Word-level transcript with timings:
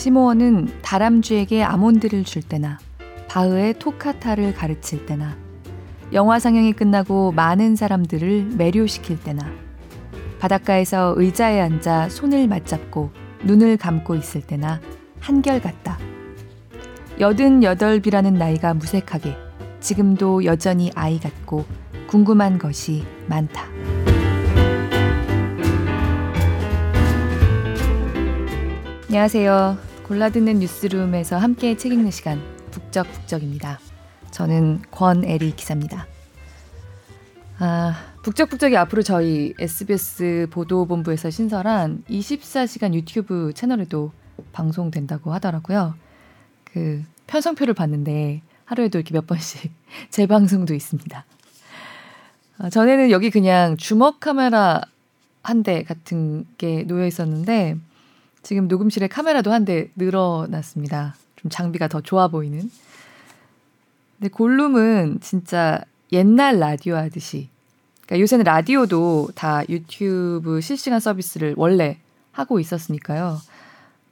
시모어는 0.00 0.80
다람쥐에게 0.80 1.62
아몬드를 1.62 2.24
줄 2.24 2.40
때나 2.40 2.78
바흐의 3.28 3.78
토카타를 3.78 4.54
가르칠 4.54 5.04
때나 5.04 5.36
영화 6.14 6.38
상영이 6.38 6.72
끝나고 6.72 7.32
많은 7.32 7.76
사람들을 7.76 8.52
매료시킬 8.56 9.22
때나 9.22 9.42
바닷가에서 10.38 11.12
의자에 11.18 11.60
앉아 11.60 12.08
손을 12.08 12.48
맞잡고 12.48 13.10
눈을 13.44 13.76
감고 13.76 14.14
있을 14.14 14.40
때나 14.40 14.80
한결같다. 15.20 15.98
여든 17.20 17.62
여덟이라는 17.62 18.32
나이가 18.32 18.72
무색하게 18.72 19.36
지금도 19.80 20.46
여전히 20.46 20.90
아이 20.94 21.20
같고 21.20 21.66
궁금한 22.06 22.56
것이 22.56 23.04
많다. 23.26 23.66
안녕하세요. 29.10 29.89
골라듣는 30.10 30.58
뉴스룸에서 30.58 31.38
함께 31.38 31.76
책 31.76 31.92
읽는 31.92 32.10
시간 32.10 32.42
북적북적입니다. 32.72 33.78
저는 34.32 34.82
권애리 34.90 35.54
기자입니다. 35.54 36.08
아, 37.60 37.94
북적북적이 38.24 38.76
앞으로 38.76 39.02
저희 39.02 39.54
SBS 39.60 40.48
보도본부에서 40.50 41.30
신설한 41.30 42.02
24시간 42.10 42.92
유튜브 42.94 43.52
채널에도 43.54 44.10
방송된다고 44.50 45.32
하더라고요. 45.32 45.94
그 46.64 47.04
편성표를 47.28 47.74
봤는데 47.74 48.42
하루에도 48.64 48.98
이렇게 48.98 49.14
몇 49.14 49.28
번씩 49.28 49.70
재방송도 50.10 50.74
있습니다. 50.74 51.24
아, 52.58 52.68
전에는 52.68 53.12
여기 53.12 53.30
그냥 53.30 53.76
주먹 53.76 54.18
카메라 54.18 54.80
한 55.44 55.62
대 55.62 55.84
같은 55.84 56.46
게 56.58 56.82
놓여 56.82 57.06
있었는데 57.06 57.76
지금 58.42 58.68
녹음실에 58.68 59.08
카메라도 59.08 59.52
한 59.52 59.64
대 59.64 59.90
늘어났습니다. 59.96 61.14
좀 61.36 61.50
장비가 61.50 61.88
더 61.88 62.00
좋아 62.00 62.28
보이는. 62.28 62.70
근데 64.18 64.28
골룸은 64.30 65.20
진짜 65.20 65.80
옛날 66.12 66.58
라디오 66.58 66.96
하듯이. 66.96 67.48
그러니까 68.06 68.20
요새는 68.22 68.44
라디오도 68.44 69.30
다 69.34 69.62
유튜브 69.68 70.60
실시간 70.60 71.00
서비스를 71.00 71.54
원래 71.56 71.98
하고 72.32 72.58
있었으니까요. 72.60 73.38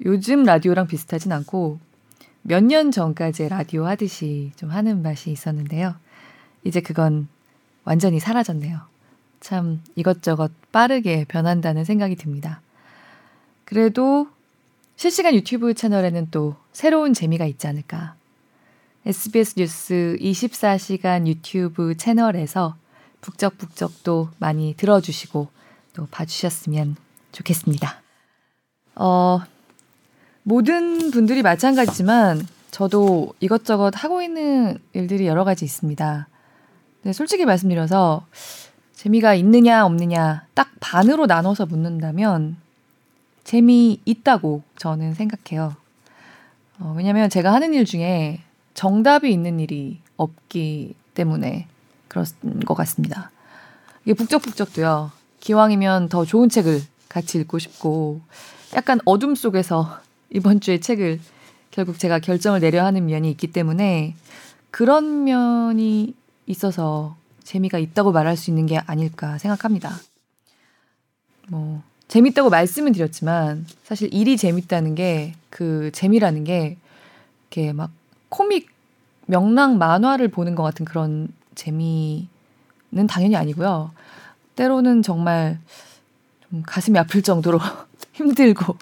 요즘 0.05 0.45
라디오랑 0.45 0.87
비슷하진 0.87 1.33
않고 1.33 1.79
몇 2.42 2.63
년 2.65 2.91
전까지 2.91 3.48
라디오 3.48 3.85
하듯이 3.87 4.53
좀 4.57 4.70
하는 4.70 5.03
맛이 5.03 5.31
있었는데요. 5.31 5.95
이제 6.65 6.81
그건 6.81 7.29
완전히 7.85 8.20
사라졌네요. 8.20 8.81
참 9.41 9.83
이것저것 9.97 10.51
빠르게 10.73 11.25
변한다는 11.29 11.85
생각이 11.85 12.17
듭니다. 12.17 12.61
그래도 13.69 14.28
실시간 14.97 15.34
유튜브 15.34 15.74
채널에는 15.74 16.28
또 16.30 16.56
새로운 16.72 17.12
재미가 17.12 17.44
있지 17.44 17.66
않을까. 17.66 18.14
SBS 19.05 19.56
뉴스 19.58 20.16
24시간 20.19 21.27
유튜브 21.27 21.94
채널에서 21.94 22.77
북적북적도 23.20 24.30
많이 24.39 24.72
들어주시고 24.74 25.48
또 25.92 26.06
봐주셨으면 26.11 26.96
좋겠습니다. 27.33 28.00
어, 28.94 29.41
모든 30.44 31.11
분들이 31.11 31.42
마찬가지지만 31.42 32.41
저도 32.70 33.34
이것저것 33.39 33.92
하고 34.02 34.22
있는 34.22 34.78
일들이 34.94 35.27
여러 35.27 35.44
가지 35.44 35.66
있습니다. 35.66 36.27
네, 37.02 37.12
솔직히 37.12 37.44
말씀드려서 37.44 38.27
재미가 38.94 39.34
있느냐 39.34 39.84
없느냐 39.84 40.46
딱 40.55 40.70
반으로 40.80 41.27
나눠서 41.27 41.66
묻는다면 41.66 42.56
재미있다고 43.49 44.63
저는 44.77 45.14
생각해요. 45.14 45.75
어, 46.81 46.92
왜냐면 46.95 47.31
제가 47.31 47.51
하는 47.55 47.73
일 47.73 47.86
중에 47.86 48.42
정답이 48.75 49.33
있는 49.33 49.59
일이 49.59 50.01
없기 50.19 50.95
때문에 51.14 51.67
그런 52.08 52.27
것 52.67 52.75
같습니다. 52.75 53.31
이게 54.05 54.13
북적북적도요. 54.13 55.13
기왕이면 55.41 56.11
더 56.11 56.27
좋은 56.27 56.51
책을 56.51 56.83
같이 57.08 57.39
읽고 57.39 57.58
싶고 57.58 58.20
약간 58.75 59.01
어둠 59.07 59.35
속에서 59.35 59.98
이번 60.29 60.61
주에 60.61 60.79
책을 60.79 61.19
결국 61.70 61.98
제가 61.98 62.19
결정을 62.19 62.61
내려 62.61 62.85
하는 62.85 63.07
면이 63.07 63.31
있기 63.31 63.47
때문에 63.47 64.14
그런 64.70 65.25
면이 65.25 66.14
있어서 66.47 67.17
재미가 67.45 67.79
있다고 67.79 68.13
말할 68.13 68.37
수 68.37 68.51
있는 68.51 68.67
게 68.67 68.77
아닐까 68.77 69.39
생각합니다. 69.39 69.97
뭐 71.48 71.83
재밌다고 72.08 72.51
말씀은 72.51 72.92
드렸지만 72.92 73.67
사실 73.85 74.13
일이 74.13 74.36
재밌다는 74.36 74.95
게 74.95 75.35
그 75.51 75.91
재미라는 75.92 76.45
게 76.45 76.77
이렇게 77.51 77.73
막 77.73 77.91
코믹 78.29 78.69
명랑 79.27 79.79
만화를 79.79 80.29
보는 80.29 80.55
것 80.55 80.63
같은 80.63 80.85
그런 80.86 81.29
재미는 81.57 82.29
당연히 83.08 83.36
아니고요. 83.36 83.91
때로는 84.57 85.02
정말 85.02 85.58
좀 86.48 86.63
가슴이 86.64 86.98
아플 86.98 87.23
정도로 87.23 87.58
힘들고 88.14 88.77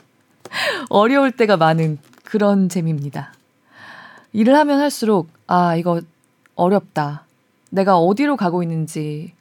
어려울 0.91 1.33
때가 1.33 1.57
많은 1.57 1.99
그런 2.25 2.69
재미입니다. 2.69 3.33
일을 4.35 4.55
하면 4.55 4.81
할수록 4.81 5.29
아 5.47 5.77
이거 5.77 6.01
어렵다. 6.57 7.25
내가 7.71 7.99
어디로 7.99 8.37
가고 8.37 8.63
있는지 8.63 9.33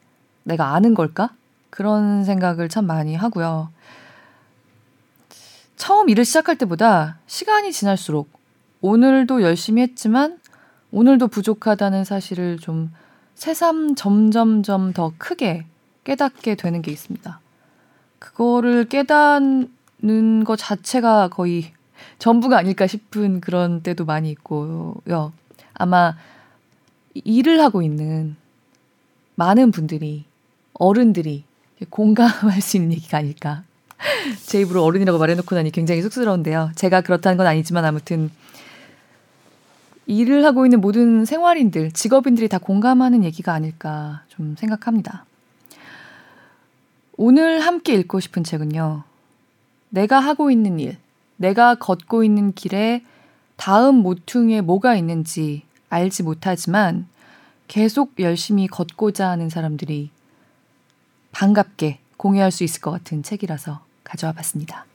내가 0.43 0.73
아는 0.73 0.93
걸까? 0.93 1.31
그런 1.69 2.23
생각을 2.23 2.69
참 2.69 2.85
많이 2.85 3.15
하고요. 3.15 3.69
처음 5.75 6.09
일을 6.09 6.25
시작할 6.25 6.57
때보다 6.57 7.19
시간이 7.27 7.71
지날수록 7.71 8.29
오늘도 8.81 9.41
열심히 9.41 9.81
했지만 9.81 10.39
오늘도 10.91 11.27
부족하다는 11.27 12.05
사실을 12.05 12.57
좀 12.57 12.93
새삼 13.35 13.95
점점점 13.95 14.93
더 14.93 15.11
크게 15.17 15.65
깨닫게 16.03 16.55
되는 16.55 16.81
게 16.81 16.91
있습니다. 16.91 17.39
그거를 18.19 18.85
깨닫는 18.85 20.43
것 20.45 20.55
자체가 20.55 21.27
거의 21.29 21.73
전부가 22.19 22.57
아닐까 22.57 22.87
싶은 22.87 23.41
그런 23.41 23.81
때도 23.81 24.05
많이 24.05 24.29
있고요. 24.31 25.33
아마 25.73 26.15
일을 27.13 27.61
하고 27.61 27.81
있는 27.81 28.35
많은 29.35 29.71
분들이 29.71 30.25
어른들이 30.73 31.43
공감할 31.89 32.61
수 32.61 32.77
있는 32.77 32.93
얘기가 32.93 33.17
아닐까 33.17 33.63
제 34.45 34.61
입으로 34.61 34.83
어른이라고 34.83 35.17
말해놓고 35.17 35.55
나니 35.55 35.71
굉장히 35.71 36.01
쑥스러운데요. 36.01 36.71
제가 36.75 37.01
그렇다는 37.01 37.37
건 37.37 37.47
아니지만 37.47 37.85
아무튼 37.85 38.29
일을 40.07 40.45
하고 40.45 40.65
있는 40.65 40.81
모든 40.81 41.25
생활인들, 41.25 41.91
직업인들이 41.91 42.47
다 42.47 42.57
공감하는 42.59 43.23
얘기가 43.23 43.53
아닐까 43.53 44.23
좀 44.29 44.55
생각합니다. 44.57 45.25
오늘 47.17 47.61
함께 47.61 47.93
읽고 47.95 48.19
싶은 48.19 48.43
책은요. 48.43 49.03
내가 49.89 50.19
하고 50.19 50.51
있는 50.51 50.79
일, 50.79 50.97
내가 51.37 51.75
걷고 51.75 52.23
있는 52.23 52.53
길에 52.53 53.03
다음 53.55 53.95
모퉁이에 53.95 54.61
뭐가 54.61 54.95
있는지 54.95 55.63
알지 55.89 56.23
못하지만 56.23 57.07
계속 57.67 58.19
열심히 58.19 58.67
걷고자 58.67 59.29
하는 59.29 59.49
사람들이 59.49 60.09
반갑게 61.31 61.99
공유할 62.17 62.51
수 62.51 62.63
있을 62.63 62.81
것 62.81 62.91
같은 62.91 63.23
책이라서 63.23 63.84
가져와 64.15 64.33
봤습니다. 64.33 64.85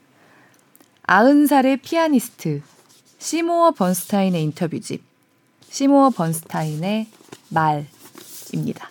90살의 1.04 1.82
피아니스트 1.82 2.62
시모어 3.18 3.72
번스타인의 3.72 4.42
인터뷰집 4.42 5.02
시모어 5.68 6.10
번스타인의 6.10 7.06
말입니다. 7.50 8.88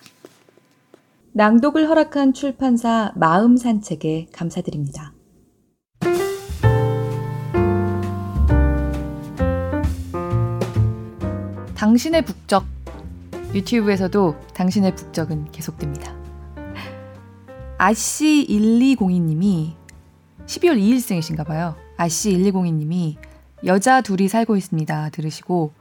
낭독을 1.32 1.88
허락한 1.88 2.32
출판사 2.32 3.12
마음 3.16 3.56
산책에 3.56 4.28
감사드립니다. 4.32 5.12
당신의 11.74 12.24
북적 12.24 12.66
유튜브에서도 13.54 14.36
당신의 14.54 14.94
북적은 14.94 15.50
계속됩니다. 15.50 16.14
아씨 17.78 18.46
1202님이 18.48 19.79
12월 20.50 20.80
2일생이신가 20.80 21.46
봐요. 21.46 21.76
아씨 21.96 22.32
1202님이 22.32 23.14
여자 23.64 24.00
둘이 24.00 24.26
살고 24.26 24.56
있습니다. 24.56 25.10
들으시고 25.10 25.72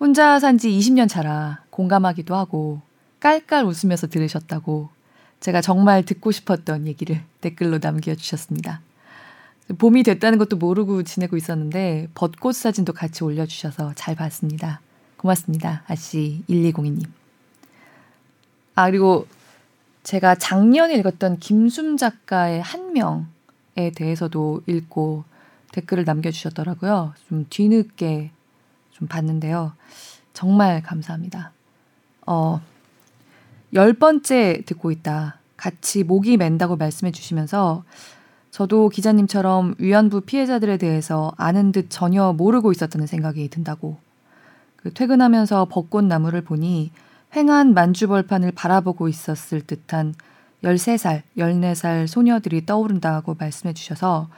혼자 0.00 0.38
산 0.38 0.56
지 0.56 0.70
20년 0.70 1.10
차라 1.10 1.62
공감하기도 1.68 2.34
하고 2.34 2.80
깔깔 3.20 3.66
웃으면서 3.66 4.06
들으셨다고 4.06 4.88
제가 5.40 5.60
정말 5.60 6.04
듣고 6.04 6.32
싶었던 6.32 6.86
얘기를 6.86 7.20
댓글로 7.42 7.80
남겨주셨습니다. 7.82 8.80
봄이 9.76 10.04
됐다는 10.04 10.38
것도 10.38 10.56
모르고 10.56 11.02
지내고 11.02 11.36
있었는데 11.36 12.08
벚꽃 12.14 12.54
사진도 12.54 12.94
같이 12.94 13.24
올려주셔서 13.24 13.92
잘 13.94 14.14
봤습니다. 14.14 14.80
고맙습니다. 15.18 15.82
아씨 15.86 16.42
1202님. 16.48 17.06
아 18.74 18.86
그리고 18.90 19.26
제가 20.02 20.34
작년에 20.36 20.94
읽었던 20.94 21.38
김숨 21.38 21.98
작가의 21.98 22.62
한 22.62 22.94
명에 22.94 23.31
대해서도 23.74 24.62
읽고 24.66 25.24
댓글을 25.72 26.04
남겨주셨더라고요. 26.04 27.14
좀 27.28 27.46
뒤늦게 27.48 28.30
좀 28.90 29.08
봤는데요. 29.08 29.72
정말 30.32 30.82
감사합니다. 30.82 31.52
어, 32.26 32.60
열 33.72 33.92
번째 33.94 34.62
듣고 34.66 34.90
있다. 34.90 35.38
같이 35.56 36.04
목이 36.04 36.36
맨다고 36.36 36.76
말씀해 36.76 37.12
주시면서 37.12 37.84
저도 38.50 38.90
기자님처럼 38.90 39.76
위안부 39.78 40.22
피해자들에 40.22 40.76
대해서 40.76 41.32
아는 41.38 41.72
듯 41.72 41.86
전혀 41.88 42.32
모르고 42.32 42.70
있었다는 42.72 43.06
생각이 43.06 43.48
든다고. 43.48 43.96
그 44.76 44.92
퇴근하면서 44.92 45.66
벚꽃 45.70 46.04
나무를 46.04 46.42
보니 46.42 46.90
횡한 47.34 47.72
만주벌판을 47.72 48.52
바라보고 48.52 49.08
있었을 49.08 49.62
듯한 49.62 50.14
13살, 50.62 51.22
14살 51.36 52.06
소녀들이 52.06 52.64
떠오른다고 52.66 53.34
말씀해 53.38 53.74
주셔서 53.74 54.28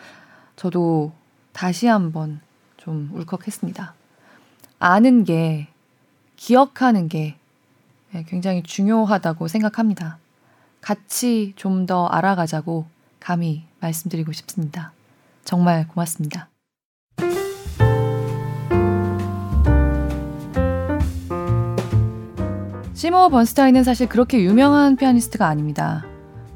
저도 0.57 1.13
다시 1.53 1.87
한번 1.87 2.41
좀 2.77 3.11
울컥했습니다. 3.13 3.95
아는 4.79 5.25
게, 5.25 5.69
기억하는 6.37 7.09
게 7.09 7.37
예, 8.15 8.23
굉장히 8.25 8.63
중요하다고 8.63 9.49
생각합니다. 9.49 10.19
같이 10.81 11.53
좀 11.57 11.87
더 11.87 12.07
알아가자고 12.07 12.87
감히 13.21 13.65
말씀드리고 13.81 14.33
싶습니다. 14.33 14.93
정말 15.45 15.87
고맙습니다. 15.89 16.49
시모어 22.95 23.29
번스타인은 23.29 23.85
사실 23.85 24.09
그렇게 24.09 24.43
유명한 24.43 24.97
피아니스트가 24.97 25.47
아닙니다. 25.47 26.05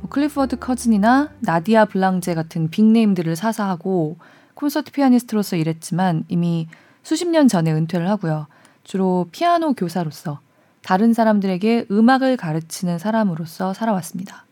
뭐 0.08 0.14
클리포드 0.14 0.56
커즌이나 0.56 1.28
나디아 1.40 1.84
블랑제 1.84 2.34
같은 2.34 2.70
big 2.70 2.84
name들을 2.84 3.36
사사하고 3.36 4.16
콘서트 4.54 4.90
피아니스트로서 4.90 5.56
일했지만 5.56 6.24
이미 6.28 6.66
수십 7.02 7.28
년 7.28 7.46
전에 7.46 7.70
은퇴를 7.72 8.08
하고요. 8.08 8.46
주로 8.84 9.28
피아노 9.32 9.74
교사로서 9.74 10.40
다른 10.82 11.12
사람들에게 11.12 11.88
음악을 11.90 12.38
가르치는 12.38 12.98
사람으로서 12.98 13.74
살아왔습니다. 13.74 14.46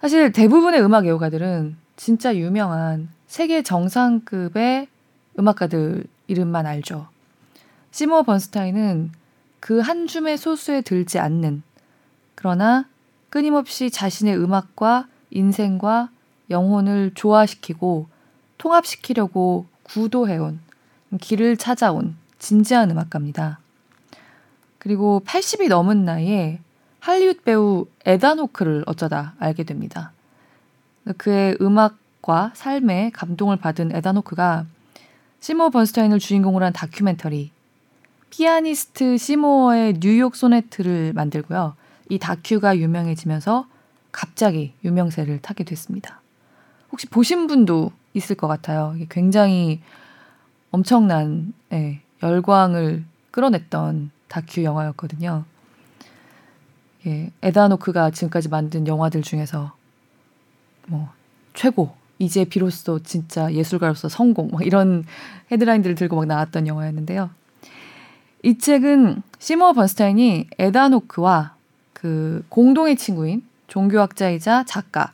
사실 0.00 0.30
대부분의 0.30 0.80
음악 0.80 1.06
애호가들은 1.06 1.76
진짜 1.96 2.36
유명한 2.36 3.08
세계 3.26 3.62
정상급의 3.62 4.86
음악가들 5.38 6.04
이름만 6.28 6.66
알죠. 6.66 7.08
시모 7.90 8.22
번스타인은 8.22 9.10
그 9.58 9.80
한 9.80 10.06
줌의 10.06 10.38
소수에 10.38 10.82
들지 10.82 11.18
않는 11.18 11.64
그러나 12.36 12.86
끊임없이 13.30 13.90
자신의 13.90 14.36
음악과 14.36 15.08
인생과 15.30 16.10
영혼을 16.50 17.12
조화시키고 17.14 18.06
통합시키려고 18.58 19.66
구도해온 19.82 20.60
길을 21.20 21.56
찾아온 21.56 22.16
진지한 22.38 22.90
음악가입니다. 22.90 23.58
그리고 24.78 25.22
80이 25.26 25.68
넘은 25.68 26.04
나이에 26.04 26.60
할리우드 27.00 27.42
배우 27.42 27.86
에단 28.04 28.38
호크를 28.38 28.84
어쩌다 28.86 29.34
알게 29.38 29.64
됩니다. 29.64 30.12
그의 31.18 31.56
음악과 31.60 32.52
삶에 32.54 33.10
감동을 33.12 33.56
받은 33.56 33.94
에단 33.94 34.16
호크가 34.16 34.66
시모 35.40 35.70
번스타인을 35.70 36.18
주인공으로 36.18 36.64
한 36.64 36.72
다큐멘터리 36.72 37.50
피아니스트 38.30 39.16
시모어의 39.16 40.00
뉴욕 40.00 40.34
소네트를 40.34 41.12
만들고요. 41.14 41.74
이 42.08 42.18
다큐가 42.18 42.78
유명해지면서 42.78 43.66
갑자기 44.12 44.72
유명세를 44.84 45.40
타게 45.42 45.64
됐습니다. 45.64 46.20
혹시 46.90 47.06
보신 47.08 47.46
분도 47.46 47.92
있을 48.14 48.36
것 48.36 48.46
같아요. 48.48 48.94
굉장히 49.10 49.80
엄청난 50.70 51.52
예, 51.72 52.00
열광을 52.22 53.04
끌어냈던 53.30 54.10
다큐 54.28 54.62
영화였거든요. 54.64 55.44
예, 57.06 57.30
에다노크가 57.42 58.10
지금까지 58.10 58.48
만든 58.48 58.86
영화들 58.86 59.22
중에서 59.22 59.72
뭐 60.86 61.10
최고 61.54 61.94
이제 62.18 62.44
비로소 62.44 63.02
진짜 63.02 63.52
예술가로서 63.52 64.08
성공 64.08 64.48
뭐 64.48 64.62
이런 64.62 65.04
헤드라인들을 65.50 65.96
들고 65.96 66.16
막 66.16 66.26
나왔던 66.26 66.66
영화였는데요. 66.66 67.30
이 68.42 68.58
책은 68.58 69.22
시모 69.38 69.72
번스타인이 69.74 70.48
에다노크와 70.58 71.55
그 72.06 72.44
공동의 72.50 72.94
친구인 72.94 73.42
종교학자이자 73.66 74.62
작가 74.64 75.12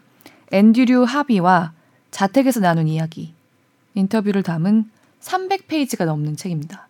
앤드류 0.51 1.05
하비와 1.05 1.73
자택에서 2.11 2.61
나눈 2.61 2.87
이야기 2.87 3.33
인터뷰를 3.95 4.43
담은 4.43 4.91
300페이지가 5.23 6.05
넘는 6.05 6.37
책입니다. 6.37 6.89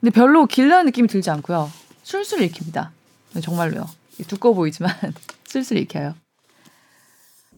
근데 0.00 0.10
별로 0.10 0.46
길다는 0.46 0.86
느낌이 0.86 1.06
들지 1.06 1.30
않고요. 1.30 1.70
술술 2.02 2.42
읽힙니다. 2.42 2.90
정말로요. 3.40 3.86
두꺼워 4.26 4.56
보이지만 4.56 4.92
슬슬 5.46 5.76
읽혀요. 5.76 6.14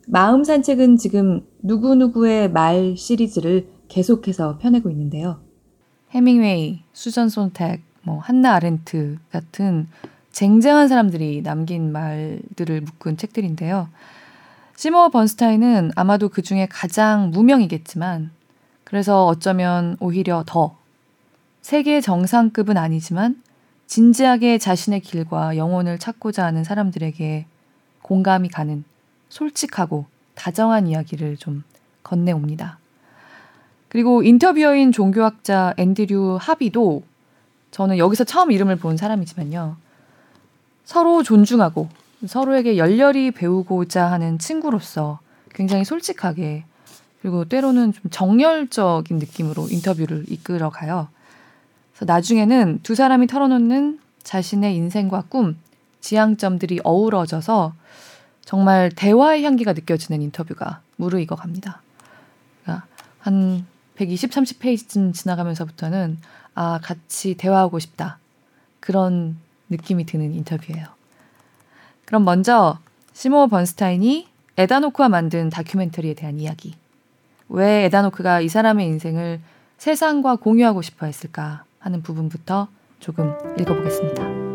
마음 0.07 0.45
산책은 0.45 0.99
지금 0.99 1.47
누구누구의 1.63 2.51
말 2.51 2.97
시리즈를 2.99 3.67
계속해서 3.89 4.59
펴내고 4.59 4.91
있는데요. 4.91 5.41
해밍웨이, 6.11 6.83
수전 6.93 7.31
손택, 7.31 7.81
뭐 8.03 8.19
한나 8.19 8.53
아렌트 8.57 9.17
같은 9.31 9.89
쟁쟁한 10.33 10.89
사람들이 10.89 11.43
남긴 11.43 11.93
말들을 11.93 12.81
묶은 12.81 13.17
책들인데요. 13.17 13.89
시모 14.77 15.11
번스타인은 15.11 15.93
아마도 15.95 16.29
그 16.29 16.43
중에 16.43 16.67
가장 16.71 17.31
무명이겠지만 17.31 18.31
그래서 18.85 19.27
어쩌면 19.27 19.97
오히려 20.01 20.43
더 20.47 20.77
세계 21.61 22.01
정상급은 22.01 22.77
아니지만 22.77 23.41
진지하게 23.87 24.59
자신의 24.59 25.01
길과 25.01 25.57
영혼을 25.57 25.99
찾고자 25.99 26.45
하는 26.45 26.65
사람들에게 26.65 27.47
공감이 28.01 28.49
가는 28.49 28.85
솔직하고 29.29 30.07
다정한 30.35 30.87
이야기를 30.87 31.37
좀 31.37 31.63
건네옵니다. 32.03 32.79
그리고 33.89 34.23
인터뷰어인 34.23 34.93
종교학자 34.93 35.75
앤드류 35.77 36.39
하비도 36.41 37.03
저는 37.71 37.99
여기서 37.99 38.25
처음 38.25 38.51
이름을 38.51 38.77
본 38.77 38.97
사람이지만요. 38.97 39.77
서로 40.85 41.23
존중하고 41.23 41.89
서로에게 42.27 42.77
열렬히 42.77 43.31
배우고자 43.31 44.11
하는 44.11 44.39
친구로서 44.39 45.21
굉장히 45.55 45.85
솔직하게 45.85 46.65
그리고 47.21 47.45
때로는 47.45 47.93
좀 47.93 48.11
정열적인 48.11 49.19
느낌으로 49.19 49.69
인터뷰를 49.71 50.25
이끌어 50.29 50.71
가요. 50.71 51.09
그래서 51.93 52.13
나중에는 52.13 52.81
두 52.83 52.95
사람이 52.95 53.29
털어놓는 53.29 54.01
자신의 54.25 54.75
인생과 54.75 55.25
꿈, 55.29 55.57
지향점들이 56.01 56.81
어우러져서 56.83 57.75
정말 58.45 58.91
대화의 58.91 59.45
향기가 59.45 59.73
느껴지는 59.73 60.21
인터뷰가 60.21 60.81
무르익어 60.97 61.37
갑니다. 61.37 61.81
그러니까 62.63 62.87
한 63.21 63.67
120, 63.95 64.31
30페이지쯤 64.31 65.15
지나가면서부터는 65.15 66.19
아, 66.55 66.81
같이 66.83 67.35
대화하고 67.35 67.79
싶다. 67.79 68.19
그런 68.81 69.37
느낌이 69.73 70.07
드는 70.07 70.33
인터뷰예요. 70.33 70.87
그럼 72.05 72.25
먼저 72.25 72.79
시모 73.13 73.49
번스타인이 73.49 74.29
에다노크와 74.57 75.09
만든 75.09 75.51
다큐멘터리에 75.51 76.15
대한 76.15 76.39
이야기. 76.39 76.75
왜 77.49 77.85
에다노크가 77.85 78.41
이 78.41 78.49
사람의 78.49 78.87
인생을 78.87 79.41
세상과 79.79 80.37
공유하고 80.37 80.83
싶어 80.83 81.07
했을까? 81.07 81.65
하는 81.81 82.03
부분부터 82.03 82.69
조금 83.01 83.35
읽어보겠습니다. 83.59 84.52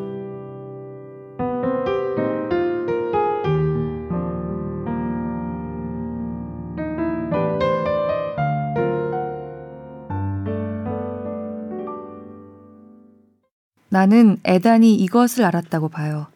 나는 13.98 14.38
에단이 14.44 14.94
이것을 14.94 15.44
알았다고 15.44 15.90
봐요. 15.90 16.28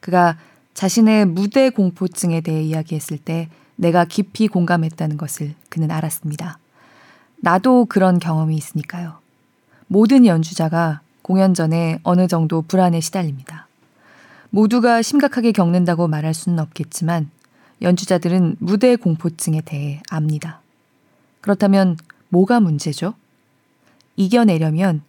그가 0.00 0.38
자신의 0.72 1.26
무대 1.26 1.68
공포증에 1.68 2.40
대해 2.40 2.62
이야기했을 2.62 3.18
때 3.18 3.50
내가 3.76 4.06
깊이 4.06 4.48
공감했다는 4.48 5.18
것을 5.18 5.54
그는 5.68 5.90
알았습니다. 5.90 6.58
나도 7.36 7.84
그런 7.90 8.20
경험이 8.20 8.56
있으니까요. 8.56 9.18
모든 9.86 10.24
연주자가 10.24 11.02
공연 11.20 11.52
전에 11.52 12.00
어느 12.04 12.26
정도 12.26 12.62
불안에 12.62 13.00
시달립니다. 13.00 13.68
모두가 14.48 15.02
심각하게 15.02 15.52
겪는다고 15.52 16.08
말할 16.08 16.32
수는 16.32 16.58
없겠지만 16.58 17.28
연주자들은 17.82 18.56
무대 18.60 18.96
공포증에 18.96 19.60
대해 19.60 20.00
압니다. 20.08 20.62
그렇다면 21.42 21.98
뭐가 22.30 22.60
문제죠? 22.60 23.12
이겨내려면 24.16 25.02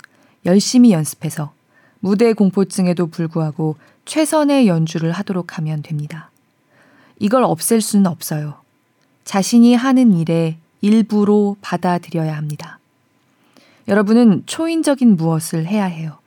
열심히 0.46 0.92
연습해서 0.92 1.54
무대 2.02 2.34
공포증에도 2.34 3.08
불구하고 3.08 3.78
최선의 4.06 4.68
연주를 4.68 5.12
하도록 5.12 5.58
하면 5.58 5.82
됩니다. 5.82 6.30
이걸 7.20 7.44
없앨 7.44 7.80
수는 7.80 8.08
없어요. 8.08 8.56
자신이 9.24 9.76
하는 9.76 10.14
일에 10.18 10.58
일부로 10.82 11.56
받아들여야 11.62 12.36
합니다. 12.36 12.80
여러분은 13.88 14.44
초인적인 14.48 15.16
무엇을 15.16 15.68
해야 15.68 15.86
해요. 15.86 16.18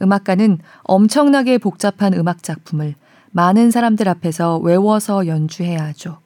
음악가는 0.00 0.58
엄청나게 0.82 1.58
복잡한 1.58 2.14
음악 2.14 2.42
작품을 2.42 2.94
많은 3.32 3.70
사람들 3.70 4.08
앞에서 4.08 4.56
외워서 4.58 5.26
연주해야 5.26 5.84
하죠. 5.86 6.18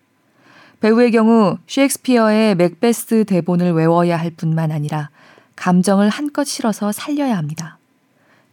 배우의 0.78 1.10
경우 1.10 1.58
셰익스피어의 1.66 2.54
맥베스 2.54 3.24
대본을 3.24 3.72
외워야 3.72 4.16
할 4.16 4.30
뿐만 4.30 4.70
아니라 4.70 5.10
감정을 5.56 6.08
한껏 6.08 6.46
실어서 6.46 6.92
살려야 6.92 7.36
합니다. 7.36 7.79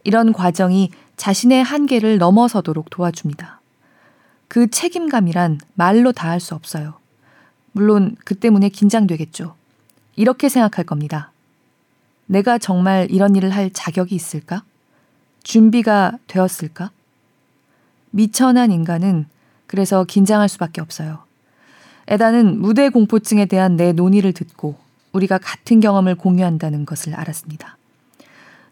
이런 0.08 0.32
과정이 0.32 0.90
자신의 1.18 1.62
한계를 1.62 2.16
넘어서도록 2.16 2.88
도와줍니다. 2.88 3.60
그 4.48 4.70
책임감이란 4.70 5.60
말로 5.74 6.12
다 6.12 6.30
할 6.30 6.40
수 6.40 6.54
없어요. 6.54 6.94
물론 7.72 8.16
그 8.24 8.34
때문에 8.34 8.70
긴장되겠죠. 8.70 9.54
이렇게 10.16 10.48
생각할 10.48 10.86
겁니다. 10.86 11.30
내가 12.24 12.56
정말 12.56 13.08
이런 13.10 13.36
일을 13.36 13.50
할 13.50 13.70
자격이 13.70 14.14
있을까? 14.14 14.62
준비가 15.42 16.12
되었을까? 16.26 16.90
미천한 18.10 18.72
인간은 18.72 19.26
그래서 19.66 20.04
긴장할 20.04 20.48
수밖에 20.48 20.80
없어요. 20.80 21.18
에다는 22.06 22.62
무대 22.62 22.88
공포증에 22.88 23.44
대한 23.44 23.76
내 23.76 23.92
논의를 23.92 24.32
듣고 24.32 24.76
우리가 25.12 25.36
같은 25.36 25.80
경험을 25.80 26.14
공유한다는 26.14 26.86
것을 26.86 27.14
알았습니다. 27.14 27.77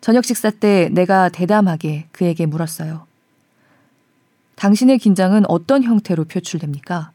저녁 0.01 0.25
식사 0.25 0.51
때 0.51 0.89
내가 0.93 1.29
대담하게 1.29 2.09
그에게 2.13 2.47
물었어요. 2.47 3.07
당신의 4.57 4.99
긴장은 4.99 5.45
어떤 5.49 5.83
형태로 5.83 6.25
표출됩니까? 6.25 7.11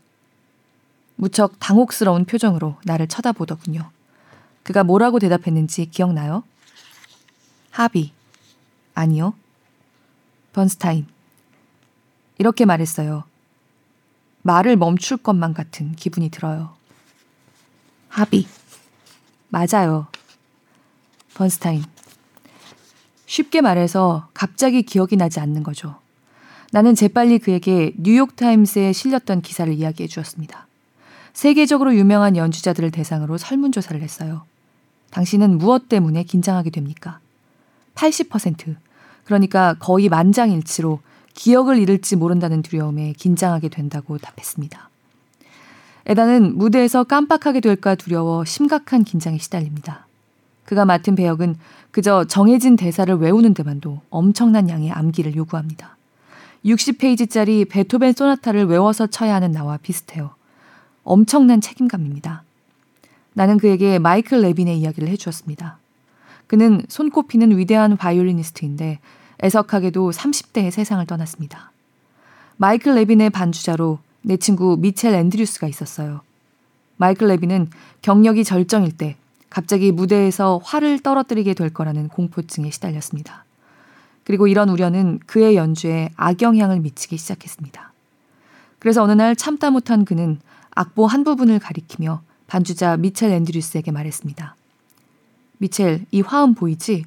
무척 1.16 1.60
당혹스러운 1.60 2.26
표정으로 2.26 2.78
나를 2.84 3.08
쳐다보더군요. 3.08 3.90
그가 4.64 4.84
뭐라고 4.84 5.20
대답했는지 5.20 5.88
기억나요? 5.88 6.44
하비. 7.72 8.12
아니요. 8.94 9.34
번스타인. 10.54 11.08
이렇게 12.38 12.66
말했어요. 12.66 13.24
말을 14.44 14.76
멈출 14.76 15.18
것만 15.18 15.54
같은 15.54 15.96
기분이 15.96 16.30
들어요. 16.30 16.76
하비. 18.10 18.48
맞아요. 19.50 20.08
번스타인. 21.34 21.84
쉽게 23.32 23.62
말해서 23.62 24.28
갑자기 24.34 24.84
기억이 24.84 25.16
나지 25.16 25.40
않는 25.40 25.64
거죠. 25.64 25.96
나는 26.74 26.96
재빨리 26.96 27.40
그에게 27.40 27.94
뉴욕타임스에 27.98 28.92
실렸던 28.92 29.42
기사를 29.42 29.72
이야기해 29.74 30.08
주었습니다. 30.08 30.68
세계적으로 31.32 31.96
유명한 31.96 32.36
연주자들을 32.36 32.92
대상으로 32.92 33.38
설문조사를 33.38 34.02
했어요. 34.02 34.42
당신은 35.12 35.60
무엇 35.60 35.88
때문에 35.88 36.24
긴장하게 36.24 36.72
됩니까? 36.72 37.20
80%. 37.96 38.76
그러니까 39.24 39.76
거의 39.80 40.10
만장일치로 40.10 41.00
기억을 41.34 41.80
잃을지 41.80 42.18
모른다는 42.18 42.62
두려움에 42.62 43.14
긴장하게 43.14 43.70
된다고 43.70 44.18
답했습니다. 44.18 44.90
에다는 46.08 46.58
무대에서 46.58 47.06
깜빡하게 47.06 47.62
될까 47.62 47.96
두려워 47.96 48.44
심각한 48.44 49.06
긴장에 49.06 49.38
시달립니다. 49.38 50.06
그가 50.72 50.86
맡은 50.86 51.16
배역은 51.16 51.58
그저 51.92 52.24
정해진 52.24 52.78
대사를 52.78 53.14
외우는 53.14 53.54
데만도 53.54 54.00
엄청난 54.10 54.70
양의 54.70 54.90
암기를 54.90 55.36
요구합니다. 55.36 55.98
60페이지짜리 56.64 57.70
베토벤 57.70 58.14
소나타를 58.14 58.68
외워서 58.68 59.06
쳐야 59.06 59.36
하는 59.36 59.52
나와 59.52 59.76
비슷해요. 59.76 60.34
엄청난 61.04 61.60
책임감입니다. 61.60 62.44
나는 63.34 63.58
그에게 63.58 64.00
마이클 64.00 64.40
래빈의 64.40 64.80
이야기를 64.80 65.10
해주었습니다. 65.10 65.78
그는 66.48 66.84
손꼽히는 66.88 67.58
위대한 67.58 67.98
바이올리니스트인데 67.98 69.00
애석하게도 69.44 70.12
30대에 70.12 70.72
세상을 70.72 71.06
떠났습니다. 71.06 71.74
마이클 72.56 72.96
래빈의 72.96 73.32
반주자로 73.32 74.00
내 74.22 74.38
친구 74.38 74.78
미첼 74.80 75.16
앤드류스가 75.16 75.68
있었어요. 75.68 76.22
마이클 76.96 77.28
래빈은 77.28 77.72
경력이 78.02 78.46
절정일 78.46 78.96
때 78.96 79.18
갑자기 79.52 79.92
무대에서 79.92 80.62
활을 80.64 81.02
떨어뜨리게 81.02 81.54
될 81.54 81.70
거라는 81.70 82.08
공포증에 82.08 82.72
시달렸습니다. 82.72 83.44
그리고 84.24 84.48
이런 84.48 84.70
우려는 84.70 85.20
그의 85.28 85.58
연주에 85.58 86.10
악영향을 86.16 86.80
미치기 86.80 87.18
시작했습니다. 87.18 87.92
그래서 88.80 89.04
어느 89.04 89.12
날 89.12 89.36
참다 89.36 89.70
못한 89.70 90.06
그는 90.06 90.40
악보 90.72 91.06
한 91.06 91.26
부분을 91.26 91.60
가리키며 91.60 92.22
반주자 92.48 92.96
미첼 92.98 93.30
앤드류스에게 93.30 93.92
말했습니다. 93.92 94.56
미첼, 95.58 96.06
이 96.12 96.22
화음 96.22 96.56
보이지? 96.56 97.04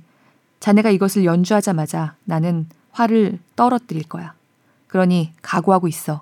자네가 0.60 0.90
이것을 0.90 1.24
연주하자마자 1.24 2.14
나는 2.24 2.68
화를 2.92 3.38
떨어뜨릴 3.56 4.04
거야. 4.04 4.34
그러니 4.86 5.32
각오하고 5.40 5.88
있어. 5.88 6.20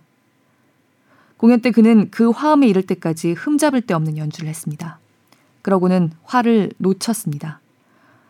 공연 1.37 1.61
때 1.61 1.73
그는 1.73 2.11
그 2.13 2.31
화음에 2.31 2.69
이를 2.69 2.83
때까지 2.83 3.33
흠잡을 3.33 3.81
데 3.81 3.93
없는 3.93 4.17
연주를 4.17 4.49
했습니다. 4.49 5.01
그러고는 5.63 6.13
화를 6.25 6.73
놓쳤습니다. 6.79 7.61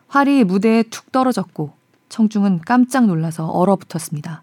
활이 0.09 0.45
무대에 0.45 0.83
툭 0.85 1.11
떨어졌고 1.11 1.73
청중은 2.11 2.61
깜짝 2.61 3.07
놀라서 3.07 3.47
얼어붙었습니다. 3.47 4.43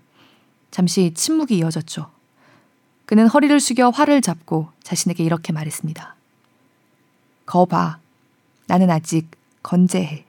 잠시 0.72 1.13
침묵이 1.13 1.58
이어졌죠. 1.60 2.10
그는 3.05 3.27
허리를 3.27 3.60
숙여 3.60 3.89
활을 3.89 4.22
잡고 4.22 4.69
자신에게 4.84 5.24
이렇게 5.24 5.53
말했습니다. 5.53 6.15
거봐. 7.46 8.00
나는 8.67 8.89
아직 8.89 9.29
건재해. 9.63 10.25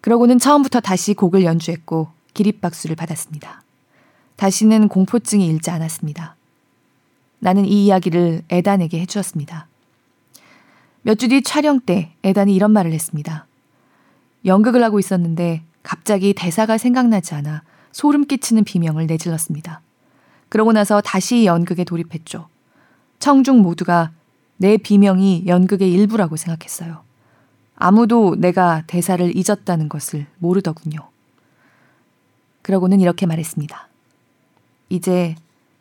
그러고는 0.00 0.38
처음부터 0.38 0.80
다시 0.80 1.14
곡을 1.14 1.44
연주했고 1.44 2.08
기립박수를 2.34 2.96
받았습니다. 2.96 3.62
다시는 4.36 4.88
공포증이 4.88 5.46
일지 5.46 5.70
않았습니다. 5.70 6.36
나는 7.40 7.64
이 7.64 7.86
이야기를 7.86 8.42
에단에게 8.48 9.00
해주었습니다. 9.00 9.66
몇 11.08 11.14
주 11.16 11.28
뒤 11.28 11.40
촬영 11.40 11.80
때 11.80 12.12
에단이 12.22 12.54
이런 12.54 12.70
말을 12.70 12.92
했습니다. 12.92 13.46
연극을 14.44 14.84
하고 14.84 14.98
있었는데 14.98 15.62
갑자기 15.82 16.34
대사가 16.34 16.76
생각나지 16.76 17.34
않아 17.34 17.62
소름 17.92 18.26
끼치는 18.26 18.64
비명을 18.64 19.06
내질렀습니다. 19.06 19.80
그러고 20.50 20.74
나서 20.74 21.00
다시 21.00 21.46
연극에 21.46 21.84
돌입했죠. 21.84 22.48
청중 23.20 23.62
모두가 23.62 24.10
내 24.58 24.76
비명이 24.76 25.44
연극의 25.46 25.90
일부라고 25.90 26.36
생각했어요. 26.36 27.00
아무도 27.76 28.34
내가 28.36 28.82
대사를 28.86 29.34
잊었다는 29.34 29.88
것을 29.88 30.26
모르더군요. 30.36 30.98
그러고는 32.60 33.00
이렇게 33.00 33.24
말했습니다. 33.24 33.88
이제 34.90 35.36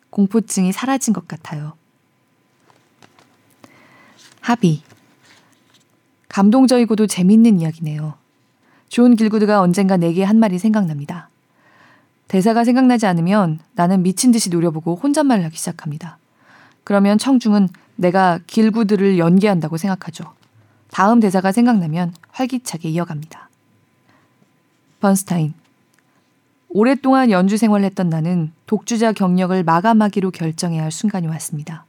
공포증이 0.10 0.72
사라진 0.72 1.13
것 1.13 1.27
같아요. 1.27 1.74
하비. 4.39 4.83
감동적이고도 6.38 7.08
재밌는 7.08 7.62
이야기네요. 7.62 8.13
존 8.89 9.15
길구드가 9.15 9.60
언젠가 9.60 9.98
내게 9.98 10.24
한 10.24 10.38
말이 10.38 10.60
생각납니다. 10.60 11.29
대사가 12.27 12.63
생각나지 12.63 13.08
않으면 13.08 13.58
나는 13.74 14.03
미친 14.03 14.32
듯이 14.32 14.51
노려보고 14.51 14.98
혼잣말을 14.98 15.44
하기 15.46 15.58
시작합니다. 15.58 16.20
그러면 16.84 17.17
청중은 17.17 17.70
내가 17.96 18.39
길구드를 18.46 19.17
연기한다고 19.17 19.77
생각하죠. 19.77 20.25
다음 20.91 21.20
대사가 21.20 21.51
생각나면 21.51 22.13
활기차게 22.29 22.89
이어갑니다. 22.89 23.50
번스타인. 25.00 25.56
오랫동안 26.70 27.32
연주 27.32 27.58
생활을 27.58 27.84
했던 27.84 28.10
나는 28.10 28.51
독주자 28.67 29.12
경력을 29.12 29.63
마감하기로 29.63 30.29
결정해야 30.29 30.84
할 30.84 30.91
순간이 30.91 31.25
왔습니다. 31.25 31.86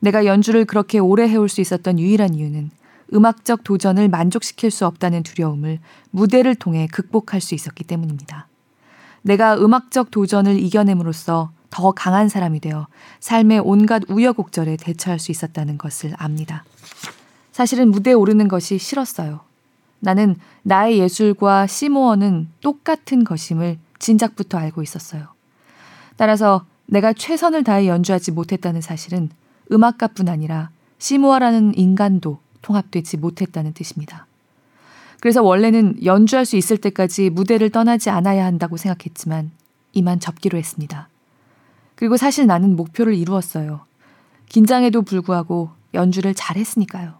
내가 0.00 0.24
연주를 0.24 0.64
그렇게 0.64 0.98
오래 0.98 1.28
해올 1.28 1.50
수 1.50 1.60
있었던 1.60 1.98
유일한 1.98 2.32
이유는 2.32 2.70
음악적 3.12 3.64
도전을 3.64 4.08
만족시킬 4.08 4.70
수 4.70 4.86
없다는 4.86 5.22
두려움을 5.22 5.80
무대를 6.10 6.54
통해 6.54 6.88
극복할 6.92 7.40
수 7.40 7.54
있었기 7.54 7.84
때문입니다. 7.84 8.48
내가 9.22 9.56
음악적 9.56 10.10
도전을 10.10 10.58
이겨냄으로써 10.60 11.50
더 11.70 11.92
강한 11.92 12.28
사람이 12.28 12.60
되어 12.60 12.86
삶의 13.20 13.60
온갖 13.60 14.02
우여곡절에 14.08 14.76
대처할 14.76 15.18
수 15.18 15.30
있었다는 15.30 15.78
것을 15.78 16.14
압니다. 16.16 16.64
사실은 17.52 17.90
무대에 17.90 18.14
오르는 18.14 18.48
것이 18.48 18.78
싫었어요. 18.78 19.40
나는 20.00 20.36
나의 20.62 20.98
예술과 21.00 21.66
시모어는 21.66 22.48
똑같은 22.60 23.24
것임을 23.24 23.78
진작부터 23.98 24.58
알고 24.58 24.82
있었어요. 24.82 25.26
따라서 26.16 26.64
내가 26.86 27.12
최선을 27.12 27.64
다해 27.64 27.88
연주하지 27.88 28.32
못했다는 28.32 28.80
사실은 28.80 29.28
음악가뿐 29.70 30.28
아니라 30.28 30.70
시모어라는 30.98 31.76
인간도 31.76 32.38
통합되지 32.62 33.16
못했다는 33.18 33.72
뜻입니다. 33.72 34.26
그래서 35.20 35.42
원래는 35.42 36.04
연주할 36.04 36.46
수 36.46 36.56
있을 36.56 36.76
때까지 36.76 37.30
무대를 37.30 37.70
떠나지 37.70 38.10
않아야 38.10 38.44
한다고 38.44 38.76
생각했지만 38.76 39.50
이만 39.92 40.20
접기로 40.20 40.56
했습니다. 40.56 41.08
그리고 41.94 42.16
사실 42.16 42.46
나는 42.46 42.76
목표를 42.76 43.14
이루었어요. 43.14 43.80
긴장에도 44.48 45.02
불구하고 45.02 45.70
연주를 45.94 46.34
잘했으니까요. 46.34 47.14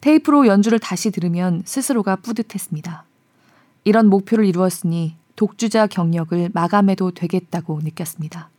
테이프로 0.00 0.46
연주를 0.46 0.78
다시 0.78 1.10
들으면 1.10 1.62
스스로가 1.64 2.16
뿌듯했습니다. 2.16 3.04
이런 3.84 4.08
목표를 4.08 4.44
이루었으니 4.46 5.14
독주자 5.36 5.86
경력을 5.86 6.50
마감해도 6.52 7.12
되겠다고 7.12 7.80
느꼈습니다. 7.82 8.50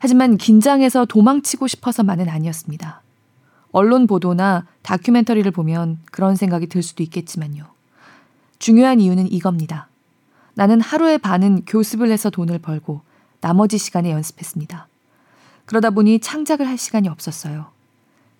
하지만 0.00 0.36
긴장해서 0.36 1.06
도망치고 1.06 1.66
싶어서만은 1.66 2.28
아니었습니다. 2.28 3.02
언론 3.70 4.06
보도나 4.06 4.66
다큐멘터리를 4.82 5.50
보면 5.50 5.98
그런 6.10 6.36
생각이 6.36 6.66
들 6.66 6.82
수도 6.82 7.02
있겠지만요. 7.02 7.64
중요한 8.58 9.00
이유는 9.00 9.30
이겁니다. 9.30 9.88
나는 10.54 10.80
하루에 10.80 11.18
반은 11.18 11.64
교습을 11.66 12.10
해서 12.10 12.30
돈을 12.30 12.58
벌고 12.58 13.02
나머지 13.40 13.78
시간에 13.78 14.10
연습했습니다. 14.10 14.88
그러다 15.66 15.90
보니 15.90 16.18
창작을 16.20 16.66
할 16.66 16.78
시간이 16.78 17.08
없었어요. 17.08 17.66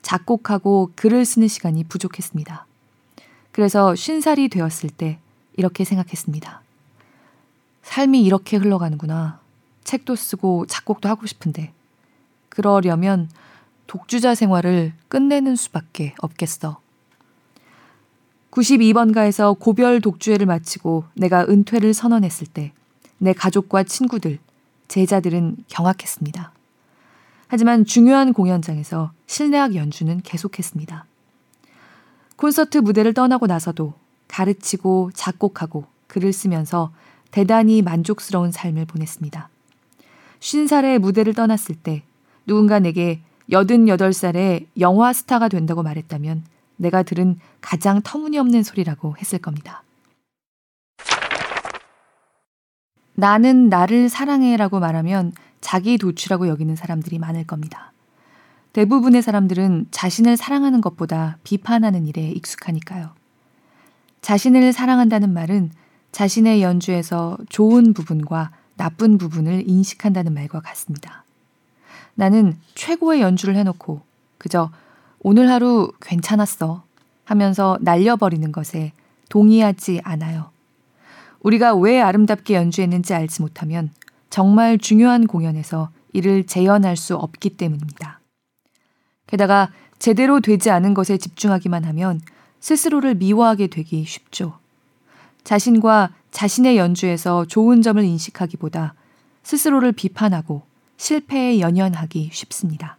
작곡하고 0.02 0.90
글을 0.96 1.24
쓰는 1.24 1.46
시간이 1.46 1.84
부족했습니다. 1.84 2.66
그래서 3.52 3.94
쉰 3.94 4.22
살이 4.22 4.48
되었을 4.48 4.90
때 4.90 5.18
이렇게 5.56 5.84
생각했습니다. 5.84 6.62
삶이 7.82 8.22
이렇게 8.22 8.56
흘러가는구나. 8.56 9.40
책도 9.84 10.16
쓰고 10.16 10.66
작곡도 10.66 11.08
하고 11.08 11.26
싶은데. 11.26 11.72
그러려면 12.48 13.28
독주자 13.88 14.36
생활을 14.36 14.92
끝내는 15.08 15.56
수밖에 15.56 16.14
없겠어. 16.20 16.80
92번가에서 18.52 19.58
고별 19.58 20.00
독주회를 20.00 20.46
마치고 20.46 21.04
내가 21.14 21.44
은퇴를 21.48 21.92
선언했을 21.92 22.46
때 22.46 22.72
내 23.18 23.32
가족과 23.32 23.82
친구들, 23.82 24.38
제자들은 24.86 25.56
경악했습니다. 25.68 26.52
하지만 27.48 27.84
중요한 27.84 28.32
공연장에서 28.32 29.12
실내악 29.26 29.74
연주는 29.74 30.20
계속했습니다. 30.22 31.04
콘서트 32.36 32.78
무대를 32.78 33.14
떠나고 33.14 33.46
나서도 33.46 33.94
가르치고 34.28 35.10
작곡하고 35.14 35.86
글을 36.06 36.32
쓰면서 36.32 36.92
대단히 37.30 37.82
만족스러운 37.82 38.52
삶을 38.52 38.84
보냈습니다. 38.84 39.48
50살의 40.40 40.98
무대를 40.98 41.34
떠났을 41.34 41.74
때 41.74 42.02
누군가 42.46 42.78
내게 42.78 43.20
88살에 43.50 44.66
영화 44.78 45.12
스타가 45.12 45.48
된다고 45.48 45.82
말했다면 45.82 46.44
내가 46.76 47.02
들은 47.02 47.38
가장 47.60 48.00
터무니없는 48.02 48.62
소리라고 48.62 49.16
했을 49.18 49.38
겁니다. 49.38 49.82
나는 53.14 53.68
나를 53.68 54.08
사랑해라고 54.08 54.78
말하면 54.78 55.32
자기 55.60 55.98
도취라고 55.98 56.46
여기는 56.46 56.76
사람들이 56.76 57.18
많을 57.18 57.44
겁니다. 57.44 57.92
대부분의 58.72 59.22
사람들은 59.22 59.88
자신을 59.90 60.36
사랑하는 60.36 60.80
것보다 60.80 61.38
비판하는 61.42 62.06
일에 62.06 62.30
익숙하니까요. 62.30 63.10
자신을 64.20 64.72
사랑한다는 64.72 65.32
말은 65.32 65.72
자신의 66.12 66.62
연주에서 66.62 67.38
좋은 67.48 67.92
부분과 67.92 68.52
나쁜 68.76 69.18
부분을 69.18 69.68
인식한다는 69.68 70.32
말과 70.32 70.60
같습니다. 70.60 71.24
나는 72.18 72.58
최고의 72.74 73.20
연주를 73.20 73.54
해놓고 73.54 74.00
그저 74.38 74.72
오늘 75.20 75.48
하루 75.48 75.92
괜찮았어 76.00 76.82
하면서 77.24 77.78
날려버리는 77.80 78.50
것에 78.50 78.90
동의하지 79.28 80.00
않아요. 80.02 80.50
우리가 81.42 81.76
왜 81.76 82.00
아름답게 82.00 82.54
연주했는지 82.54 83.14
알지 83.14 83.40
못하면 83.40 83.92
정말 84.30 84.78
중요한 84.78 85.28
공연에서 85.28 85.90
이를 86.12 86.44
재현할 86.44 86.96
수 86.96 87.14
없기 87.14 87.50
때문입니다. 87.50 88.18
게다가 89.28 89.70
제대로 90.00 90.40
되지 90.40 90.70
않은 90.70 90.94
것에 90.94 91.18
집중하기만 91.18 91.84
하면 91.84 92.20
스스로를 92.58 93.14
미워하게 93.14 93.68
되기 93.68 94.04
쉽죠. 94.04 94.58
자신과 95.44 96.10
자신의 96.32 96.78
연주에서 96.78 97.44
좋은 97.44 97.80
점을 97.80 98.02
인식하기보다 98.02 98.94
스스로를 99.44 99.92
비판하고 99.92 100.67
실패에 100.98 101.60
연연하기 101.60 102.30
쉽습니다. 102.32 102.98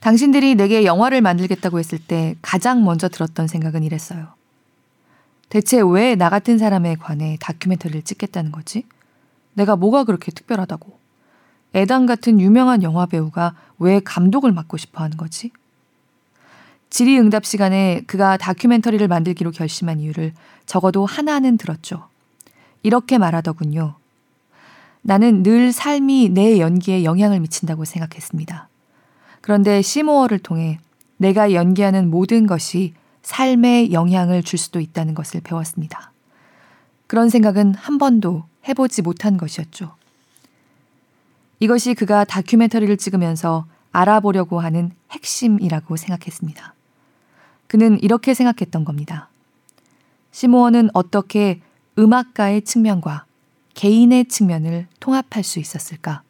당신들이 0.00 0.54
내게 0.54 0.84
영화를 0.84 1.20
만들겠다고 1.22 1.78
했을 1.78 1.98
때 1.98 2.36
가장 2.42 2.84
먼저 2.84 3.08
들었던 3.08 3.46
생각은 3.46 3.82
이랬어요. 3.82 4.28
대체 5.48 5.80
왜 5.80 6.14
나 6.14 6.28
같은 6.28 6.58
사람에 6.58 6.96
관해 6.96 7.36
다큐멘터리를 7.40 8.02
찍겠다는 8.02 8.52
거지? 8.52 8.84
내가 9.54 9.76
뭐가 9.76 10.04
그렇게 10.04 10.30
특별하다고? 10.30 10.98
애당 11.74 12.06
같은 12.06 12.40
유명한 12.40 12.82
영화 12.82 13.06
배우가 13.06 13.54
왜 13.78 14.00
감독을 14.00 14.52
맡고 14.52 14.76
싶어 14.76 15.02
하는 15.02 15.16
거지? 15.16 15.50
질의응답 16.90 17.44
시간에 17.44 18.02
그가 18.06 18.36
다큐멘터리를 18.36 19.06
만들기로 19.06 19.50
결심한 19.50 20.00
이유를 20.00 20.32
적어도 20.66 21.04
하나는 21.06 21.56
들었죠. 21.58 22.08
이렇게 22.82 23.18
말하더군요. 23.18 23.97
나는 25.02 25.42
늘 25.42 25.72
삶이 25.72 26.30
내 26.30 26.58
연기에 26.58 27.04
영향을 27.04 27.40
미친다고 27.40 27.84
생각했습니다. 27.84 28.68
그런데 29.40 29.82
시모어를 29.82 30.38
통해 30.38 30.78
내가 31.16 31.52
연기하는 31.52 32.10
모든 32.10 32.46
것이 32.46 32.94
삶에 33.22 33.92
영향을 33.92 34.42
줄 34.42 34.58
수도 34.58 34.80
있다는 34.80 35.14
것을 35.14 35.40
배웠습니다. 35.40 36.12
그런 37.06 37.28
생각은 37.28 37.74
한 37.74 37.98
번도 37.98 38.44
해보지 38.68 39.02
못한 39.02 39.36
것이었죠. 39.36 39.94
이것이 41.60 41.94
그가 41.94 42.24
다큐멘터리를 42.24 42.96
찍으면서 42.96 43.66
알아보려고 43.90 44.60
하는 44.60 44.92
핵심이라고 45.10 45.96
생각했습니다. 45.96 46.74
그는 47.66 47.98
이렇게 48.02 48.34
생각했던 48.34 48.84
겁니다. 48.84 49.28
시모어는 50.30 50.90
어떻게 50.92 51.60
음악가의 51.98 52.62
측면과 52.62 53.24
개인의 53.78 54.24
측면을 54.24 54.88
통합할 54.98 55.44
수 55.44 55.60
있었을까? 55.60 56.22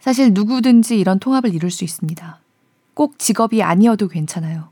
사실 0.00 0.32
누구든지 0.32 0.98
이런 0.98 1.20
통합을 1.20 1.54
이룰 1.54 1.70
수 1.70 1.84
있습니다. 1.84 2.40
꼭 2.94 3.16
직업이 3.16 3.62
아니어도 3.62 4.08
괜찮아요. 4.08 4.70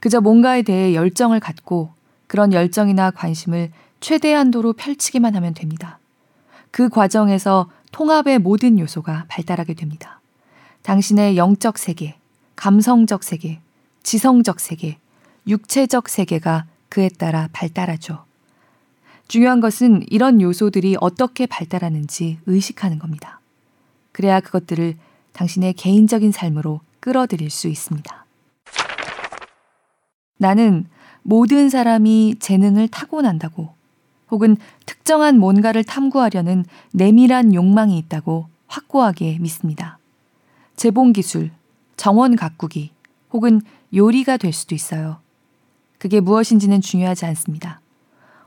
그저 0.00 0.20
뭔가에 0.20 0.60
대해 0.60 0.94
열정을 0.94 1.40
갖고 1.40 1.94
그런 2.26 2.52
열정이나 2.52 3.10
관심을 3.12 3.72
최대한도로 4.00 4.74
펼치기만 4.74 5.34
하면 5.36 5.54
됩니다. 5.54 5.98
그 6.70 6.90
과정에서 6.90 7.70
통합의 7.90 8.40
모든 8.40 8.78
요소가 8.78 9.24
발달하게 9.28 9.72
됩니다. 9.72 10.20
당신의 10.82 11.38
영적 11.38 11.78
세계, 11.78 12.16
감성적 12.56 13.24
세계, 13.24 13.60
지성적 14.02 14.60
세계, 14.60 14.98
육체적 15.46 16.10
세계가 16.10 16.66
그에 16.90 17.08
따라 17.08 17.48
발달하죠. 17.54 18.26
중요한 19.28 19.60
것은 19.60 20.04
이런 20.08 20.40
요소들이 20.40 20.96
어떻게 21.00 21.46
발달하는지 21.46 22.38
의식하는 22.46 22.98
겁니다. 22.98 23.40
그래야 24.12 24.40
그것들을 24.40 24.96
당신의 25.32 25.74
개인적인 25.74 26.32
삶으로 26.32 26.80
끌어들일 27.00 27.50
수 27.50 27.68
있습니다. 27.68 28.24
나는 30.38 30.86
모든 31.22 31.68
사람이 31.68 32.36
재능을 32.38 32.88
타고난다고 32.88 33.74
혹은 34.30 34.56
특정한 34.86 35.38
뭔가를 35.38 35.84
탐구하려는 35.84 36.64
내밀한 36.92 37.54
욕망이 37.54 37.98
있다고 37.98 38.48
확고하게 38.66 39.38
믿습니다. 39.40 39.98
재봉 40.76 41.12
기술, 41.12 41.50
정원 41.96 42.36
가꾸기 42.36 42.90
혹은 43.32 43.60
요리가 43.94 44.36
될 44.36 44.52
수도 44.52 44.74
있어요. 44.74 45.18
그게 45.98 46.20
무엇인지는 46.20 46.80
중요하지 46.80 47.26
않습니다. 47.26 47.80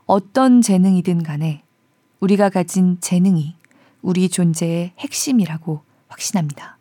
어떤 0.08 0.62
재능이든 0.62 1.22
간에 1.22 1.64
우리가 2.22 2.48
가진 2.48 2.98
재능이 3.02 3.56
우리 4.02 4.30
존재의 4.30 4.94
핵심이라고 4.98 5.82
확신합니다. 6.08 6.78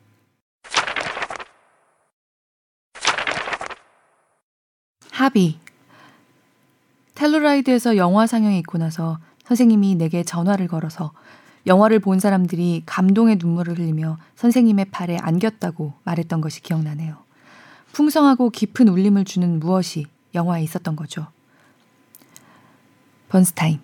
합의. 5.10 5.58
텔로라이드에서 7.16 7.96
영화 7.96 8.28
상영이 8.28 8.60
있고 8.60 8.78
나서 8.78 9.18
선생님이 9.44 9.96
내게 9.96 10.22
전화를 10.22 10.68
걸어서 10.68 11.12
영화를 11.66 11.98
본 11.98 12.20
사람들이 12.20 12.84
감동의 12.86 13.38
눈물을 13.40 13.76
흘리며 13.76 14.18
선생님의 14.36 14.84
팔에 14.92 15.16
안겼다고 15.16 15.94
말했던 16.04 16.40
것이 16.40 16.62
기억나네요. 16.62 17.16
풍성하고 17.92 18.50
깊은 18.50 18.86
울림을 18.86 19.24
주는 19.24 19.58
무엇이 19.58 20.06
영화에 20.32 20.62
있었던 20.62 20.94
거죠. 20.94 21.26
번스타인. 23.28 23.80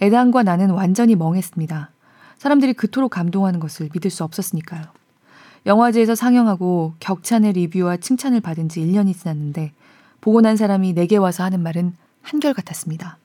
에단과 0.00 0.42
나는 0.42 0.70
완전히 0.70 1.16
멍했습니다. 1.16 1.90
사람들이 2.38 2.72
그토록 2.72 3.10
감동하는 3.10 3.60
것을 3.60 3.88
믿을 3.92 4.10
수 4.10 4.24
없었으니까요. 4.24 4.84
영화제에서 5.66 6.14
상영하고 6.14 6.94
격찬의 7.00 7.52
리뷰와 7.54 7.98
칭찬을 7.98 8.40
받은 8.40 8.68
지 8.68 8.80
1년이 8.80 9.18
지났는데 9.18 9.72
보고 10.20 10.40
난 10.40 10.56
사람이 10.56 10.92
내게 10.92 11.16
와서 11.16 11.44
하는 11.44 11.62
말은 11.62 11.96
한결같았습니다. 12.22 13.18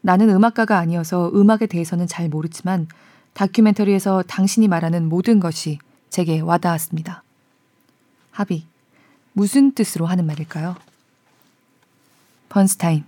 나는 0.00 0.30
음악가가 0.30 0.78
아니어서 0.78 1.30
음악에 1.34 1.66
대해서는 1.66 2.06
잘 2.06 2.28
모르지만 2.28 2.88
다큐멘터리에서 3.32 4.22
당신이 4.22 4.68
말하는 4.68 5.08
모든 5.08 5.40
것이 5.40 5.78
제게 6.10 6.40
와닿았습니다. 6.40 7.22
합의. 8.30 8.64
무슨 9.32 9.72
뜻으로 9.72 10.06
하는 10.06 10.26
말일까요? 10.26 10.76
번스타인. 12.48 13.04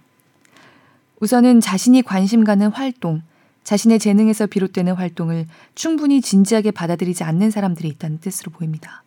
우선은 1.20 1.60
자신이 1.60 2.02
관심 2.02 2.44
가는 2.44 2.68
활동, 2.68 3.22
자신의 3.64 3.98
재능에서 3.98 4.46
비롯되는 4.46 4.94
활동을 4.94 5.46
충분히 5.74 6.20
진지하게 6.20 6.70
받아들이지 6.70 7.24
않는 7.24 7.50
사람들이 7.50 7.88
있다는 7.88 8.18
뜻으로 8.20 8.52
보입니다. 8.52 9.02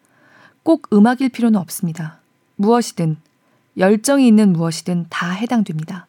꼭 0.63 0.87
음악일 0.93 1.29
필요는 1.29 1.59
없습니다. 1.59 2.19
무엇이든, 2.57 3.17
열정이 3.77 4.27
있는 4.27 4.53
무엇이든 4.53 5.07
다 5.09 5.31
해당됩니다. 5.31 6.05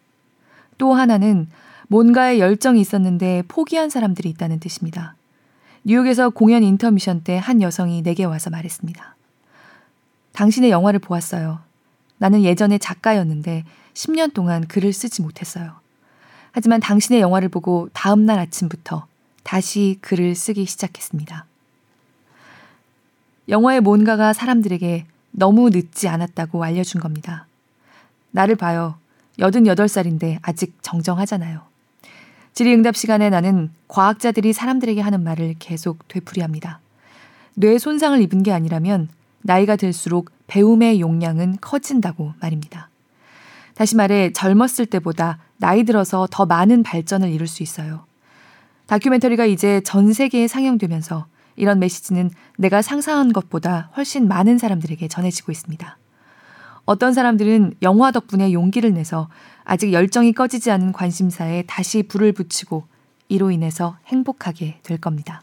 또 0.77 0.93
하나는 0.93 1.49
뭔가에 1.89 2.39
열정이 2.39 2.81
있었는데 2.81 3.45
포기한 3.49 3.89
사람들이 3.89 4.29
있다는 4.31 4.59
뜻입니다. 4.61 5.15
뉴욕에서 5.85 6.31
공연 6.31 6.63
인터미션 6.63 7.23
때 7.23 7.39
한 7.39 7.63
여성이 7.63 8.03
내게 8.03 8.25
와서 8.25 8.51
말했습니다. 8.51 9.17
당신의 10.33 10.71
영화를 10.71 10.99
보았어요. 11.01 11.61
나는 12.19 12.43
예전에 12.43 12.79
작가였는데 12.79 13.65
10년 13.95 14.33
동안 14.33 14.67
글을 14.67 14.93
쓰지 14.93 15.23
못했어요. 15.23 15.82
하지만 16.53 16.81
당신의 16.81 17.21
영화를 17.21 17.49
보고 17.49 17.89
다음날 17.93 18.39
아침부터 18.39 19.07
다시 19.43 19.99
글을 20.01 20.35
쓰기 20.35 20.67
시작했습니다. 20.67 21.47
영화의 23.49 23.81
뭔가가 23.81 24.33
사람들에게 24.33 25.07
너무 25.33 25.71
늦지 25.71 26.09
않았다고 26.09 26.63
알려준 26.63 27.01
겁니다. 27.01 27.47
나를 28.31 28.55
봐요. 28.55 28.97
88살인데 29.39 30.39
아직 30.43 30.77
정정하잖아요. 30.83 31.63
질의응답 32.55 32.97
시간에 32.97 33.31
나는 33.31 33.71
과학자들이 33.89 34.53
사람들에게 34.53 35.01
하는 35.01 35.25
말을 35.25 35.55
계속 35.59 36.07
되풀이합니다. 36.09 36.81
뇌 37.55 37.79
손상을 37.79 38.21
입은 38.21 38.43
게 38.43 38.53
아니라면 38.53 39.09
나이가 39.41 39.77
들수록 39.77 40.31
배움의 40.47 41.01
용량은 41.01 41.59
커진다고 41.61 42.35
말입니다. 42.41 42.91
다시 43.75 43.97
말해 43.97 44.33
젊었을 44.33 44.87
때보다 44.87 45.39
나이 45.63 45.85
들어서 45.85 46.27
더 46.29 46.45
많은 46.45 46.83
발전을 46.83 47.31
이룰 47.31 47.47
수 47.47 47.63
있어요. 47.63 48.05
다큐멘터리가 48.87 49.45
이제 49.45 49.81
전 49.85 50.13
세계에 50.13 50.49
상영되면서 50.49 51.27
이런 51.55 51.79
메시지는 51.79 52.33
내가 52.59 52.83
상상한 52.83 53.33
것보다 53.33 53.93
훨씬 53.97 54.27
많은 54.27 54.59
사람들에게 54.59 55.07
전해지고 55.07 55.53
있습니다. 55.53 55.99
어떤 56.85 57.13
사람들은 57.13 57.75
영화 57.83 58.11
덕분에 58.11 58.53
용기를 58.53 58.93
내서 58.93 59.29
아직 59.63 59.93
열정이 59.93 60.33
꺼지지 60.33 60.73
않은 60.73 60.91
관심사에 60.91 61.63
다시 61.69 62.03
불을 62.03 62.33
붙이고 62.33 62.83
이로 63.29 63.53
인해서 63.53 63.97
행복하게 64.07 64.81
될 64.83 64.99
겁니다. 64.99 65.43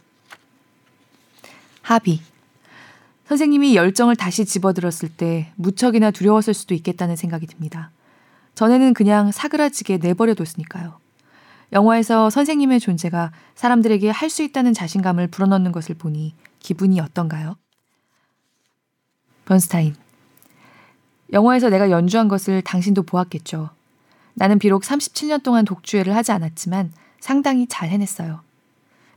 합의. 1.81 2.19
선생님이 3.29 3.77
열정을 3.77 4.17
다시 4.17 4.43
집어들었을 4.43 5.07
때 5.15 5.53
무척이나 5.55 6.11
두려웠을 6.11 6.53
수도 6.53 6.73
있겠다는 6.73 7.15
생각이 7.15 7.47
듭니다. 7.47 7.91
전에는 8.59 8.93
그냥 8.93 9.31
사그라지게 9.31 9.99
내버려뒀으니까요. 9.99 10.99
영화에서 11.71 12.29
선생님의 12.29 12.81
존재가 12.81 13.31
사람들에게 13.55 14.09
할 14.09 14.29
수 14.29 14.43
있다는 14.43 14.73
자신감을 14.73 15.27
불어넣는 15.27 15.71
것을 15.71 15.95
보니 15.95 16.35
기분이 16.59 16.99
어떤가요? 16.99 17.55
번스타인. 19.45 19.95
영화에서 21.31 21.69
내가 21.69 21.89
연주한 21.89 22.27
것을 22.27 22.61
당신도 22.61 23.03
보았겠죠. 23.03 23.69
나는 24.33 24.59
비록 24.59 24.83
37년 24.83 25.41
동안 25.41 25.63
독주회를 25.63 26.13
하지 26.13 26.33
않았지만 26.33 26.91
상당히 27.21 27.65
잘 27.65 27.87
해냈어요. 27.87 28.41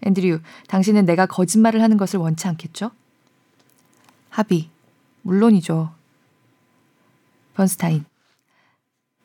앤드류, 0.03 0.39
당신은 0.69 1.05
내가 1.05 1.27
거짓말을 1.27 1.83
하는 1.83 1.97
것을 1.97 2.21
원치 2.21 2.47
않겠죠? 2.47 2.93
합의, 4.29 4.71
물론이죠. 5.23 5.93
번스타인. 7.55 8.12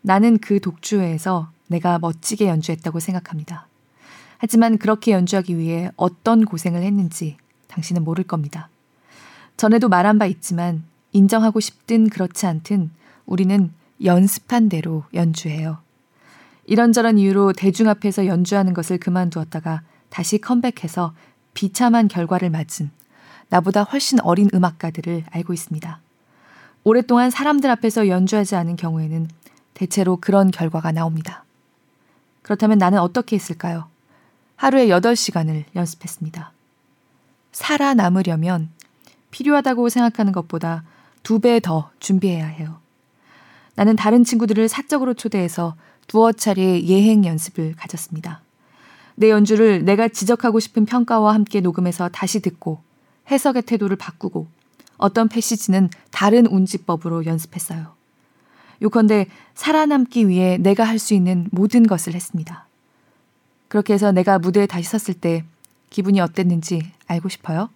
나는 0.01 0.37
그 0.37 0.59
독주회에서 0.59 1.49
내가 1.67 1.99
멋지게 1.99 2.47
연주했다고 2.47 2.99
생각합니다. 2.99 3.67
하지만 4.37 4.77
그렇게 4.77 5.11
연주하기 5.11 5.57
위해 5.57 5.89
어떤 5.95 6.45
고생을 6.45 6.83
했는지 6.83 7.37
당신은 7.67 8.03
모를 8.03 8.23
겁니다. 8.23 8.69
전에도 9.57 9.89
말한 9.89 10.19
바 10.19 10.25
있지만 10.27 10.83
인정하고 11.11 11.59
싶든 11.59 12.09
그렇지 12.09 12.45
않든 12.45 12.91
우리는 13.25 13.71
연습한 14.03 14.69
대로 14.69 15.03
연주해요. 15.13 15.79
이런저런 16.65 17.17
이유로 17.17 17.53
대중 17.53 17.89
앞에서 17.89 18.27
연주하는 18.27 18.73
것을 18.73 18.97
그만두었다가 18.99 19.81
다시 20.09 20.37
컴백해서 20.37 21.13
비참한 21.53 22.07
결과를 22.07 22.49
맞은 22.49 22.91
나보다 23.49 23.83
훨씬 23.83 24.19
어린 24.19 24.49
음악가들을 24.53 25.23
알고 25.31 25.53
있습니다. 25.53 25.99
오랫동안 26.83 27.31
사람들 27.31 27.69
앞에서 27.69 28.07
연주하지 28.07 28.55
않은 28.55 28.75
경우에는 28.75 29.27
대체로 29.77 30.17
그런 30.17 30.49
결과가 30.49 30.91
나옵니다. 30.91 31.45
그렇다면 32.41 32.79
나는 32.79 32.97
어떻게 32.97 33.35
했을까요? 33.35 33.87
하루에 34.55 34.87
8시간을 34.87 35.65
연습했습니다. 35.75 36.51
살아남으려면 37.51 38.69
필요하다고 39.29 39.89
생각하는 39.89 40.31
것보다 40.33 40.83
두 41.21 41.39
배 41.39 41.59
더 41.59 41.91
준비해야 41.99 42.47
해요. 42.47 42.79
나는 43.75 43.95
다른 43.95 44.23
친구들을 44.23 44.67
사적으로 44.67 45.13
초대해서 45.13 45.75
두어 46.07 46.31
차례 46.31 46.81
예행 46.83 47.25
연습을 47.25 47.75
가졌습니다. 47.75 48.41
내 49.15 49.29
연주를 49.29 49.83
내가 49.85 50.07
지적하고 50.07 50.59
싶은 50.59 50.85
평가와 50.85 51.33
함께 51.35 51.61
녹음해서 51.61 52.09
다시 52.09 52.39
듣고 52.39 52.81
해석의 53.29 53.63
태도를 53.63 53.97
바꾸고 53.97 54.47
어떤 54.97 55.27
패시지는 55.27 55.89
다른 56.09 56.47
운지법으로 56.47 57.25
연습했어요. 57.25 57.96
요컨대 58.81 59.27
살아남기 59.55 60.27
위해 60.27 60.57
내가 60.57 60.83
할 60.83 60.99
수 60.99 61.13
있는 61.13 61.47
모든 61.51 61.85
것을 61.87 62.13
했습니다. 62.13 62.67
그렇게 63.67 63.93
해서 63.93 64.11
내가 64.11 64.39
무대에 64.39 64.65
다시 64.65 64.83
섰을 64.89 65.19
때 65.19 65.43
기분이 65.89 66.19
어땠는지 66.19 66.91
알고 67.07 67.29
싶어요? 67.29 67.69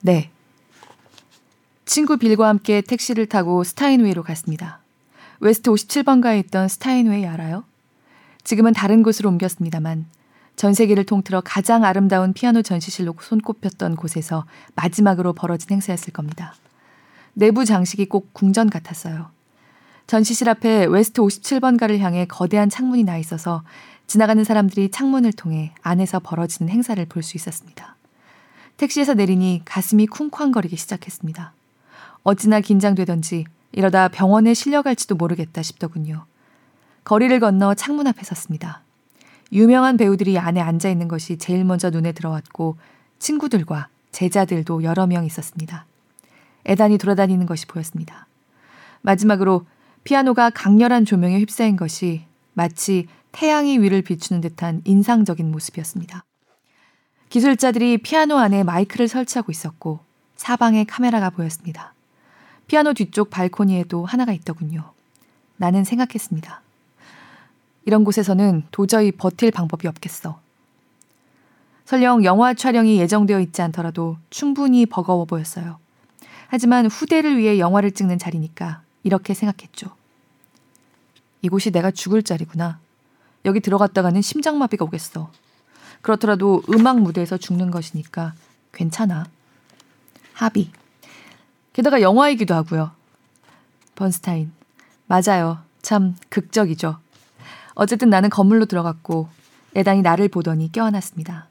네. 0.00 0.30
친구 1.84 2.16
빌과 2.16 2.48
함께 2.48 2.80
택시를 2.80 3.26
타고 3.26 3.64
스타인웨이로 3.64 4.22
갔습니다. 4.22 4.80
웨스트 5.40 5.70
57번가에 5.70 6.44
있던 6.46 6.68
스타인웨이 6.68 7.26
알아요? 7.26 7.64
지금은 8.44 8.72
다른 8.72 9.02
곳으로 9.02 9.28
옮겼습니다만 9.30 10.06
전 10.56 10.72
세계를 10.72 11.04
통틀어 11.04 11.42
가장 11.44 11.84
아름다운 11.84 12.32
피아노 12.32 12.62
전시실로 12.62 13.14
손꼽혔던 13.20 13.96
곳에서 13.96 14.46
마지막으로 14.74 15.34
벌어진 15.34 15.70
행사였을 15.70 16.12
겁니다. 16.12 16.54
내부 17.34 17.64
장식이 17.64 18.06
꼭 18.06 18.32
궁전 18.32 18.70
같았어요. 18.70 19.35
전시실 20.06 20.48
앞에 20.48 20.86
웨스트 20.86 21.20
57번가를 21.20 21.98
향해 21.98 22.26
거대한 22.26 22.68
창문이 22.68 23.04
나 23.04 23.18
있어서 23.18 23.64
지나가는 24.06 24.42
사람들이 24.44 24.90
창문을 24.90 25.32
통해 25.32 25.74
안에서 25.82 26.20
벌어지는 26.20 26.72
행사를 26.72 27.04
볼 27.06 27.22
수 27.22 27.36
있었습니다. 27.36 27.96
택시에서 28.76 29.14
내리니 29.14 29.62
가슴이 29.64 30.06
쿵쾅거리기 30.06 30.76
시작했습니다. 30.76 31.52
어찌나 32.22 32.60
긴장되던지 32.60 33.46
이러다 33.72 34.08
병원에 34.08 34.54
실려갈지도 34.54 35.16
모르겠다 35.16 35.62
싶더군요. 35.62 36.26
거리를 37.04 37.38
건너 37.40 37.74
창문 37.74 38.06
앞에 38.06 38.22
섰습니다. 38.22 38.82
유명한 39.52 39.96
배우들이 39.96 40.38
안에 40.38 40.60
앉아 40.60 40.88
있는 40.88 41.08
것이 41.08 41.36
제일 41.38 41.64
먼저 41.64 41.90
눈에 41.90 42.12
들어왔고 42.12 42.76
친구들과 43.18 43.88
제자들도 44.12 44.82
여러 44.82 45.06
명 45.06 45.24
있었습니다. 45.24 45.86
애단이 46.66 46.98
돌아다니는 46.98 47.46
것이 47.46 47.66
보였습니다. 47.66 48.26
마지막으로 49.02 49.66
피아노가 50.06 50.50
강렬한 50.50 51.04
조명에 51.04 51.40
휩싸인 51.40 51.74
것이 51.74 52.22
마치 52.54 53.08
태양이 53.32 53.76
위를 53.80 54.02
비추는 54.02 54.40
듯한 54.40 54.82
인상적인 54.84 55.50
모습이었습니다. 55.50 56.24
기술자들이 57.28 57.98
피아노 57.98 58.38
안에 58.38 58.62
마이크를 58.62 59.08
설치하고 59.08 59.50
있었고 59.50 59.98
사방에 60.36 60.84
카메라가 60.84 61.30
보였습니다. 61.30 61.92
피아노 62.68 62.94
뒤쪽 62.94 63.30
발코니에도 63.30 64.04
하나가 64.04 64.32
있더군요. 64.32 64.92
나는 65.56 65.82
생각했습니다. 65.82 66.60
이런 67.84 68.04
곳에서는 68.04 68.62
도저히 68.70 69.10
버틸 69.10 69.50
방법이 69.50 69.88
없겠어. 69.88 70.38
설령 71.84 72.22
영화 72.22 72.54
촬영이 72.54 73.00
예정되어 73.00 73.40
있지 73.40 73.60
않더라도 73.60 74.18
충분히 74.30 74.86
버거워 74.86 75.24
보였어요. 75.24 75.80
하지만 76.46 76.86
후대를 76.86 77.38
위해 77.38 77.58
영화를 77.58 77.90
찍는 77.90 78.20
자리니까 78.20 78.85
이렇게 79.06 79.34
생각했죠. 79.34 79.94
이곳이 81.40 81.70
내가 81.70 81.92
죽을 81.92 82.24
자리구나. 82.24 82.80
여기 83.44 83.60
들어갔다가는 83.60 84.20
심장마비가 84.20 84.84
오겠어. 84.84 85.30
그렇더라도 86.02 86.64
음악 86.70 87.00
무대에서 87.00 87.36
죽는 87.36 87.70
것이니까 87.70 88.34
괜찮아. 88.72 89.26
합의. 90.32 90.72
게다가 91.72 92.00
영화이기도 92.00 92.52
하고요. 92.52 92.90
번스타인. 93.94 94.50
맞아요. 95.06 95.58
참 95.82 96.16
극적이죠. 96.28 96.98
어쨌든 97.76 98.10
나는 98.10 98.28
건물로 98.28 98.64
들어갔고 98.64 99.28
애단이 99.76 100.02
나를 100.02 100.28
보더니 100.28 100.72
껴안았습니다. 100.72 101.46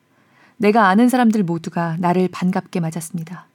내가 0.58 0.89
아는 0.89 1.08
사람들 1.08 1.44
모두가 1.44 1.96
나를 2.00 2.28
반갑게 2.28 2.82
맞았습니다. 2.82 3.48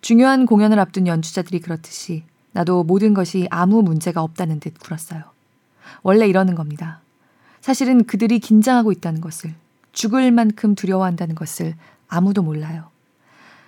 중요한 0.00 0.46
공연을 0.46 0.80
앞둔 0.80 1.06
연주자들이 1.06 1.60
그렇듯이 1.60 2.24
나도 2.52 2.84
모든 2.84 3.14
것이 3.14 3.46
아무 3.50 3.82
문제가 3.82 4.22
없다는 4.22 4.60
듯 4.60 4.78
굴었어요. 4.78 5.22
원래 6.02 6.26
이러는 6.26 6.54
겁니다. 6.54 7.00
사실은 7.60 8.04
그들이 8.04 8.38
긴장하고 8.38 8.92
있다는 8.92 9.20
것을, 9.20 9.54
죽을 9.92 10.30
만큼 10.32 10.74
두려워한다는 10.74 11.34
것을 11.34 11.74
아무도 12.08 12.42
몰라요. 12.42 12.88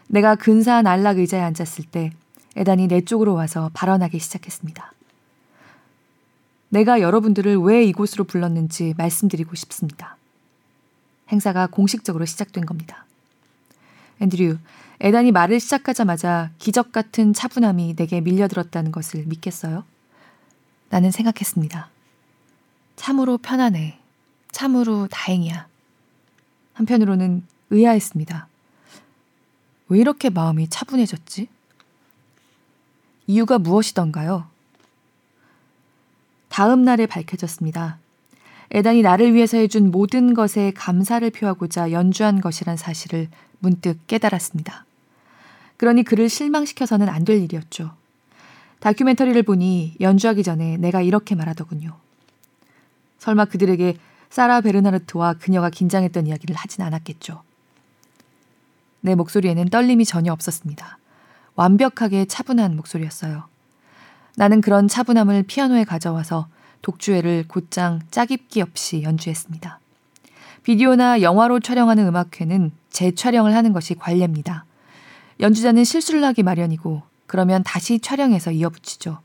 내가 0.08 0.34
근사한 0.34 0.86
안락 0.86 1.18
의자에 1.18 1.40
앉았을 1.40 1.84
때 1.90 2.12
에단이 2.56 2.88
내 2.88 3.00
쪽으로 3.00 3.34
와서 3.34 3.70
발언하기 3.72 4.18
시작했습니다. 4.18 4.92
내가 6.68 7.00
여러분들을 7.00 7.58
왜 7.58 7.84
이곳으로 7.84 8.24
불렀는지 8.24 8.94
말씀드리고 8.96 9.54
싶습니다. 9.54 10.16
행사가 11.30 11.66
공식적으로 11.66 12.24
시작된 12.24 12.66
겁니다. 12.66 13.04
앤드류, 14.20 14.58
에단이 15.04 15.32
말을 15.32 15.58
시작하자마자 15.58 16.52
기적 16.60 16.92
같은 16.92 17.32
차분함이 17.32 17.96
내게 17.96 18.20
밀려들었다는 18.20 18.92
것을 18.92 19.24
믿겠어요? 19.26 19.82
나는 20.90 21.10
생각했습니다. 21.10 21.90
참으로 22.94 23.36
편하네. 23.36 23.98
참으로 24.52 25.08
다행이야. 25.08 25.66
한편으로는 26.74 27.44
의아했습니다. 27.70 28.46
왜 29.88 29.98
이렇게 29.98 30.30
마음이 30.30 30.68
차분해졌지? 30.68 31.48
이유가 33.26 33.58
무엇이던가요? 33.58 34.46
다음 36.48 36.84
날에 36.84 37.06
밝혀졌습니다. 37.06 37.98
에단이 38.70 39.02
나를 39.02 39.34
위해서 39.34 39.56
해준 39.56 39.90
모든 39.90 40.32
것에 40.32 40.70
감사를 40.76 41.28
표하고자 41.28 41.90
연주한 41.90 42.40
것이란 42.40 42.76
사실을 42.76 43.28
문득 43.58 44.06
깨달았습니다. 44.06 44.86
그러니 45.82 46.04
그를 46.04 46.28
실망시켜서는 46.28 47.08
안 47.08 47.24
될 47.24 47.42
일이었죠. 47.42 47.90
다큐멘터리를 48.78 49.42
보니 49.42 49.96
연주하기 50.00 50.44
전에 50.44 50.76
내가 50.76 51.02
이렇게 51.02 51.34
말하더군요. 51.34 51.96
설마 53.18 53.46
그들에게 53.46 53.96
사라 54.30 54.60
베르나르트와 54.60 55.34
그녀가 55.34 55.70
긴장했던 55.70 56.28
이야기를 56.28 56.54
하진 56.54 56.84
않았겠죠. 56.84 57.42
내 59.00 59.16
목소리에는 59.16 59.70
떨림이 59.70 60.04
전혀 60.04 60.32
없었습니다. 60.32 60.98
완벽하게 61.56 62.26
차분한 62.26 62.76
목소리였어요. 62.76 63.42
나는 64.36 64.60
그런 64.60 64.86
차분함을 64.86 65.42
피아노에 65.42 65.82
가져와서 65.82 66.46
독주회를 66.82 67.46
곧장 67.48 68.00
짜깁기 68.12 68.62
없이 68.62 69.02
연주했습니다. 69.02 69.80
비디오나 70.62 71.22
영화로 71.22 71.58
촬영하는 71.58 72.06
음악회는 72.06 72.70
재촬영을 72.90 73.56
하는 73.56 73.72
것이 73.72 73.96
관례입니다. 73.96 74.64
연주자는 75.42 75.83
실수를 75.83 76.24
하기 76.24 76.44
마련이고 76.44 77.02
그러면 77.26 77.62
다시 77.64 77.98
촬영해서 77.98 78.52
이어붙이죠. 78.52 79.18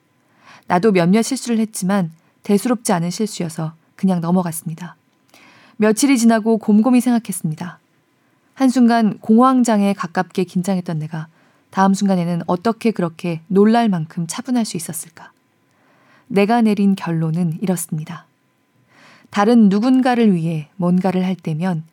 나도 0.65 0.91
몇몇 0.91 1.21
실수를 1.21 1.59
했지만 1.59 2.11
대수롭지 2.41 2.91
않은 2.91 3.11
실수여서 3.11 3.73
그냥 3.95 4.19
넘어갔습니다. 4.19 4.95
며칠이 5.77 6.17
지나고 6.17 6.57
곰곰이 6.57 7.01
생각했습니다. 7.01 7.79
한순간 8.55 9.19
공황장애에 9.19 9.93
가깝게 9.93 10.45
긴장했던 10.45 10.97
내가 10.97 11.27
다음 11.69 11.93
순간에는 11.93 12.41
어떻게 12.47 12.89
그렇게 12.89 13.41
놀랄 13.47 13.87
만큼 13.87 14.25
차분할 14.27 14.65
수 14.65 14.75
있었을까? 14.75 15.31
내가 16.27 16.61
내린 16.61 16.95
결론은 16.95 17.59
이렇습니다. 17.61 18.25
다른 19.29 19.69
누군가를 19.69 20.33
위해 20.33 20.69
뭔가를 20.77 21.23
할 21.25 21.35
때면 21.35 21.83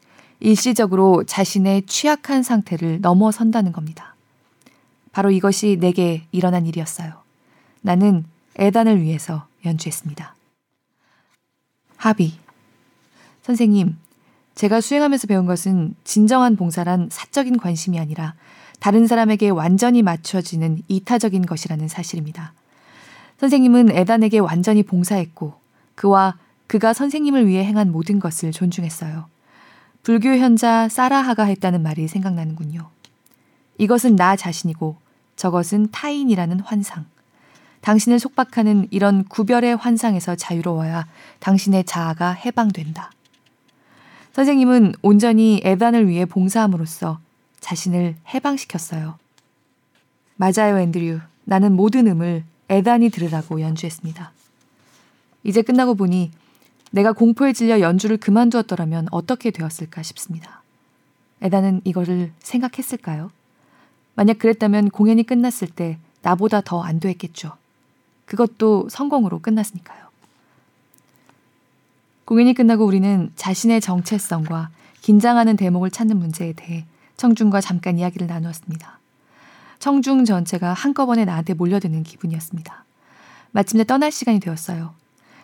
일시적으로 0.40 1.24
자신의 1.24 1.82
취약한 1.82 2.42
상태를 2.42 3.00
넘어선다는 3.02 3.72
겁니다. 3.72 4.13
바로 5.14 5.30
이것이 5.30 5.78
내게 5.78 6.26
일어난 6.32 6.66
일이었어요. 6.66 7.12
나는 7.82 8.24
에단을 8.56 9.00
위해서 9.00 9.46
연주했습니다. 9.64 10.34
합의. 11.96 12.32
선생님, 13.42 13.96
제가 14.56 14.80
수행하면서 14.80 15.28
배운 15.28 15.46
것은 15.46 15.94
진정한 16.02 16.56
봉사란 16.56 17.10
사적인 17.12 17.58
관심이 17.58 18.00
아니라 18.00 18.34
다른 18.80 19.06
사람에게 19.06 19.50
완전히 19.50 20.02
맞춰지는 20.02 20.82
이타적인 20.88 21.46
것이라는 21.46 21.86
사실입니다. 21.86 22.52
선생님은 23.38 23.92
에단에게 23.92 24.40
완전히 24.40 24.82
봉사했고 24.82 25.54
그와 25.94 26.36
그가 26.66 26.92
선생님을 26.92 27.46
위해 27.46 27.64
행한 27.64 27.92
모든 27.92 28.18
것을 28.18 28.50
존중했어요. 28.50 29.26
불교 30.02 30.30
현자 30.30 30.88
사라하가 30.88 31.44
했다는 31.44 31.84
말이 31.84 32.08
생각나는군요. 32.08 32.90
이것은 33.78 34.16
나 34.16 34.34
자신이고 34.34 35.03
저것은 35.36 35.90
타인이라는 35.90 36.60
환상. 36.60 37.06
당신을 37.80 38.18
속박하는 38.18 38.88
이런 38.90 39.24
구별의 39.24 39.76
환상에서 39.76 40.36
자유로워야 40.36 41.06
당신의 41.40 41.84
자아가 41.84 42.32
해방된다. 42.32 43.10
선생님은 44.32 44.94
온전히 45.02 45.60
에단을 45.62 46.08
위해 46.08 46.24
봉사함으로써 46.24 47.20
자신을 47.60 48.16
해방시켰어요. 48.34 49.18
맞아요, 50.36 50.78
앤드류. 50.78 51.20
나는 51.44 51.72
모든 51.72 52.06
음을 52.06 52.44
에단이 52.68 53.10
들으라고 53.10 53.60
연주했습니다. 53.60 54.32
이제 55.44 55.62
끝나고 55.62 55.94
보니 55.94 56.32
내가 56.90 57.12
공포에 57.12 57.52
질려 57.52 57.80
연주를 57.80 58.16
그만두었더라면 58.16 59.08
어떻게 59.10 59.50
되었을까 59.50 60.02
싶습니다. 60.02 60.62
에단은 61.42 61.82
이거를 61.84 62.32
생각했을까요? 62.38 63.30
만약 64.14 64.38
그랬다면 64.38 64.90
공연이 64.90 65.22
끝났을 65.24 65.68
때 65.68 65.98
나보다 66.22 66.60
더 66.60 66.82
안도했겠죠. 66.82 67.52
그것도 68.26 68.88
성공으로 68.88 69.40
끝났으니까요. 69.40 70.04
공연이 72.24 72.54
끝나고 72.54 72.86
우리는 72.86 73.30
자신의 73.36 73.80
정체성과 73.80 74.70
긴장하는 75.02 75.56
대목을 75.56 75.90
찾는 75.90 76.16
문제에 76.16 76.54
대해 76.54 76.86
청중과 77.16 77.60
잠깐 77.60 77.98
이야기를 77.98 78.26
나누었습니다. 78.26 78.98
청중 79.78 80.24
전체가 80.24 80.72
한꺼번에 80.72 81.26
나한테 81.26 81.52
몰려드는 81.52 82.02
기분이었습니다. 82.04 82.84
마침내 83.50 83.84
떠날 83.84 84.10
시간이 84.10 84.40
되었어요. 84.40 84.94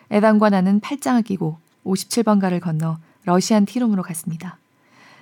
에반과 0.09 0.49
나는 0.49 0.79
팔짱을 0.79 1.21
끼고 1.21 1.57
57번가를 1.85 2.59
건너 2.59 2.97
러시안 3.23 3.65
티룸으로 3.65 4.01
갔습니다. 4.01 4.57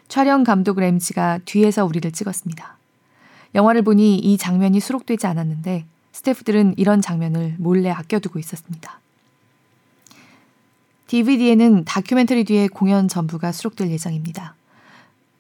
촬영 0.08 0.44
감독 0.44 0.80
램지가 0.80 1.40
뒤에서 1.46 1.86
우리를 1.86 2.10
찍었습니다. 2.12 2.79
영화를 3.56 3.82
보니 3.82 4.18
이 4.18 4.38
장면이 4.38 4.80
수록되지 4.80 5.28
않았는데 5.28 5.86
스태프들은 6.12 6.76
이런 6.78 7.02
장면을 7.02 7.56
몰래 7.58 7.90
아껴두고 7.90 8.40
있었습니다. 8.40 9.00
DVD에는 11.08 11.86
다큐멘터리 11.86 12.44
뒤에 12.44 12.68
공연 12.68 13.08
전부가 13.08 13.52
수록될 13.52 13.90
예정입니다. 13.90 14.56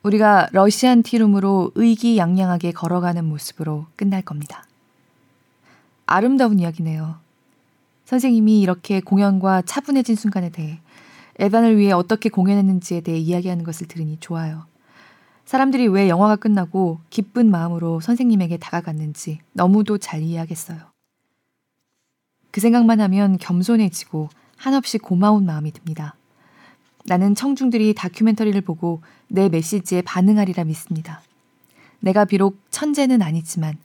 우리가 0.01 0.47
러시안 0.51 1.03
티룸으로 1.03 1.73
의기양양하게 1.75 2.71
걸어가는 2.71 3.23
모습으로 3.25 3.85
끝날 3.95 4.21
겁니다. 4.21 4.65
아름다운 6.05 6.59
이야기네요. 6.59 7.17
선생님이 8.05 8.61
이렇게 8.61 9.01
공연과 9.01 9.61
차분해진 9.63 10.15
순간에 10.15 10.49
대해 10.49 10.79
에반을 11.37 11.77
위해 11.77 11.91
어떻게 11.91 12.29
공연했는지에 12.29 13.01
대해 13.01 13.19
이야기하는 13.19 13.63
것을 13.63 13.87
들으니 13.87 14.17
좋아요. 14.19 14.68
사람들이 15.49 15.88
왜 15.88 16.09
영화가 16.09 16.35
끝나고 16.35 16.99
기쁜 17.09 17.49
마음으로 17.49 18.01
선생님에게 18.01 18.57
다가갔는지 18.57 19.39
너무도 19.53 19.97
잘 19.97 20.21
이해하겠어요. 20.21 20.77
그 22.51 22.62
생각만 22.62 23.01
하면 23.01 23.39
겸손해지고 23.39 24.29
한없이 24.57 24.99
고마운 24.99 25.47
마음이 25.47 25.71
듭니다. 25.71 26.13
나는 27.05 27.33
청중들이 27.33 27.95
다큐멘터리를 27.95 28.62
보고 28.62 29.01
내 29.27 29.49
메시지에 29.49 30.03
반응하리라 30.03 30.65
믿습니다. 30.65 31.23
내가 31.99 32.25
비록 32.25 32.59
천재는 32.69 33.23
아니지만 33.23 33.75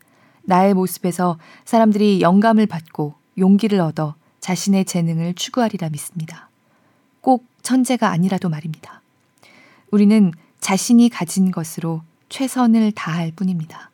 나의 0.42 0.74
모습에서 0.74 1.38
사람들이 1.64 2.20
영감을 2.20 2.66
받고 2.66 3.14
용기를 3.38 3.81
얻어 3.81 4.16
자신의 4.40 4.85
재능을 4.85 5.33
추구하리라 5.33 5.88
믿습니다. 5.88 6.50
꼭 7.22 7.46
천재가 7.62 8.11
아니라도 8.11 8.50
말입니다. 8.50 9.00
우리는 9.90 10.31
자신이 10.64 11.11
가진 11.11 11.50
것으로 11.50 12.00
최선을 12.31 12.92
다할 12.92 13.33
뿐입니다. 13.37 13.90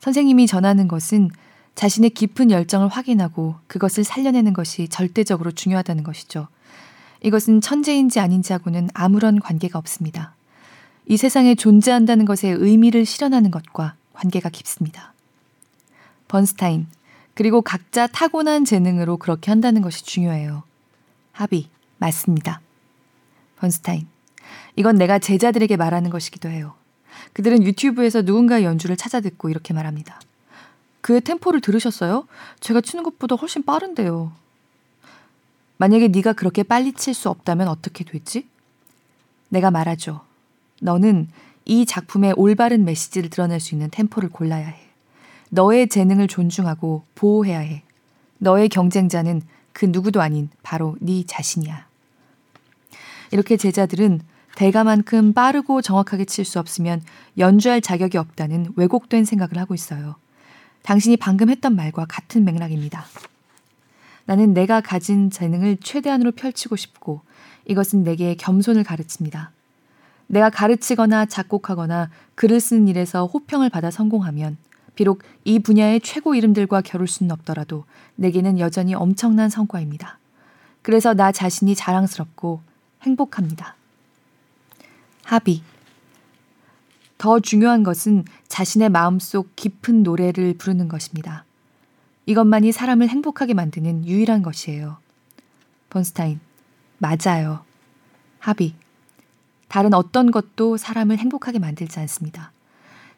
선생님이 0.00 0.48
전하는 0.48 0.88
것은 0.88 1.30
자신의 1.76 2.10
깊은 2.10 2.50
열정을 2.50 2.88
확인하고 2.88 3.54
그것을 3.68 4.02
살려내는 4.02 4.54
것이 4.54 4.88
절대적으로 4.88 5.52
중요하다는 5.52 6.02
것이죠. 6.02 6.48
이것은 7.22 7.60
천재인지 7.60 8.18
아닌지 8.18 8.52
하고는 8.52 8.88
아무런 8.92 9.38
관계가 9.38 9.78
없습니다. 9.78 10.34
이 11.06 11.16
세상에 11.16 11.54
존재한다는 11.54 12.24
것의 12.24 12.52
의미를 12.52 13.06
실현하는 13.06 13.52
것과 13.52 13.94
관계가 14.14 14.48
깊습니다. 14.48 15.14
번스타인, 16.26 16.88
그리고 17.34 17.62
각자 17.62 18.08
타고난 18.08 18.64
재능으로 18.64 19.18
그렇게 19.18 19.52
한다는 19.52 19.80
것이 19.80 20.04
중요해요. 20.04 20.64
합의, 21.30 21.68
맞습니다. 21.98 22.60
번스타인, 23.60 24.08
이건 24.76 24.96
내가 24.96 25.18
제자들에게 25.18 25.76
말하는 25.76 26.10
것이기도 26.10 26.48
해요. 26.48 26.74
그들은 27.32 27.62
유튜브에서 27.64 28.22
누군가의 28.22 28.64
연주를 28.64 28.96
찾아 28.96 29.20
듣고 29.20 29.48
이렇게 29.48 29.72
말합니다. 29.72 30.20
그의 31.00 31.20
템포를 31.20 31.60
들으셨어요? 31.60 32.26
제가 32.60 32.80
치는 32.80 33.04
것보다 33.04 33.36
훨씬 33.36 33.62
빠른데요. 33.62 34.32
만약에 35.76 36.08
네가 36.08 36.32
그렇게 36.32 36.62
빨리 36.62 36.92
칠 36.92 37.14
수 37.14 37.28
없다면 37.28 37.68
어떻게 37.68 38.04
되지? 38.04 38.46
내가 39.48 39.70
말하죠. 39.70 40.22
너는 40.80 41.28
이 41.64 41.86
작품의 41.86 42.34
올바른 42.36 42.84
메시지를 42.84 43.30
드러낼 43.30 43.60
수 43.60 43.74
있는 43.74 43.90
템포를 43.90 44.30
골라야 44.30 44.66
해. 44.66 44.80
너의 45.50 45.88
재능을 45.88 46.26
존중하고 46.26 47.04
보호해야 47.14 47.60
해. 47.60 47.82
너의 48.38 48.68
경쟁자는 48.68 49.42
그 49.72 49.86
누구도 49.86 50.20
아닌 50.20 50.48
바로 50.62 50.96
네 51.00 51.24
자신이야. 51.26 51.86
이렇게 53.30 53.56
제자들은 53.56 54.20
대가만큼 54.56 55.32
빠르고 55.32 55.82
정확하게 55.82 56.24
칠 56.26 56.44
수 56.44 56.58
없으면 56.58 57.02
연주할 57.38 57.80
자격이 57.80 58.18
없다는 58.18 58.72
왜곡된 58.76 59.24
생각을 59.24 59.58
하고 59.58 59.74
있어요. 59.74 60.16
당신이 60.82 61.16
방금 61.16 61.48
했던 61.48 61.74
말과 61.74 62.04
같은 62.04 62.44
맥락입니다. 62.44 63.06
나는 64.26 64.54
내가 64.54 64.80
가진 64.80 65.30
재능을 65.30 65.78
최대한으로 65.78 66.32
펼치고 66.32 66.76
싶고 66.76 67.20
이것은 67.66 68.04
내게 68.04 68.34
겸손을 68.34 68.84
가르칩니다. 68.84 69.50
내가 70.26 70.50
가르치거나 70.50 71.26
작곡하거나 71.26 72.10
글을 72.34 72.60
쓰는 72.60 72.88
일에서 72.88 73.26
호평을 73.26 73.70
받아 73.70 73.90
성공하면 73.90 74.56
비록 74.94 75.22
이 75.44 75.58
분야의 75.58 76.00
최고 76.00 76.34
이름들과 76.34 76.82
겨룰 76.82 77.08
수는 77.08 77.32
없더라도 77.32 77.84
내게는 78.16 78.58
여전히 78.58 78.94
엄청난 78.94 79.50
성과입니다. 79.50 80.18
그래서 80.82 81.14
나 81.14 81.32
자신이 81.32 81.74
자랑스럽고 81.74 82.60
행복합니다. 83.02 83.76
합의. 85.34 85.62
더 87.18 87.40
중요한 87.40 87.82
것은 87.82 88.24
자신의 88.46 88.88
마음속 88.90 89.56
깊은 89.56 90.04
노래를 90.04 90.54
부르는 90.54 90.86
것입니다. 90.86 91.44
이것만이 92.26 92.70
사람을 92.70 93.08
행복하게 93.08 93.52
만드는 93.54 94.06
유일한 94.06 94.42
것이에요. 94.42 94.98
번스타인. 95.90 96.38
맞아요. 96.98 97.64
합의. 98.38 98.74
다른 99.66 99.92
어떤 99.92 100.30
것도 100.30 100.76
사람을 100.76 101.18
행복하게 101.18 101.58
만들지 101.58 101.98
않습니다. 101.98 102.52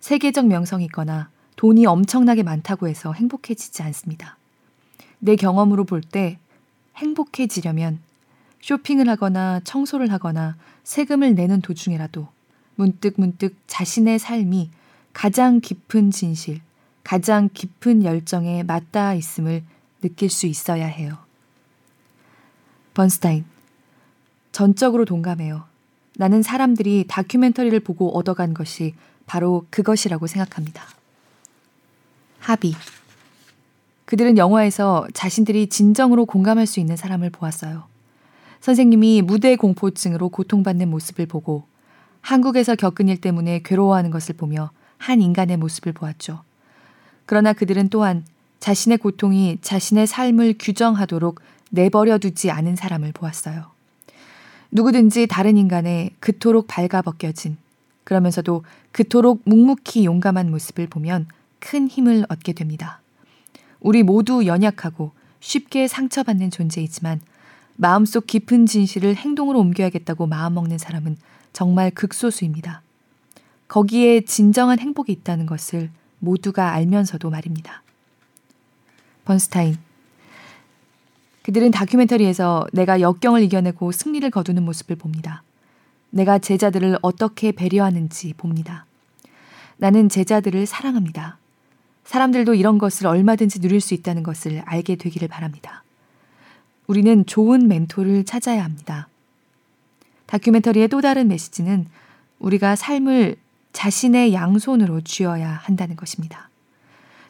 세계적 0.00 0.46
명성이거나 0.46 1.28
돈이 1.56 1.84
엄청나게 1.84 2.44
많다고 2.44 2.88
해서 2.88 3.12
행복해지지 3.12 3.82
않습니다. 3.82 4.38
내 5.18 5.36
경험으로 5.36 5.84
볼 5.84 6.00
때 6.00 6.38
행복해지려면 6.96 8.00
쇼핑을 8.60 9.08
하거나 9.08 9.60
청소를 9.64 10.10
하거나 10.12 10.56
세금을 10.84 11.34
내는 11.34 11.60
도중에라도 11.60 12.28
문득 12.74 13.14
문득 13.16 13.56
자신의 13.66 14.18
삶이 14.18 14.70
가장 15.12 15.60
깊은 15.60 16.10
진실, 16.10 16.60
가장 17.02 17.48
깊은 17.52 18.04
열정에 18.04 18.62
맞닿아 18.62 19.14
있음을 19.14 19.62
느낄 20.02 20.28
수 20.28 20.46
있어야 20.46 20.86
해요. 20.86 21.16
번스타인. 22.94 23.44
전적으로 24.52 25.04
동감해요. 25.04 25.64
나는 26.16 26.42
사람들이 26.42 27.04
다큐멘터리를 27.08 27.78
보고 27.80 28.16
얻어간 28.16 28.54
것이 28.54 28.94
바로 29.26 29.66
그것이라고 29.70 30.26
생각합니다. 30.26 30.82
합의. 32.40 32.74
그들은 34.06 34.38
영화에서 34.38 35.06
자신들이 35.12 35.68
진정으로 35.68 36.26
공감할 36.26 36.66
수 36.66 36.80
있는 36.80 36.96
사람을 36.96 37.30
보았어요. 37.30 37.84
선생님이 38.66 39.22
무대 39.22 39.54
공포증으로 39.54 40.28
고통받는 40.28 40.90
모습을 40.90 41.26
보고 41.26 41.62
한국에서 42.20 42.74
겪은 42.74 43.06
일 43.06 43.20
때문에 43.20 43.60
괴로워하는 43.64 44.10
것을 44.10 44.34
보며 44.34 44.72
한 44.98 45.20
인간의 45.20 45.56
모습을 45.56 45.92
보았죠. 45.92 46.42
그러나 47.26 47.52
그들은 47.52 47.90
또한 47.90 48.24
자신의 48.58 48.98
고통이 48.98 49.58
자신의 49.62 50.08
삶을 50.08 50.56
규정하도록 50.58 51.40
내버려 51.70 52.18
두지 52.18 52.50
않은 52.50 52.74
사람을 52.74 53.12
보았어요. 53.12 53.66
누구든지 54.72 55.28
다른 55.28 55.56
인간의 55.56 56.10
그토록 56.18 56.66
발가벗겨진 56.66 57.58
그러면서도 58.02 58.64
그토록 58.90 59.42
묵묵히 59.44 60.04
용감한 60.04 60.50
모습을 60.50 60.88
보면 60.88 61.28
큰 61.60 61.86
힘을 61.86 62.26
얻게 62.28 62.52
됩니다. 62.52 63.00
우리 63.78 64.02
모두 64.02 64.44
연약하고 64.44 65.12
쉽게 65.38 65.86
상처받는 65.86 66.50
존재이지만 66.50 67.20
마음속 67.76 68.26
깊은 68.26 68.66
진실을 68.66 69.14
행동으로 69.16 69.60
옮겨야겠다고 69.60 70.26
마음먹는 70.26 70.78
사람은 70.78 71.16
정말 71.52 71.90
극소수입니다. 71.90 72.82
거기에 73.68 74.22
진정한 74.22 74.78
행복이 74.78 75.12
있다는 75.12 75.46
것을 75.46 75.90
모두가 76.18 76.72
알면서도 76.72 77.30
말입니다. 77.30 77.82
번스타인. 79.24 79.76
그들은 81.42 81.70
다큐멘터리에서 81.70 82.66
내가 82.72 83.00
역경을 83.00 83.42
이겨내고 83.42 83.92
승리를 83.92 84.28
거두는 84.30 84.64
모습을 84.64 84.96
봅니다. 84.96 85.42
내가 86.10 86.38
제자들을 86.38 86.98
어떻게 87.02 87.52
배려하는지 87.52 88.34
봅니다. 88.34 88.86
나는 89.76 90.08
제자들을 90.08 90.66
사랑합니다. 90.66 91.38
사람들도 92.04 92.54
이런 92.54 92.78
것을 92.78 93.06
얼마든지 93.06 93.60
누릴 93.60 93.80
수 93.80 93.94
있다는 93.94 94.22
것을 94.22 94.62
알게 94.64 94.96
되기를 94.96 95.28
바랍니다. 95.28 95.82
우리는 96.86 97.26
좋은 97.26 97.68
멘토를 97.68 98.24
찾아야 98.24 98.64
합니다. 98.64 99.08
다큐멘터리의 100.26 100.88
또 100.88 101.00
다른 101.00 101.28
메시지는 101.28 101.86
우리가 102.38 102.76
삶을 102.76 103.36
자신의 103.72 104.32
양손으로 104.32 105.02
쥐어야 105.02 105.48
한다는 105.48 105.96
것입니다. 105.96 106.48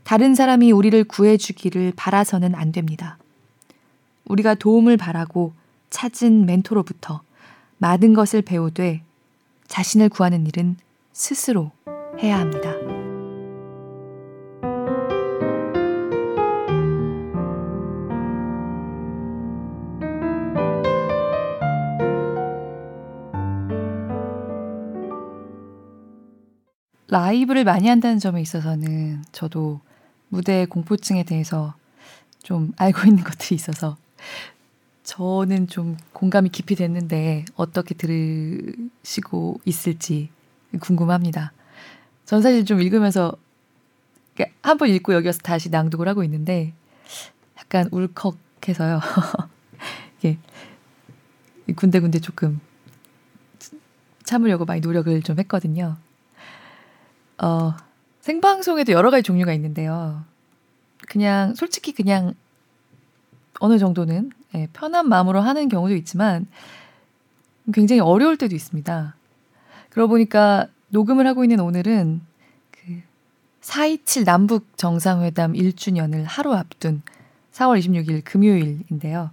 다른 0.04 0.34
사람이 0.34 0.70
우리를 0.70 1.02
구해주기를 1.04 1.94
바라서는 1.96 2.54
안 2.54 2.70
됩니다. 2.70 3.18
우리가 4.26 4.54
도움을 4.54 4.96
바라고 4.96 5.52
찾은 5.90 6.46
멘토로부터 6.46 7.22
많은 7.78 8.14
것을 8.14 8.42
배우되 8.42 9.02
자신을 9.66 10.08
구하는 10.08 10.46
일은 10.46 10.76
스스로 11.12 11.72
해야 12.22 12.38
합니다. 12.38 13.15
라이브를 27.08 27.64
많이 27.64 27.88
한다는 27.88 28.18
점에 28.18 28.40
있어서는 28.40 29.24
저도 29.32 29.80
무대 30.28 30.66
공포증에 30.66 31.22
대해서 31.24 31.74
좀 32.42 32.72
알고 32.76 33.06
있는 33.06 33.22
것들이 33.24 33.54
있어서 33.54 33.96
저는 35.04 35.68
좀 35.68 35.96
공감이 36.12 36.48
깊이 36.48 36.74
됐는데 36.74 37.44
어떻게 37.54 37.94
들으시고 37.94 39.60
있을지 39.64 40.30
궁금합니다. 40.80 41.52
전 42.24 42.42
사실 42.42 42.64
좀 42.64 42.80
읽으면서 42.80 43.36
한 44.62 44.76
번 44.78 44.88
읽고 44.88 45.14
여기 45.14 45.28
와서 45.28 45.38
다시 45.42 45.70
낭독을 45.70 46.08
하고 46.08 46.24
있는데 46.24 46.74
약간 47.56 47.88
울컥해서요. 47.92 49.00
이게 50.18 50.38
군데군데 51.74 52.18
조금 52.18 52.60
참으려고 54.24 54.64
많이 54.64 54.80
노력을 54.80 55.22
좀 55.22 55.38
했거든요. 55.38 55.96
어, 57.38 57.74
생방송에도 58.20 58.92
여러 58.92 59.10
가지 59.10 59.22
종류가 59.22 59.52
있는데요. 59.54 60.24
그냥 61.08 61.54
솔직히 61.54 61.92
그냥 61.92 62.34
어느 63.60 63.78
정도는 63.78 64.30
예, 64.54 64.68
편한 64.72 65.08
마음으로 65.08 65.40
하는 65.40 65.68
경우도 65.68 65.94
있지만 65.96 66.46
굉장히 67.72 68.00
어려울 68.00 68.36
때도 68.36 68.54
있습니다. 68.54 69.16
그러고 69.90 70.10
보니까 70.10 70.68
녹음을 70.88 71.26
하고 71.26 71.44
있는 71.44 71.60
오늘은 71.60 72.20
그 72.70 73.02
4.27 73.60 74.24
남북 74.24 74.76
정상회담 74.76 75.54
1주년을 75.54 76.24
하루 76.26 76.54
앞둔 76.54 77.02
4월 77.52 77.78
26일 77.80 78.22
금요일인데요. 78.24 79.30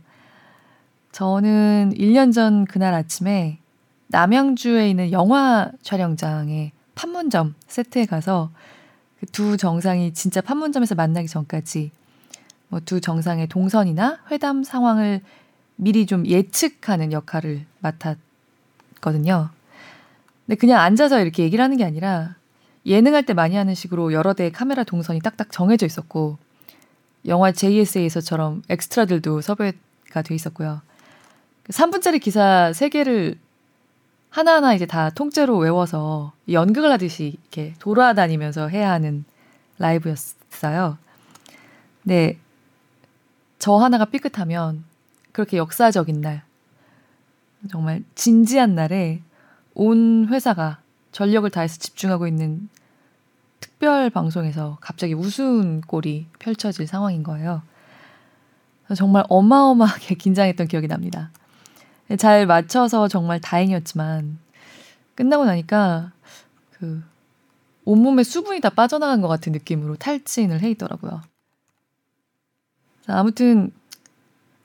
저는 1.11 1.93
1년 1.95 2.33
전 2.33 2.65
그날 2.65 2.93
아침에 2.93 3.59
남양주에 4.07 4.89
있는 4.89 5.11
영화 5.11 5.71
촬영장에 5.83 6.71
판문점 6.95 7.55
세트에 7.67 8.05
가서 8.05 8.51
그 9.19 9.25
두 9.31 9.55
정상이 9.57 10.13
진짜 10.13 10.41
판문점에서 10.41 10.95
만나기 10.95 11.27
전까지 11.27 11.91
뭐 12.67 12.81
두 12.81 12.99
정상의 12.99 13.47
동선이나 13.47 14.19
회담 14.31 14.63
상황을 14.63 15.21
미리 15.75 16.05
좀 16.05 16.25
예측하는 16.27 17.11
역할을 17.11 17.65
맡았거든요. 17.79 19.49
근데 20.45 20.55
그냥 20.57 20.81
앉아서 20.81 21.21
이렇게 21.21 21.43
얘기를 21.43 21.63
하는 21.63 21.77
게 21.77 21.85
아니라 21.85 22.35
예능할 22.85 23.25
때 23.25 23.33
많이 23.33 23.55
하는 23.55 23.75
식으로 23.75 24.11
여러 24.11 24.33
대의 24.33 24.51
카메라 24.51 24.83
동선이 24.83 25.21
딱딱 25.21 25.51
정해져 25.51 25.85
있었고 25.85 26.37
영화 27.27 27.51
JSA에서처럼 27.53 28.63
엑스트라들도 28.67 29.39
섭외가 29.39 30.21
돼 30.23 30.35
있었고요. 30.35 30.81
3분짜리 31.69 32.21
기사 32.21 32.71
3개를 32.73 33.37
하나하나 34.33 34.73
이제 34.73 34.87
다 34.87 35.11
통째로 35.11 35.59
외워서 35.59 36.33
연극을 36.49 36.91
하듯이 36.91 37.37
이렇게 37.39 37.75
돌아다니면서 37.77 38.67
해야 38.67 38.89
하는 38.89 39.25
라이브였어요. 39.77 40.97
네. 42.01 42.39
저 43.59 43.75
하나가 43.75 44.05
삐끗하면 44.05 44.85
그렇게 45.33 45.57
역사적인 45.57 46.21
날, 46.21 46.41
정말 47.69 48.03
진지한 48.15 48.73
날에 48.73 49.21
온 49.75 50.27
회사가 50.27 50.79
전력을 51.11 51.47
다해서 51.51 51.77
집중하고 51.77 52.25
있는 52.25 52.69
특별 53.59 54.09
방송에서 54.09 54.79
갑자기 54.81 55.13
우스운 55.13 55.81
꼴이 55.81 56.25
펼쳐질 56.39 56.87
상황인 56.87 57.21
거예요. 57.21 57.61
정말 58.97 59.25
어마어마하게 59.29 60.15
긴장했던 60.17 60.67
기억이 60.69 60.87
납니다. 60.87 61.29
잘 62.17 62.45
맞춰서 62.45 63.07
정말 63.07 63.39
다행이었지만 63.41 64.37
끝나고 65.15 65.45
나니까 65.45 66.11
그 66.71 67.03
온몸에 67.85 68.23
수분이 68.23 68.61
다 68.61 68.69
빠져나간 68.69 69.21
것 69.21 69.27
같은 69.27 69.51
느낌으로 69.51 69.95
탈진을 69.95 70.61
해 70.61 70.69
있더라고요. 70.71 71.21
자, 73.05 73.17
아무튼 73.19 73.71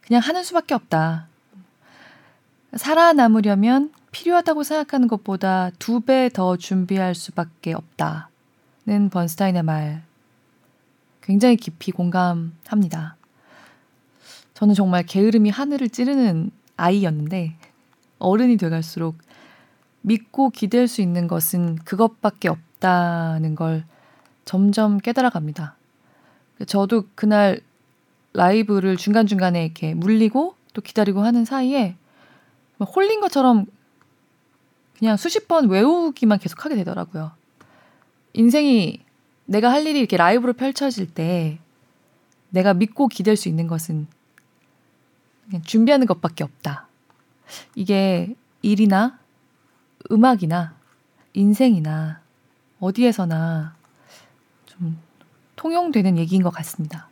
그냥 0.00 0.22
하는 0.22 0.42
수밖에 0.42 0.74
없다. 0.74 1.28
살아남으려면 2.76 3.92
필요하다고 4.10 4.62
생각하는 4.62 5.08
것보다 5.08 5.70
두 5.78 6.00
배 6.00 6.28
더 6.30 6.56
준비할 6.56 7.14
수밖에 7.14 7.72
없다 7.72 8.30
는 8.86 9.10
번스타인의 9.10 9.62
말 9.64 10.02
굉장히 11.22 11.56
깊이 11.56 11.92
공감합니다. 11.92 13.16
저는 14.54 14.74
정말 14.74 15.02
게으름이 15.04 15.50
하늘을 15.50 15.90
찌르는 15.90 16.50
아이였는데 16.78 17.54
어른이 18.18 18.56
돼갈수록 18.56 19.18
믿고 20.00 20.50
기댈 20.50 20.88
수 20.88 21.02
있는 21.02 21.28
것은 21.28 21.76
그것밖에 21.76 22.48
없다는 22.48 23.54
걸 23.54 23.84
점점 24.44 24.98
깨달아 24.98 25.30
갑니다. 25.30 25.76
저도 26.66 27.04
그날 27.14 27.60
라이브를 28.32 28.96
중간중간에 28.96 29.64
이렇게 29.64 29.94
물리고 29.94 30.54
또 30.72 30.80
기다리고 30.80 31.20
하는 31.20 31.44
사이에 31.44 31.96
홀린 32.80 33.20
것처럼 33.20 33.66
그냥 34.98 35.16
수십 35.16 35.46
번 35.48 35.68
외우기만 35.68 36.38
계속 36.38 36.64
하게 36.64 36.76
되더라고요. 36.76 37.32
인생이 38.32 39.00
내가 39.44 39.70
할 39.70 39.86
일이 39.86 39.98
이렇게 39.98 40.16
라이브로 40.16 40.52
펼쳐질 40.52 41.06
때 41.12 41.58
내가 42.50 42.74
믿고 42.74 43.08
기댈 43.08 43.36
수 43.36 43.48
있는 43.48 43.66
것은 43.66 44.06
준비하는 45.64 46.06
것밖에 46.06 46.44
없다. 46.44 46.86
이게 47.74 48.34
일이나 48.62 49.18
음악이나 50.10 50.74
인생이나 51.32 52.20
어디에서나 52.80 53.74
좀 54.66 54.98
통용되는 55.56 56.18
얘기인 56.18 56.42
것 56.42 56.50
같습니다. 56.50 57.08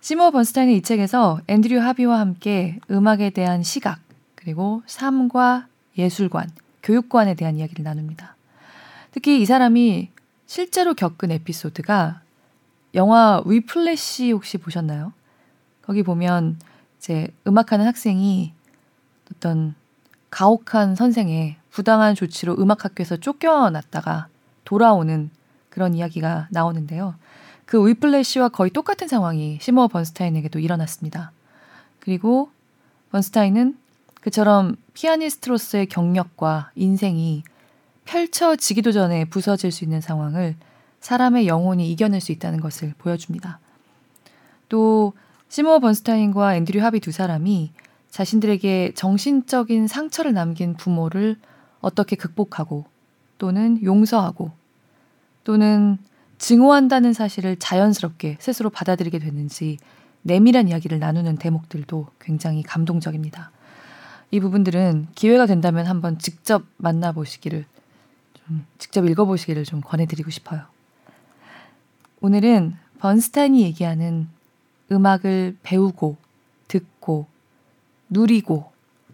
시모 0.00 0.30
번스타인의 0.30 0.76
이 0.76 0.82
책에서 0.82 1.40
앤드류 1.48 1.80
하비와 1.80 2.20
함께 2.20 2.78
음악에 2.90 3.30
대한 3.30 3.62
시각, 3.62 3.98
그리고 4.34 4.82
삶과 4.86 5.66
예술관, 5.98 6.48
교육관에 6.82 7.34
대한 7.34 7.56
이야기를 7.56 7.82
나눕니다. 7.82 8.36
특히 9.10 9.40
이 9.40 9.46
사람이 9.46 10.10
실제로 10.46 10.94
겪은 10.94 11.32
에피소드가 11.32 12.20
영화 12.94 13.42
위플래시 13.44 14.30
혹시 14.30 14.58
보셨나요? 14.58 15.12
거기 15.86 16.02
보면 16.02 16.58
이제 16.98 17.28
음악하는 17.46 17.86
학생이 17.86 18.52
어떤 19.30 19.74
가혹한 20.30 20.96
선생의 20.96 21.56
부당한 21.70 22.14
조치로 22.14 22.56
음악학교에서 22.58 23.18
쫓겨났다가 23.18 24.26
돌아오는 24.64 25.30
그런 25.70 25.94
이야기가 25.94 26.48
나오는데요. 26.50 27.14
그 27.64 27.86
위플래시와 27.86 28.48
거의 28.48 28.70
똑같은 28.70 29.08
상황이 29.08 29.58
시모 29.60 29.88
번스타인에게도 29.88 30.58
일어났습니다. 30.58 31.32
그리고 32.00 32.50
번스타인은 33.10 33.76
그처럼 34.20 34.76
피아니스트로서의 34.94 35.86
경력과 35.86 36.70
인생이 36.74 37.44
펼쳐지기도 38.04 38.92
전에 38.92 39.24
부서질 39.26 39.70
수 39.70 39.84
있는 39.84 40.00
상황을 40.00 40.56
사람의 41.00 41.46
영혼이 41.46 41.90
이겨낼 41.90 42.20
수 42.20 42.32
있다는 42.32 42.60
것을 42.60 42.94
보여줍니다. 42.98 43.60
또 44.68 45.12
시모 45.48 45.80
번스타인과 45.80 46.56
앤드류 46.56 46.82
하비 46.82 47.00
두 47.00 47.12
사람이 47.12 47.72
자신들에게 48.10 48.92
정신적인 48.94 49.86
상처를 49.86 50.32
남긴 50.32 50.74
부모를 50.74 51.36
어떻게 51.80 52.16
극복하고 52.16 52.84
또는 53.38 53.82
용서하고 53.82 54.50
또는 55.44 55.98
증오한다는 56.38 57.12
사실을 57.12 57.56
자연스럽게 57.58 58.38
스스로 58.40 58.70
받아들이게 58.70 59.18
됐는지 59.18 59.78
내밀한 60.22 60.68
이야기를 60.68 60.98
나누는 60.98 61.36
대목들도 61.36 62.08
굉장히 62.20 62.62
감동적입니다. 62.62 63.52
이 64.32 64.40
부분들은 64.40 65.08
기회가 65.14 65.46
된다면 65.46 65.86
한번 65.86 66.18
직접 66.18 66.64
만나보시기를 66.78 67.64
좀 68.34 68.66
직접 68.78 69.06
읽어보시기를 69.06 69.64
좀 69.64 69.80
권해드리고 69.80 70.30
싶어요. 70.30 70.62
오늘은 72.20 72.74
번스타인이 72.98 73.62
얘기하는 73.62 74.28
음악을 74.90 75.56
배우고 75.62 76.16
듣고 76.68 77.26
누리고 78.08 78.70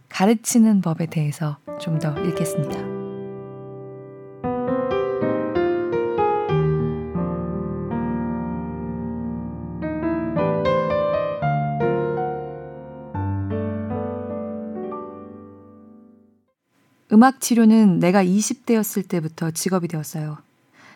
가르치는 0.09 0.83
법에 0.83 1.07
대해서 1.07 1.57
좀 1.81 1.99
더 1.99 2.13
읽겠습니다. 2.25 2.93
음악 17.13 17.41
치료는 17.41 17.99
내가 18.01 18.25
20대였을 18.25 19.07
때부터 19.07 19.51
직업이 19.51 19.87
되었어요. 19.87 20.39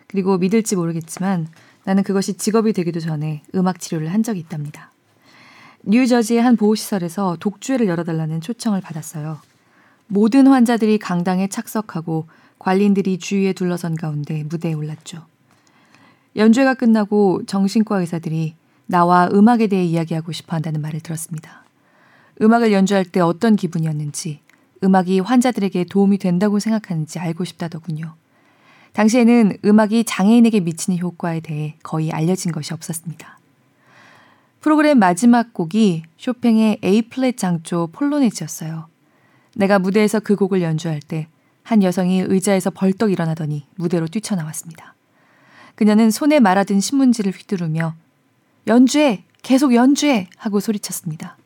그리고 0.07 0.39
믿을지 0.39 0.75
모르겠지만 0.75 1.47
나는 1.87 2.03
그것이 2.03 2.35
직업이 2.35 2.73
되기도 2.73 2.99
전에 2.99 3.43
음악 3.55 3.79
치료를 3.79 4.13
한 4.13 4.25
적이 4.25 4.41
있답니다. 4.41 4.91
뉴저지의 5.85 6.43
한 6.43 6.57
보호시설에서 6.57 7.37
독주회를 7.39 7.87
열어달라는 7.87 8.41
초청을 8.41 8.81
받았어요. 8.81 9.39
모든 10.09 10.49
환자들이 10.49 10.99
강당에 10.99 11.47
착석하고 11.47 12.27
관리인들이 12.59 13.19
주위에 13.19 13.53
둘러선 13.53 13.95
가운데 13.95 14.43
무대에 14.43 14.73
올랐죠. 14.73 15.25
연주회가 16.35 16.75
끝나고 16.75 17.43
정신과 17.47 18.01
의사들이 18.01 18.57
나와 18.87 19.29
음악에 19.33 19.69
대해 19.69 19.85
이야기하고 19.85 20.33
싶어 20.33 20.57
한다는 20.57 20.81
말을 20.81 20.99
들었습니다. 21.01 21.65
음악을 22.43 22.73
연주할 22.73 23.05
때 23.05 23.21
어떤 23.21 23.55
기분이었는지, 23.55 24.41
음악이 24.83 25.21
환자들에게 25.21 25.85
도움이 25.85 26.19
된다고 26.19 26.59
생각하는지 26.59 27.21
알고 27.21 27.45
싶다더군요. 27.45 28.15
당시에는 28.97 29.59
음악이 29.65 30.05
장애인에게 30.05 30.61
미치는 30.61 30.99
효과에 30.99 31.41
대해 31.41 31.77
거의 31.83 32.11
알려진 32.13 32.53
것이 32.53 32.73
없었습니다. 32.73 33.39
프로그램 34.61 34.99
마지막 34.99 35.53
곡이 35.53 36.03
쇼팽의 36.19 36.79
A 36.83 37.03
플랫 37.03 37.37
장조 37.37 37.91
폴로네즈였어요. 37.93 38.89
내가 39.55 39.79
무대에서 39.79 40.21
그 40.21 40.35
곡을 40.35 40.63
연주할 40.63 41.01
때 41.01 41.29
한 41.67 41.83
여성이 41.83 42.21
의자에서 42.21 42.71
벌떡 42.71 43.11
일어나더니 43.11 43.67
무대로 43.75 44.07
뛰쳐나왔습니다. 44.07 44.95
그녀는 45.75 46.13
손에 46.13 46.39
말아든 46.39 46.79
신문지를 46.79 47.33
휘두르며 47.33 47.97
연주해! 48.69 49.25
계속 49.43 49.75
연주해! 49.75 50.29
하고 50.37 50.61
소리쳤습니다. 50.61 51.37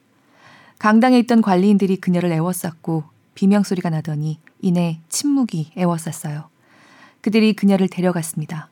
강당에 0.79 1.19
있던 1.21 1.41
관리인들이 1.41 1.97
그녀를 1.97 2.31
애워쌌고 2.33 3.05
비명소리가 3.35 3.89
나더니 3.89 4.39
이내 4.61 5.01
침묵이 5.09 5.73
애워쌌어요. 5.79 6.50
그들이 7.21 7.53
그녀를 7.53 7.89
데려갔습니다. 7.89 8.69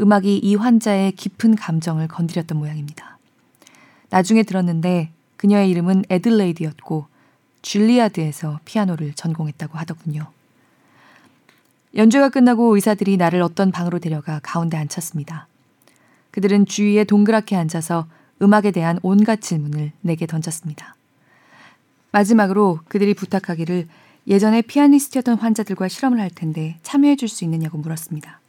음악이 0.00 0.38
이 0.38 0.54
환자의 0.54 1.12
깊은 1.12 1.56
감정을 1.56 2.08
건드렸던 2.08 2.58
모양입니다. 2.58 3.18
나중에 4.10 4.42
들었는데 4.42 5.10
그녀의 5.36 5.70
이름은 5.70 6.04
에들레이드였고 6.10 7.06
줄리아드에서 7.62 8.60
피아노를 8.64 9.14
전공했다고 9.14 9.78
하더군요. 9.78 10.28
연주가 11.94 12.28
끝나고 12.28 12.74
의사들이 12.74 13.16
나를 13.16 13.40
어떤 13.40 13.70
방으로 13.70 13.98
데려가 13.98 14.40
가운데 14.42 14.76
앉혔습니다. 14.76 15.48
그들은 16.30 16.66
주위에 16.66 17.04
동그랗게 17.04 17.56
앉아서 17.56 18.06
음악에 18.42 18.70
대한 18.70 18.98
온갖 19.02 19.40
질문을 19.40 19.92
내게 20.02 20.26
던졌습니다. 20.26 20.94
마지막으로 22.12 22.80
그들이 22.88 23.14
부탁하기를 23.14 23.88
예전에 24.26 24.62
피아니스트였던 24.62 25.38
환자들과 25.38 25.88
실험을 25.88 26.20
할 26.20 26.30
텐데 26.30 26.78
참여해 26.82 27.16
줄 27.16 27.28
수 27.28 27.44
있느냐고 27.44 27.78
물었습니다. 27.78 28.40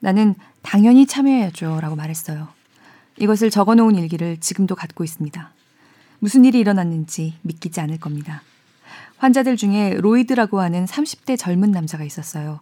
나는 0.00 0.34
당연히 0.62 1.06
참여해야죠 1.06 1.80
라고 1.80 1.96
말했어요. 1.96 2.48
이것을 3.18 3.50
적어 3.50 3.74
놓은 3.74 3.94
일기를 3.96 4.38
지금도 4.38 4.74
갖고 4.74 5.04
있습니다. 5.04 5.52
무슨 6.18 6.44
일이 6.44 6.58
일어났는지 6.60 7.34
믿기지 7.42 7.80
않을 7.80 7.98
겁니다. 7.98 8.42
환자들 9.18 9.56
중에 9.56 9.94
로이드라고 9.94 10.60
하는 10.60 10.84
30대 10.84 11.38
젊은 11.38 11.70
남자가 11.70 12.04
있었어요. 12.04 12.60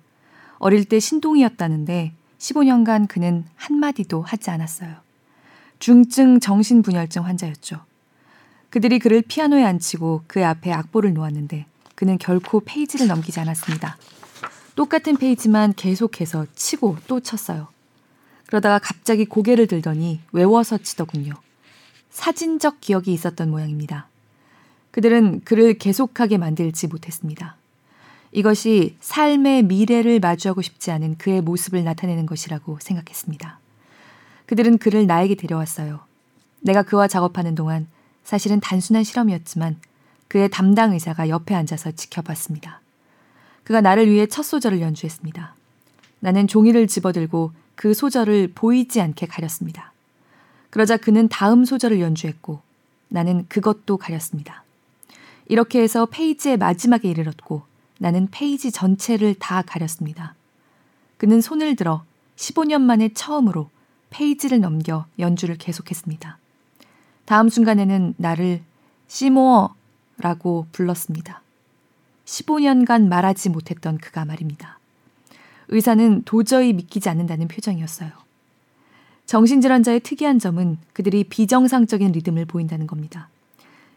어릴 0.58 0.84
때 0.84 0.98
신동이었다는데 0.98 2.12
15년간 2.38 3.08
그는 3.08 3.44
한마디도 3.56 4.22
하지 4.22 4.50
않았어요. 4.50 4.96
중증 5.78 6.40
정신분열증 6.40 7.24
환자였죠. 7.24 7.80
그들이 8.68 8.98
그를 8.98 9.22
피아노에 9.22 9.64
앉히고 9.64 10.24
그의 10.26 10.44
앞에 10.44 10.72
악보를 10.72 11.14
놓았는데 11.14 11.66
그는 12.00 12.16
결코 12.16 12.60
페이지를 12.60 13.08
넘기지 13.08 13.40
않았습니다. 13.40 13.98
똑같은 14.74 15.18
페이지만 15.18 15.74
계속해서 15.74 16.46
치고 16.54 16.96
또 17.06 17.20
쳤어요. 17.20 17.68
그러다가 18.46 18.78
갑자기 18.78 19.26
고개를 19.26 19.66
들더니 19.66 20.20
외워서 20.32 20.78
치더군요. 20.78 21.34
사진적 22.08 22.80
기억이 22.80 23.12
있었던 23.12 23.50
모양입니다. 23.50 24.08
그들은 24.92 25.42
그를 25.44 25.74
계속하게 25.74 26.38
만들지 26.38 26.86
못했습니다. 26.86 27.56
이것이 28.32 28.96
삶의 29.00 29.64
미래를 29.64 30.20
마주하고 30.20 30.62
싶지 30.62 30.90
않은 30.92 31.18
그의 31.18 31.42
모습을 31.42 31.84
나타내는 31.84 32.24
것이라고 32.24 32.78
생각했습니다. 32.80 33.60
그들은 34.46 34.78
그를 34.78 35.06
나에게 35.06 35.34
데려왔어요. 35.34 36.00
내가 36.62 36.82
그와 36.82 37.08
작업하는 37.08 37.54
동안 37.54 37.88
사실은 38.24 38.58
단순한 38.58 39.04
실험이었지만 39.04 39.76
그의 40.30 40.48
담당 40.48 40.92
의사가 40.92 41.28
옆에 41.28 41.56
앉아서 41.56 41.90
지켜봤습니다. 41.90 42.80
그가 43.64 43.80
나를 43.80 44.08
위해 44.08 44.26
첫 44.26 44.44
소절을 44.44 44.80
연주했습니다. 44.80 45.56
나는 46.20 46.46
종이를 46.46 46.86
집어들고 46.86 47.50
그 47.74 47.94
소절을 47.94 48.52
보이지 48.54 49.00
않게 49.00 49.26
가렸습니다. 49.26 49.92
그러자 50.70 50.98
그는 50.98 51.28
다음 51.28 51.64
소절을 51.64 52.00
연주했고 52.00 52.60
나는 53.08 53.44
그것도 53.48 53.96
가렸습니다. 53.96 54.62
이렇게 55.48 55.82
해서 55.82 56.06
페이지의 56.06 56.58
마지막에 56.58 57.10
이르렀고 57.10 57.62
나는 57.98 58.28
페이지 58.30 58.70
전체를 58.70 59.34
다 59.34 59.62
가렸습니다. 59.62 60.36
그는 61.16 61.40
손을 61.40 61.74
들어 61.74 62.04
15년 62.36 62.82
만에 62.82 63.08
처음으로 63.14 63.68
페이지를 64.10 64.60
넘겨 64.60 65.06
연주를 65.18 65.56
계속했습니다. 65.56 66.38
다음 67.24 67.48
순간에는 67.48 68.14
나를 68.16 68.62
시모어 69.08 69.74
라고 70.20 70.66
불렀습니다. 70.72 71.42
15년간 72.24 73.08
말하지 73.08 73.50
못했던 73.50 73.98
그가 73.98 74.24
말입니다. 74.24 74.78
의사는 75.68 76.22
도저히 76.24 76.72
믿기지 76.72 77.08
않는다는 77.08 77.48
표정이었어요. 77.48 78.10
정신질환자의 79.26 80.00
특이한 80.00 80.38
점은 80.38 80.78
그들이 80.92 81.24
비정상적인 81.24 82.12
리듬을 82.12 82.44
보인다는 82.46 82.86
겁니다. 82.86 83.28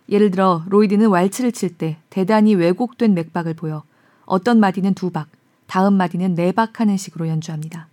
예를 0.10 0.32
들어 0.32 0.64
로이드는 0.68 1.10
왈츠를 1.10 1.52
칠 1.52 1.78
때 1.78 1.98
대단히 2.10 2.56
왜곡된 2.56 3.14
맥박을 3.14 3.54
보여 3.56 3.84
어떤 4.26 4.60
마디는 4.60 4.94
두 4.94 5.10
박, 5.10 5.28
다음 5.66 5.96
마디는 5.96 6.36
네 6.36 6.52
박 6.52 6.80
하는 6.80 6.98
식으로 6.98 7.28
연주합니다. 7.28 7.88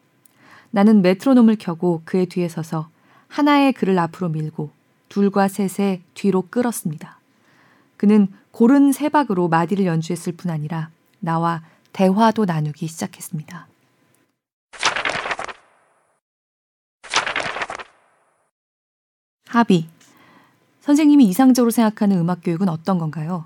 나는 0.70 1.02
메트로놈을 1.02 1.56
켜고 1.58 2.02
그의 2.04 2.26
뒤에 2.26 2.48
서서 2.48 2.88
하나의 3.28 3.72
글을 3.72 3.98
앞으로 3.98 4.28
밀고 4.28 4.70
둘과 5.08 5.48
셋의 5.48 6.02
뒤로 6.14 6.42
끌었습니다. 6.50 7.19
그는 8.00 8.28
고른 8.50 8.92
세 8.92 9.10
박으로 9.10 9.48
마디를 9.48 9.84
연주했을 9.84 10.32
뿐 10.32 10.50
아니라 10.50 10.88
나와 11.18 11.62
대화도 11.92 12.46
나누기 12.46 12.86
시작했습니다. 12.86 13.68
합의. 19.48 19.86
선생님이 20.80 21.26
이상적으로 21.26 21.70
생각하는 21.70 22.16
음악 22.16 22.40
교육은 22.42 22.70
어떤 22.70 22.98
건가요? 22.98 23.44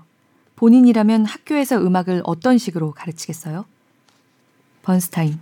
본인이라면 0.55 1.25
학교에서 1.25 1.81
음악을 1.81 2.21
어떤 2.23 2.57
식으로 2.57 2.93
가르치겠어요? 2.93 3.65
번스타인. 4.83 5.37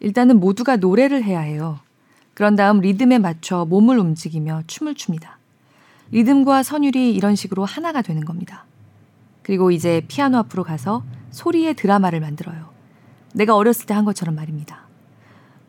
일단은 0.00 0.40
모두가 0.40 0.76
노래를 0.76 1.24
해야 1.24 1.40
해요. 1.40 1.80
그런 2.34 2.54
다음 2.54 2.80
리듬에 2.80 3.16
맞춰 3.16 3.64
몸을 3.64 3.98
움직이며 3.98 4.64
춤을 4.66 4.94
춥니다. 4.94 5.38
리듬과 6.12 6.62
선율이 6.62 7.14
이런 7.14 7.34
식으로 7.34 7.64
하나가 7.64 8.02
되는 8.02 8.24
겁니다. 8.24 8.64
그리고 9.42 9.70
이제 9.70 10.02
피아노 10.08 10.38
앞으로 10.38 10.62
가서 10.62 11.02
소리의 11.30 11.74
드라마를 11.74 12.20
만들어요. 12.20 12.70
내가 13.34 13.56
어렸을 13.56 13.86
때 13.86 13.94
한 13.94 14.04
것처럼 14.04 14.34
말입니다. 14.34 14.82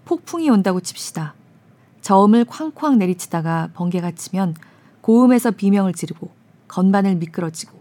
폭풍이 0.05 0.49
온다고 0.49 0.81
칩시다. 0.81 1.33
저음을 2.01 2.43
쾅쾅 2.45 2.99
내리치다가 2.99 3.69
번개가 3.73 4.11
치면 4.11 4.55
고음에서 5.01 5.51
비명을 5.51 5.93
지르고 5.93 6.29
건반을 6.67 7.15
미끄러지고 7.15 7.79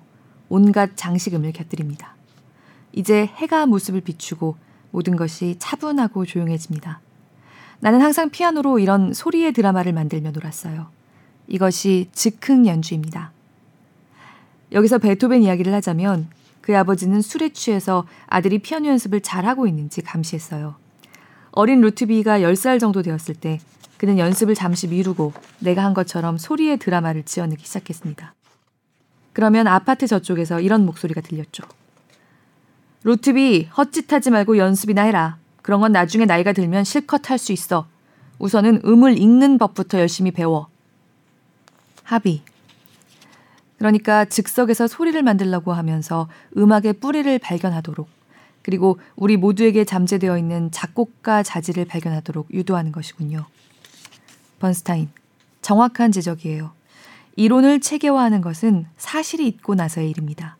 온갖 0.49 0.91
장식음을 0.97 1.53
곁들입니다. 1.53 2.15
이제 2.93 3.27
해가 3.27 3.67
모습을 3.67 4.03
비추고 4.03 4.57
모든 4.93 5.17
것이 5.17 5.57
차분하고 5.59 6.27
조용해집니다. 6.27 7.01
나는 7.81 8.01
항상 8.01 8.31
피아노로 8.31 8.79
이런 8.79 9.13
소리의 9.13 9.53
드라마를 9.53 9.93
만들며 9.93 10.31
놀았어요. 10.31 10.89
이것이 11.49 12.09
즉흥 12.13 12.67
연주입니다. 12.67 13.33
여기서 14.73 14.99
베토벤 14.99 15.43
이야기를 15.43 15.73
하자면 15.75 16.29
그의 16.61 16.79
아버지는 16.79 17.21
술에 17.21 17.51
취해서 17.51 18.07
아들이 18.27 18.59
피아노 18.59 18.89
연습을 18.89 19.21
잘하고 19.21 19.67
있는지 19.67 20.01
감시했어요. 20.01 20.77
어린 21.51 21.81
루트비가 21.81 22.41
10살 22.41 22.81
정도 22.81 23.03
되었을 23.03 23.35
때 23.35 23.61
그는 23.99 24.19
연습을 24.19 24.55
잠시 24.55 24.89
미루고 24.89 25.33
내가 25.61 25.85
한 25.85 25.95
것처럼 25.95 26.39
소리의 26.39 26.79
드라마를 26.79 27.25
지어내기 27.25 27.65
시작했습니다. 27.65 28.35
그러면 29.33 29.67
아파트 29.67 30.07
저쪽에서 30.07 30.61
이런 30.61 30.87
목소리가 30.87 31.21
들렸죠. 31.21 31.65
루트비, 33.05 33.69
헛짓하지 33.77 34.31
말고 34.31 34.59
연습이나 34.59 35.03
해라. 35.03 35.39
그런 35.63 35.81
건 35.81 35.93
나중에 35.93 36.25
나이가 36.25 36.53
들면 36.53 36.85
실컷 36.85 37.31
할 37.31 37.39
수 37.39 37.53
있어. 37.53 37.87
우선은 38.39 38.83
음을 38.85 39.19
읽는 39.19 39.59
법부터 39.59 39.99
열심히 40.01 40.31
배워. 40.33 40.72
합의. 42.13 42.43
그러니까 43.79 44.27
즉석에서 44.27 44.87
소리를 44.87 45.21
만들려고 45.23 45.73
하면서 45.73 46.29
음악의 46.57 46.95
뿌리를 47.01 47.39
발견하도록 47.39 48.07
그리고 48.63 49.01
우리 49.17 49.37
모두에게 49.37 49.85
잠재되어 49.85 50.37
있는 50.39 50.71
작곡가 50.71 51.43
자질을 51.43 51.87
발견하도록 51.87 52.53
유도하는 52.53 52.93
것이군요. 52.93 53.47
번스타인. 54.61 55.09
정확한 55.63 56.13
지적이에요. 56.13 56.73
이론을 57.37 57.81
체계화하는 57.81 58.43
것은 58.43 58.87
사실이 58.99 59.49
있고 59.49 59.75
나서의 59.75 60.11
일입니다. 60.11 60.59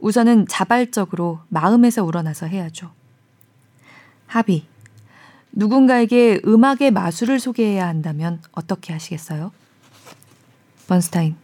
우선은 0.00 0.46
자발적으로 0.48 1.40
마음에서 1.48 2.04
우러나서 2.04 2.46
해야죠. 2.46 2.90
합의. 4.26 4.66
누군가에게 5.52 6.40
음악의 6.44 6.90
마술을 6.92 7.40
소개해야 7.40 7.88
한다면 7.88 8.40
어떻게 8.52 8.92
하시겠어요? 8.92 9.50
번스타인. 10.90 11.36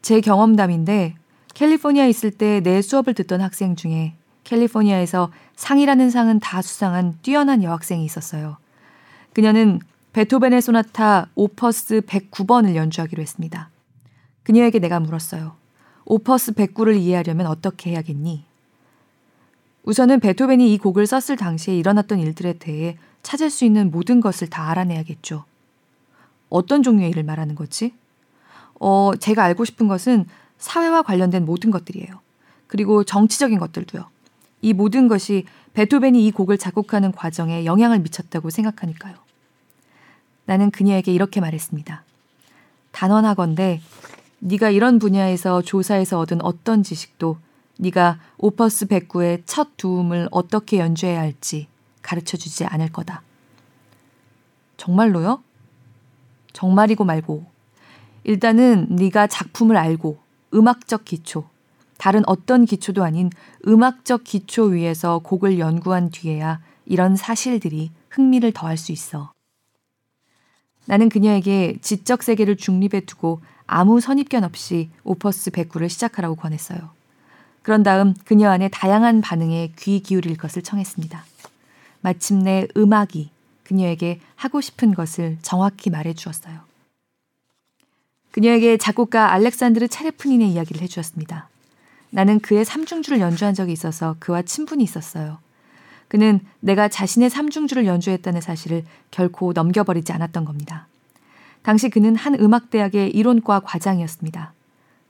제 0.00 0.20
경험담인데 0.20 1.16
캘리포니아에 1.54 2.08
있을 2.08 2.30
때 2.30 2.60
내 2.60 2.80
수업을 2.82 3.14
듣던 3.14 3.40
학생 3.40 3.74
중에 3.74 4.14
캘리포니아에서 4.44 5.32
상이라는 5.56 6.10
상은 6.10 6.38
다 6.38 6.62
수상한 6.62 7.18
뛰어난 7.22 7.64
여학생이 7.64 8.04
있었어요. 8.04 8.58
그녀는 9.32 9.80
베토벤의 10.12 10.62
소나타 10.62 11.26
오퍼스 11.34 12.02
109번을 12.02 12.76
연주하기로 12.76 13.20
했습니다. 13.20 13.70
그녀에게 14.44 14.78
내가 14.78 15.00
물었어요. 15.00 15.56
오퍼스 16.04 16.52
109를 16.52 16.96
이해하려면 16.96 17.46
어떻게 17.46 17.90
해야겠니? 17.90 18.44
우선은 19.82 20.20
베토벤이 20.20 20.72
이 20.72 20.78
곡을 20.78 21.06
썼을 21.06 21.36
당시에 21.36 21.76
일어났던 21.76 22.20
일들에 22.20 22.54
대해 22.54 22.96
찾을 23.22 23.50
수 23.50 23.64
있는 23.64 23.90
모든 23.90 24.20
것을 24.20 24.48
다 24.48 24.70
알아내야겠죠. 24.70 25.44
어떤 26.50 26.82
종류의 26.82 27.10
일을 27.10 27.22
말하는 27.22 27.54
거지? 27.54 27.94
어, 28.78 29.12
제가 29.18 29.44
알고 29.44 29.64
싶은 29.64 29.88
것은 29.88 30.26
사회와 30.58 31.02
관련된 31.02 31.44
모든 31.44 31.70
것들이에요. 31.70 32.20
그리고 32.66 33.04
정치적인 33.04 33.58
것들도요. 33.58 34.06
이 34.62 34.72
모든 34.72 35.08
것이 35.08 35.46
베토벤이 35.72 36.26
이 36.26 36.30
곡을 36.30 36.58
작곡하는 36.58 37.12
과정에 37.12 37.64
영향을 37.64 38.00
미쳤다고 38.00 38.50
생각하니까요. 38.50 39.14
나는 40.44 40.70
그녀에게 40.70 41.12
이렇게 41.12 41.40
말했습니다. 41.40 42.04
단언하건대 42.92 43.80
네가 44.40 44.70
이런 44.70 44.98
분야에서 44.98 45.62
조사해서 45.62 46.18
얻은 46.18 46.42
어떤 46.42 46.82
지식도 46.82 47.38
네가 47.78 48.18
오퍼스 48.38 48.86
109의 48.86 49.42
첫 49.46 49.76
두음을 49.76 50.28
어떻게 50.30 50.78
연주해야 50.78 51.20
할지 51.20 51.68
가르쳐 52.02 52.36
주지 52.36 52.64
않을 52.64 52.90
거다. 52.90 53.22
정말로요? 54.76 55.42
정말이고 56.52 57.04
말고 57.04 57.44
일단은 58.24 58.88
네가 58.90 59.26
작품을 59.26 59.76
알고 59.76 60.18
음악적 60.54 61.04
기초 61.04 61.44
다른 61.98 62.22
어떤 62.26 62.64
기초도 62.64 63.04
아닌 63.04 63.30
음악적 63.66 64.24
기초 64.24 64.64
위에서 64.64 65.18
곡을 65.18 65.58
연구한 65.58 66.10
뒤에야 66.10 66.60
이런 66.86 67.14
사실들이 67.14 67.90
흥미를 68.08 68.52
더할 68.52 68.76
수 68.76 68.90
있어. 68.90 69.32
나는 70.86 71.08
그녀에게 71.08 71.76
지적 71.82 72.22
세계를 72.22 72.56
중립에 72.56 73.00
두고 73.00 73.40
아무 73.66 74.00
선입견 74.00 74.44
없이 74.44 74.90
오퍼스 75.04 75.50
109를 75.52 75.88
시작하라고 75.88 76.34
권했어요. 76.34 76.90
그런 77.62 77.82
다음 77.82 78.14
그녀 78.24 78.48
안에 78.50 78.68
다양한 78.68 79.20
반응에 79.20 79.72
귀 79.78 80.00
기울일 80.00 80.36
것을 80.36 80.62
청했습니다. 80.62 81.24
마침내 82.00 82.66
음악이 82.76 83.30
그녀에게 83.70 84.18
하고 84.34 84.60
싶은 84.60 84.94
것을 84.94 85.38
정확히 85.42 85.90
말해 85.90 86.12
주었어요. 86.12 86.58
그녀에게 88.32 88.76
작곡가 88.76 89.32
알렉산드르 89.32 89.86
차레프닌의 89.86 90.50
이야기를 90.50 90.82
해주었습니다. 90.82 91.48
나는 92.10 92.40
그의 92.40 92.64
삼중주를 92.64 93.20
연주한 93.20 93.54
적이 93.54 93.72
있어서 93.72 94.16
그와 94.18 94.42
친분이 94.42 94.82
있었어요. 94.82 95.38
그는 96.08 96.40
내가 96.58 96.88
자신의 96.88 97.30
삼중주를 97.30 97.86
연주했다는 97.86 98.40
사실을 98.40 98.84
결코 99.12 99.52
넘겨버리지 99.52 100.12
않았던 100.12 100.44
겁니다. 100.44 100.88
당시 101.62 101.90
그는 101.90 102.16
한 102.16 102.34
음악대학의 102.34 103.10
이론과 103.10 103.60
과장이었습니다. 103.60 104.52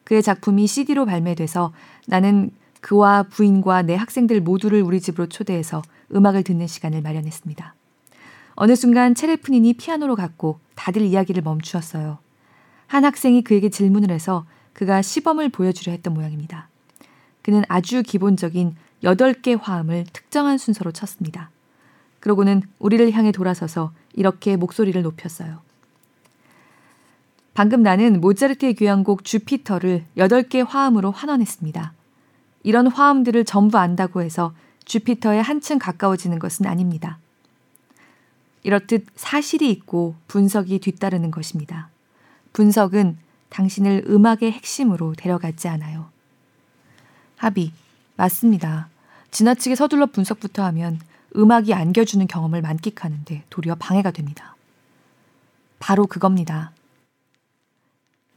그의 0.05 0.23
작품이 0.23 0.67
CD로 0.67 1.07
발매돼서 1.07 1.73
나는 2.07 2.51
그와 2.83 3.23
부인과 3.23 3.83
내 3.83 3.95
학생들 3.95 4.43
모두를 4.43 4.83
우리 4.83 5.01
집으로 5.01 5.29
초대해서 5.29 5.81
음악을 6.15 6.43
듣는 6.43 6.67
시간을 6.67 7.01
마련했습니다. 7.01 7.75
어느 8.63 8.77
순간 8.77 9.15
체레프닌이 9.15 9.73
피아노로 9.73 10.17
갔고 10.17 10.61
다들 10.75 11.01
이야기를 11.01 11.43
멈추었어요. 11.43 12.19
한 12.89 13.07
학생이 13.07 13.43
그에게 13.43 13.71
질문을 13.71 14.11
해서 14.11 14.45
그가 14.75 15.01
시범을 15.01 15.49
보여주려 15.49 15.93
했던 15.93 16.13
모양입니다. 16.13 16.69
그는 17.41 17.63
아주 17.69 18.03
기본적인 18.03 18.77
8개 19.03 19.59
화음을 19.59 20.05
특정한 20.13 20.59
순서로 20.59 20.93
쳤습니다. 20.93 21.49
그러고는 22.21 22.61
우리를 22.79 23.11
향해 23.13 23.33
돌아서서 23.33 23.93
이렇게 24.13 24.57
목소리를 24.57 25.01
높였어요. 25.01 25.63
방금 27.55 27.83
나는 27.83 28.21
모차르트의 28.21 28.75
교향곡 28.75 29.25
주피터를 29.25 30.05
8개 30.19 30.63
화음으로 30.69 31.13
환원했습니다. 31.13 31.95
이런 32.65 32.89
화음들을 32.89 33.43
전부 33.47 33.79
안다고 33.79 34.21
해서 34.21 34.53
주피터에 34.85 35.41
한층 35.41 35.79
가까워지는 35.79 36.39
것은 36.39 36.67
아닙니다. 36.67 37.21
이렇듯 38.63 39.07
사실이 39.17 39.71
있고 39.71 40.15
분석이 40.29 40.81
뒤따르는 40.81 41.31
것입니다. 41.31 41.89
분석은 42.53 43.19
당신을 43.49 44.05
음악의 44.09 44.53
핵심으로 44.53 45.15
데려가지 45.17 45.69
않아요. 45.69 46.11
합의. 47.37 47.73
맞습니다. 48.17 48.89
지나치게 49.31 49.77
서둘러 49.77 50.07
분석부터 50.07 50.63
하면 50.65 51.01
음악이 51.37 51.73
안겨주는 51.73 52.27
경험을 52.27 52.61
만끽하는데 52.61 53.45
도리어 53.49 53.77
방해가 53.77 54.11
됩니다. 54.11 54.57
바로 55.79 56.07
그겁니다. 56.07 56.73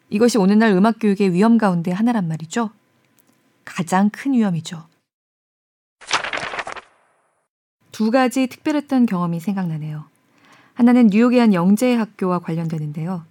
이것이 0.10 0.38
오늘날 0.38 0.72
음악 0.72 1.00
교육의 1.00 1.34
위험 1.34 1.58
가운데 1.58 1.92
하나란 1.92 2.28
말이죠. 2.28 2.70
가장 3.66 4.10
큰 4.10 4.34
위험이죠. 4.34 4.86
두 7.92 8.10
가지 8.10 8.48
특별했던 8.48 9.06
경험이 9.06 9.40
생각나네요. 9.40 10.13
하나는 10.74 11.08
뉴욕의 11.08 11.40
한 11.40 11.54
영재 11.54 11.94
학교와 11.94 12.40
관련되는데요. 12.40 13.24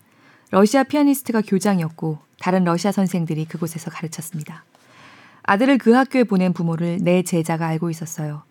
러시아 0.50 0.84
피아니스트가 0.84 1.42
교장이었고 1.42 2.18
다른 2.38 2.64
러시아 2.64 2.92
선생들이 2.92 3.46
그곳에서 3.46 3.90
가르쳤습니다. 3.90 4.64
아들을 5.42 5.78
그 5.78 5.92
학교에 5.92 6.24
보낸 6.24 6.52
부모를 6.52 6.98
내 7.00 7.22
제자가 7.22 7.66
알고 7.66 7.90
있었어요. 7.90 8.42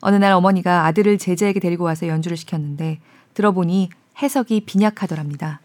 어느 0.00 0.16
날 0.16 0.32
어머니가 0.32 0.86
아들을 0.86 1.18
제자에게 1.18 1.60
데리고 1.60 1.84
와서 1.84 2.08
연주를 2.08 2.36
시켰는데 2.36 2.98
들어보니 3.34 3.90
해석이 4.20 4.62
빈약하더랍니다. 4.66 5.60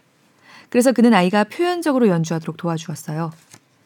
그래서 0.68 0.92
그는 0.92 1.14
아이가 1.14 1.44
표현적으로 1.44 2.08
연주하도록 2.08 2.56
도와주었어요. 2.56 3.32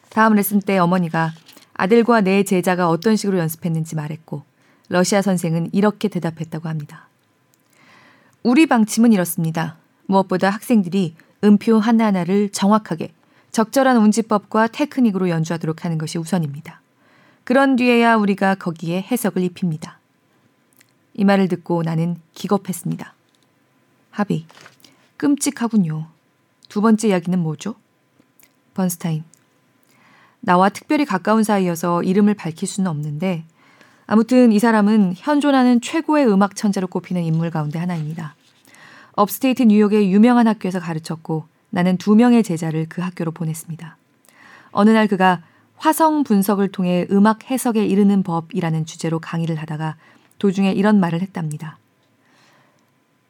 다음 0.09 0.35
레슨 0.35 0.59
때 0.59 0.77
어머니가 0.77 1.31
아들과 1.73 2.21
내 2.21 2.43
제자가 2.43 2.89
어떤 2.89 3.15
식으로 3.15 3.39
연습했는지 3.39 3.95
말했고 3.95 4.43
러시아 4.89 5.21
선생은 5.21 5.69
이렇게 5.73 6.07
대답했다고 6.07 6.69
합니다. 6.69 7.07
우리 8.43 8.65
방침은 8.65 9.13
이렇습니다. 9.13 9.77
무엇보다 10.05 10.49
학생들이 10.49 11.15
음표 11.45 11.77
하나하나를 11.79 12.49
정확하게 12.49 13.13
적절한 13.53 13.95
운지법과 13.95 14.67
테크닉으로 14.67 15.29
연주하도록 15.29 15.85
하는 15.85 15.97
것이 15.97 16.17
우선입니다. 16.17 16.81
그런 17.45 17.77
뒤에야 17.77 18.17
우리가 18.17 18.55
거기에 18.55 19.01
해석을 19.01 19.41
입힙니다. 19.43 19.97
이 21.13 21.23
말을 21.23 21.47
듣고 21.47 21.83
나는 21.83 22.17
기겁했습니다. 22.33 23.13
합의. 24.11 24.45
끔찍하군요. 25.15 26.07
두 26.67 26.81
번째 26.81 27.07
이야기는 27.07 27.39
뭐죠? 27.39 27.75
번스타인. 28.73 29.23
나와 30.41 30.67
특별히 30.67 31.05
가까운 31.05 31.43
사이여서 31.43 32.03
이름을 32.03 32.33
밝힐 32.33 32.67
수는 32.67 32.89
없는데 32.89 33.45
아무튼 34.05 34.51
이 34.51 34.59
사람은 34.59 35.13
현존하는 35.15 35.81
최고의 35.81 36.27
음악 36.27 36.55
천재로 36.55 36.87
꼽히는 36.87 37.23
인물 37.23 37.49
가운데 37.49 37.79
하나입니다. 37.79 38.35
업스테이트 39.13 39.63
뉴욕의 39.63 40.11
유명한 40.11 40.47
학교에서 40.47 40.79
가르쳤고 40.79 41.45
나는 41.69 41.97
두 41.97 42.15
명의 42.15 42.43
제자를 42.43 42.85
그 42.89 43.01
학교로 43.01 43.31
보냈습니다. 43.31 43.97
어느 44.71 44.89
날 44.89 45.07
그가 45.07 45.41
화성 45.77 46.23
분석을 46.23 46.71
통해 46.71 47.07
음악 47.11 47.49
해석에 47.49 47.85
이르는 47.85 48.23
법이라는 48.23 48.85
주제로 48.85 49.19
강의를 49.19 49.55
하다가 49.57 49.95
도중에 50.39 50.71
이런 50.71 50.99
말을 50.99 51.21
했답니다. 51.21 51.77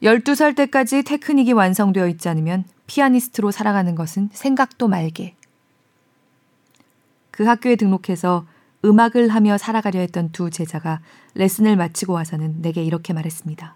12살 0.01 0.55
때까지 0.55 1.03
테크닉이 1.03 1.53
완성되어 1.53 2.07
있지 2.09 2.27
않으면 2.29 2.65
피아니스트로 2.87 3.51
살아가는 3.51 3.95
것은 3.95 4.29
생각도 4.33 4.87
말게. 4.87 5.35
그 7.31 7.45
학교에 7.45 7.75
등록해서 7.75 8.45
음악을 8.85 9.29
하며 9.29 9.57
살아가려 9.57 9.99
했던 9.99 10.31
두 10.31 10.49
제자가 10.49 10.99
레슨을 11.35 11.75
마치고 11.75 12.13
와서는 12.13 12.61
내게 12.61 12.83
이렇게 12.83 13.13
말했습니다. 13.13 13.75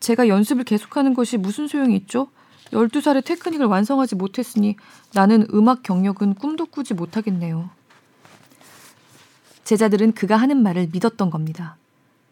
제가 0.00 0.28
연습을 0.28 0.64
계속하는 0.64 1.14
것이 1.14 1.36
무슨 1.36 1.68
소용이 1.68 1.96
있죠? 1.96 2.28
12살에 2.72 3.24
테크닉을 3.24 3.66
완성하지 3.66 4.16
못했으니 4.16 4.76
나는 5.14 5.46
음악 5.52 5.82
경력은 5.82 6.34
꿈도 6.34 6.66
꾸지 6.66 6.94
못하겠네요. 6.94 7.70
제자들은 9.64 10.12
그가 10.12 10.36
하는 10.36 10.62
말을 10.62 10.88
믿었던 10.92 11.30
겁니다. 11.30 11.76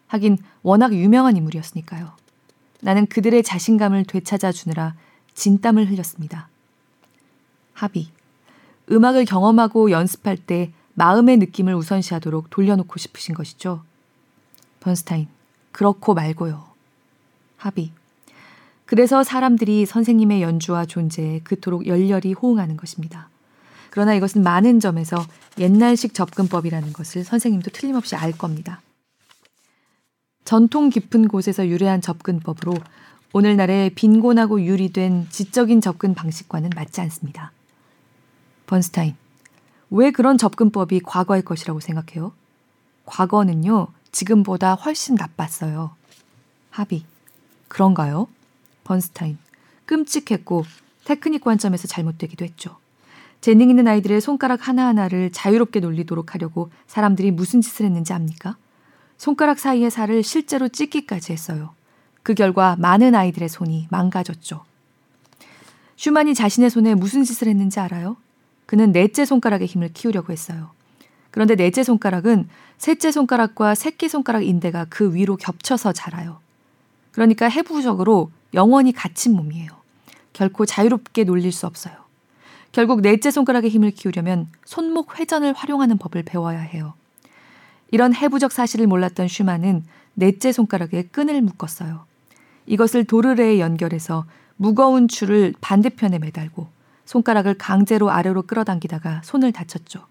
하긴 0.07 0.37
워낙 0.63 0.93
유명한 0.93 1.37
인물이었으니까요. 1.37 2.11
나는 2.81 3.05
그들의 3.07 3.43
자신감을 3.43 4.05
되찾아 4.05 4.51
주느라 4.51 4.95
진땀을 5.33 5.89
흘렸습니다. 5.89 6.49
합의. 7.73 8.07
음악을 8.91 9.25
경험하고 9.25 9.91
연습할 9.91 10.37
때 10.37 10.71
마음의 10.97 11.37
느낌을 11.37 11.75
우선시하도록 11.75 12.49
돌려놓고 12.49 12.97
싶으신 12.97 13.35
것이죠. 13.35 13.83
번스타인, 14.79 15.27
그렇고 15.71 16.15
말고요. 16.15 16.65
합의. 17.57 17.91
그래서 18.85 19.23
사람들이 19.23 19.85
선생님의 19.85 20.41
연주와 20.41 20.85
존재에 20.85 21.41
그토록 21.43 21.85
열렬히 21.85 22.33
호응하는 22.33 22.77
것입니다. 22.77 23.29
그러나 23.91 24.15
이것은 24.15 24.41
많은 24.41 24.79
점에서 24.79 25.23
옛날식 25.59 26.15
접근법이라는 26.15 26.93
것을 26.93 27.23
선생님도 27.23 27.71
틀림없이 27.71 28.15
알 28.15 28.31
겁니다. 28.31 28.81
전통 30.45 30.89
깊은 30.89 31.27
곳에서 31.27 31.67
유래한 31.67 32.01
접근법으로 32.01 32.73
오늘날의 33.33 33.91
빈곤하고 33.91 34.63
유리된 34.63 35.27
지적인 35.29 35.79
접근 35.81 36.15
방식과는 36.15 36.71
맞지 36.75 37.01
않습니다. 37.01 37.51
번스타인, 38.65 39.15
왜 39.89 40.11
그런 40.11 40.37
접근법이 40.37 41.01
과거의 41.01 41.43
것이라고 41.43 41.79
생각해요? 41.79 42.33
과거는요, 43.05 43.87
지금보다 44.11 44.75
훨씬 44.75 45.15
나빴어요. 45.15 45.91
합의. 46.69 47.03
그런가요? 47.67 48.27
번스타인. 48.83 49.37
끔찍했고 49.85 50.65
테크닉 51.05 51.41
관점에서 51.41 51.87
잘못되기도 51.87 52.43
했죠. 52.45 52.77
재능 53.39 53.69
있는 53.69 53.87
아이들의 53.87 54.19
손가락 54.19 54.67
하나하나를 54.67 55.31
자유롭게 55.31 55.79
놀리도록 55.79 56.33
하려고 56.33 56.69
사람들이 56.87 57.31
무슨 57.31 57.61
짓을 57.61 57.85
했는지 57.85 58.11
압니까? 58.11 58.57
손가락 59.17 59.59
사이의 59.59 59.89
살을 59.89 60.23
실제로 60.23 60.67
찢기까지 60.67 61.31
했어요. 61.31 61.73
그 62.23 62.33
결과 62.33 62.75
많은 62.77 63.15
아이들의 63.15 63.47
손이 63.47 63.87
망가졌죠. 63.89 64.65
슈만이 65.95 66.35
자신의 66.35 66.69
손에 66.69 66.93
무슨 66.93 67.23
짓을 67.23 67.47
했는지 67.47 67.79
알아요? 67.79 68.17
그는 68.67 68.91
넷째 68.91 69.25
손가락의 69.25 69.65
힘을 69.65 69.89
키우려고 69.93 70.31
했어요. 70.31 70.69
그런데 71.31 71.55
넷째 71.55 71.83
손가락은 71.83 72.47
셋째 72.77 73.11
손가락과 73.11 73.73
새끼 73.73 74.09
손가락 74.09 74.43
인대가 74.43 74.85
그 74.89 75.15
위로 75.15 75.37
겹쳐서 75.37 75.93
자라요. 75.93 76.39
그러니까 77.11 77.49
해부적으로 77.49 78.29
영원히 78.53 78.91
갇힌 78.91 79.35
몸이에요. 79.35 79.69
결코 80.33 80.65
자유롭게 80.65 81.23
놀릴 81.23 81.51
수 81.51 81.65
없어요. 81.65 81.95
결국 82.71 83.01
넷째 83.01 83.31
손가락의 83.31 83.71
힘을 83.71 83.91
키우려면 83.91 84.47
손목 84.65 85.17
회전을 85.17 85.53
활용하는 85.53 85.97
법을 85.97 86.23
배워야 86.23 86.59
해요. 86.59 86.93
이런 87.89 88.13
해부적 88.13 88.51
사실을 88.51 88.85
몰랐던 88.85 89.29
슈만은 89.29 89.83
넷째 90.13 90.51
손가락에 90.51 91.03
끈을 91.03 91.41
묶었어요. 91.41 92.05
이것을 92.65 93.05
도르래에 93.05 93.59
연결해서 93.59 94.25
무거운 94.57 95.07
줄을 95.07 95.53
반대편에 95.61 96.19
매달고 96.19 96.67
손가락을 97.07 97.55
강제로 97.55 98.11
아래로 98.11 98.43
끌어당기다가 98.43 99.21
손을 99.23 99.51
다쳤죠. 99.51 100.05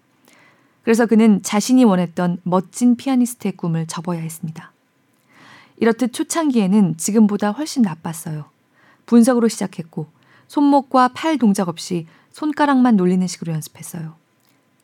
그래서 0.83 1.05
그는 1.05 1.41
자신이 1.43 1.83
원했던 1.83 2.39
멋진 2.43 2.97
피아니스트의 2.97 3.53
꿈을 3.53 3.87
접어야 3.87 4.19
했습니다. 4.19 4.71
이렇듯 5.77 6.11
초창기에는 6.11 6.97
지금보다 6.97 7.51
훨씬 7.51 7.83
나빴어요. 7.83 8.45
분석으로 9.05 9.47
시작했고 9.47 10.07
손목과 10.47 11.09
팔 11.09 11.37
동작 11.37 11.69
없이 11.69 12.07
손가락만 12.31 12.95
놀리는 12.95 13.25
식으로 13.25 13.53
연습했어요. 13.53 14.15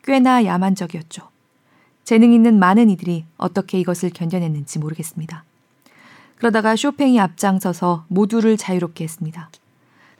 꽤나 0.04 0.46
야만적이었죠. 0.46 1.30
재능 2.04 2.34
있는 2.34 2.60
많은 2.60 2.90
이들이 2.90 3.26
어떻게 3.38 3.80
이것을 3.80 4.12
견뎌냈는지 4.12 4.78
모르겠습니다. 4.78 5.46
그러다가 6.36 6.76
쇼팽이 6.76 7.20
앞장서서 7.20 8.06
모두를 8.10 8.58
자유롭게 8.58 9.06
했습니다. 9.06 9.50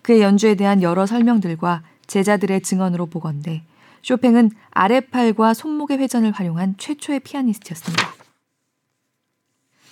그의 0.04 0.22
연주에 0.22 0.54
대한 0.54 0.84
여러 0.84 1.08
설명들과 1.08 1.82
제자들의 2.06 2.62
증언으로 2.62 3.08
보건대 3.08 3.64
쇼팽은 4.04 4.52
아래팔과 4.72 5.54
손목의 5.54 5.98
회전을 5.98 6.32
활용한 6.32 6.76
최초의 6.78 7.22
피아니스트였습니다. 7.22 8.14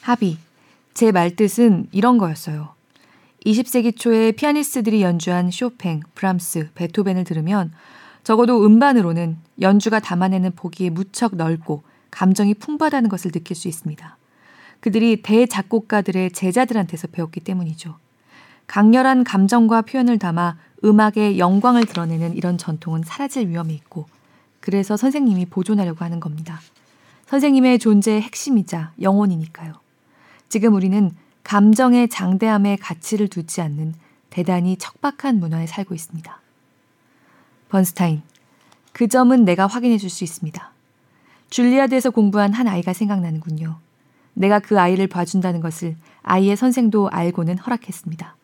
합의. 0.02 0.38
제 0.94 1.12
말뜻은 1.12 1.88
이런 1.92 2.18
거였어요. 2.18 2.76
20세기 3.46 3.98
초에 3.98 4.34
피아니스트들이 4.34 5.02
연주한 5.02 5.50
쇼팽, 5.50 6.02
브람스, 6.14 6.72
베토벤을 6.76 7.24
들으면 7.24 7.72
적어도 8.24 8.66
음반으로는 8.66 9.38
연주가 9.62 10.00
담아내는 10.00 10.52
보기에 10.56 10.90
무척 10.90 11.36
넓고 11.36 11.84
감정이 12.12 12.54
풍부하다는 12.56 13.10
것을 13.10 13.32
느낄 13.32 13.56
수 13.56 13.70
있습니다. 13.70 14.18
그들이 14.82 15.22
대작곡가들의 15.22 16.32
제자들한테서 16.32 17.08
배웠기 17.08 17.40
때문이죠. 17.40 17.96
강렬한 18.72 19.26
감정과 19.26 19.82
표현을 19.82 20.18
담아 20.18 20.56
음악의 20.86 21.38
영광을 21.40 21.86
드러내는 21.86 22.38
이런 22.38 22.58
전통은 22.58 23.04
사라질 23.04 23.50
위험이 23.50 23.74
있고 23.74 24.06
그래서 24.62 24.96
선생님이 24.96 25.48
보존하려고 25.48 26.06
하는 26.06 26.22
겁니다. 26.22 26.62
선생님의 27.26 27.80
존재의 27.80 28.22
핵심이자 28.22 28.94
영혼이니까요. 29.02 29.74
지금 30.48 30.74
우리는 30.74 31.12
감정의 31.44 32.08
장대함에 32.08 32.78
가치를 32.78 33.28
두지 33.28 33.60
않는 33.60 33.94
대단히 34.30 34.78
척박한 34.78 35.42
문화에 35.42 35.68
살고 35.68 35.94
있습니다. 35.94 36.40
번스타인, 37.68 38.22
그 38.94 39.10
점은 39.10 39.44
내가 39.44 39.68
확인해 39.68 39.98
줄 39.98 40.10
수 40.10 40.24
있습니다. 40.24 40.72
줄리아드에서 41.50 42.12
공부한 42.12 42.54
한 42.54 42.70
아이가 42.70 42.94
생각나는군요. 42.94 43.80
내가 44.34 44.60
그 44.60 44.80
아이를 44.80 45.08
봐준다는 45.08 45.60
것을 45.60 45.98
아이의 46.24 46.56
선생도 46.56 47.10
알고는 47.10 47.58
허락했습니다. 47.58 48.38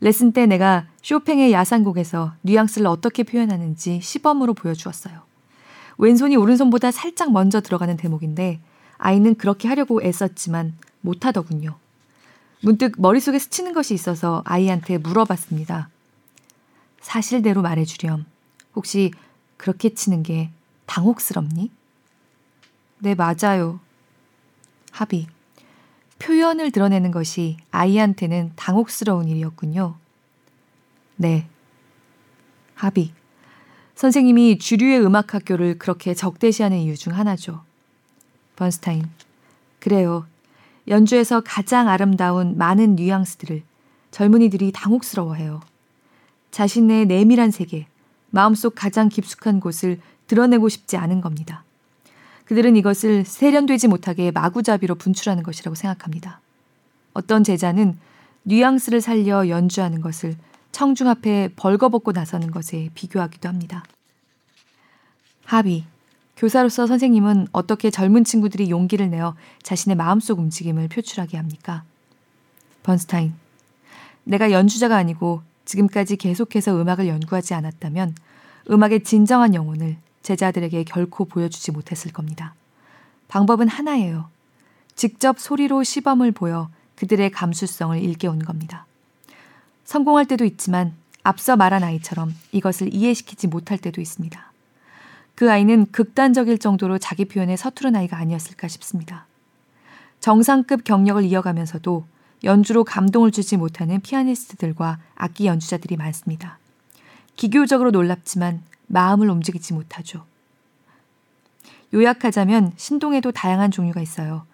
레슨 0.00 0.32
때 0.32 0.46
내가 0.46 0.86
쇼팽의 1.02 1.52
야상곡에서 1.52 2.34
뉘앙스를 2.42 2.86
어떻게 2.86 3.24
표현하는지 3.24 4.00
시범으로 4.00 4.54
보여주었어요. 4.54 5.22
왼손이 5.98 6.36
오른손보다 6.36 6.90
살짝 6.92 7.32
먼저 7.32 7.60
들어가는 7.60 7.96
대목인데 7.96 8.60
아이는 8.98 9.34
그렇게 9.34 9.66
하려고 9.68 10.02
애썼지만 10.02 10.74
못하더군요. 11.00 11.76
문득 12.62 12.94
머릿속에 12.98 13.38
스치는 13.38 13.72
것이 13.72 13.94
있어서 13.94 14.42
아이한테 14.44 14.98
물어봤습니다. 14.98 15.88
사실대로 17.00 17.62
말해주렴. 17.62 18.24
혹시 18.74 19.12
그렇게 19.56 19.94
치는 19.94 20.22
게 20.22 20.50
당혹스럽니? 20.86 21.70
네, 23.00 23.14
맞아요. 23.14 23.80
합의. 24.90 25.26
표현을 26.18 26.70
드러내는 26.70 27.10
것이 27.10 27.56
아이한테는 27.70 28.52
당혹스러운 28.56 29.28
일이었군요. 29.28 29.96
네. 31.16 31.46
합의. 32.74 33.12
선생님이 33.94 34.58
주류의 34.58 35.04
음악 35.04 35.34
학교를 35.34 35.78
그렇게 35.78 36.14
적대시하는 36.14 36.78
이유 36.78 36.96
중 36.96 37.14
하나죠. 37.14 37.62
번스타인. 38.56 39.08
그래요. 39.80 40.26
연주에서 40.86 41.42
가장 41.44 41.88
아름다운 41.88 42.56
많은 42.56 42.96
뉘앙스들을 42.96 43.62
젊은이들이 44.10 44.72
당혹스러워해요. 44.72 45.60
자신의 46.50 47.06
내밀한 47.06 47.50
세계, 47.50 47.86
마음속 48.30 48.74
가장 48.74 49.08
깊숙한 49.08 49.60
곳을 49.60 50.00
드러내고 50.26 50.68
싶지 50.68 50.96
않은 50.96 51.20
겁니다. 51.20 51.64
그들은 52.48 52.76
이것을 52.76 53.26
세련되지 53.26 53.88
못하게 53.88 54.30
마구잡이로 54.30 54.94
분출하는 54.94 55.42
것이라고 55.42 55.74
생각합니다. 55.74 56.40
어떤 57.12 57.44
제자는 57.44 57.98
뉘앙스를 58.44 59.02
살려 59.02 59.50
연주하는 59.50 60.00
것을 60.00 60.34
청중 60.72 61.08
앞에 61.08 61.50
벌거벗고 61.56 62.12
나서는 62.12 62.50
것에 62.50 62.88
비교하기도 62.94 63.50
합니다. 63.50 63.84
합의. 65.44 65.84
교사로서 66.38 66.86
선생님은 66.86 67.48
어떻게 67.52 67.90
젊은 67.90 68.24
친구들이 68.24 68.70
용기를 68.70 69.10
내어 69.10 69.34
자신의 69.62 69.96
마음속 69.96 70.38
움직임을 70.38 70.88
표출하게 70.88 71.36
합니까? 71.36 71.82
번스타인. 72.82 73.34
내가 74.24 74.52
연주자가 74.52 74.96
아니고 74.96 75.42
지금까지 75.66 76.16
계속해서 76.16 76.80
음악을 76.80 77.08
연구하지 77.08 77.52
않았다면 77.52 78.14
음악의 78.70 79.04
진정한 79.04 79.54
영혼을 79.54 79.98
제자들에게 80.22 80.84
결코 80.84 81.24
보여주지 81.24 81.72
못했을 81.72 82.12
겁니다. 82.12 82.54
방법은 83.28 83.68
하나예요. 83.68 84.28
직접 84.94 85.38
소리로 85.38 85.84
시범을 85.84 86.32
보여 86.32 86.70
그들의 86.96 87.30
감수성을 87.30 87.98
일깨우는 88.02 88.44
겁니다. 88.44 88.86
성공할 89.84 90.26
때도 90.26 90.44
있지만 90.44 90.94
앞서 91.22 91.56
말한 91.56 91.84
아이처럼 91.84 92.34
이것을 92.52 92.92
이해시키지 92.92 93.46
못할 93.46 93.78
때도 93.78 94.00
있습니다. 94.00 94.52
그 95.34 95.50
아이는 95.50 95.86
극단적일 95.92 96.58
정도로 96.58 96.98
자기 96.98 97.24
표현에 97.24 97.56
서투른 97.56 97.94
아이가 97.94 98.16
아니었을까 98.16 98.66
싶습니다. 98.66 99.26
정상급 100.20 100.84
경력을 100.84 101.22
이어가면서도 101.22 102.04
연주로 102.44 102.82
감동을 102.84 103.30
주지 103.30 103.56
못하는 103.56 104.00
피아니스트들과 104.00 104.98
악기 105.14 105.46
연주자들이 105.46 105.96
많습니다. 105.96 106.58
기교적으로 107.36 107.92
놀랍지만 107.92 108.62
마음을 108.88 109.30
움직이지 109.30 109.72
못하죠. 109.74 110.24
요약하자면 111.94 112.72
신동에도 112.76 113.32
다양한 113.32 113.70
종류가 113.70 114.00
있어요. 114.02 114.46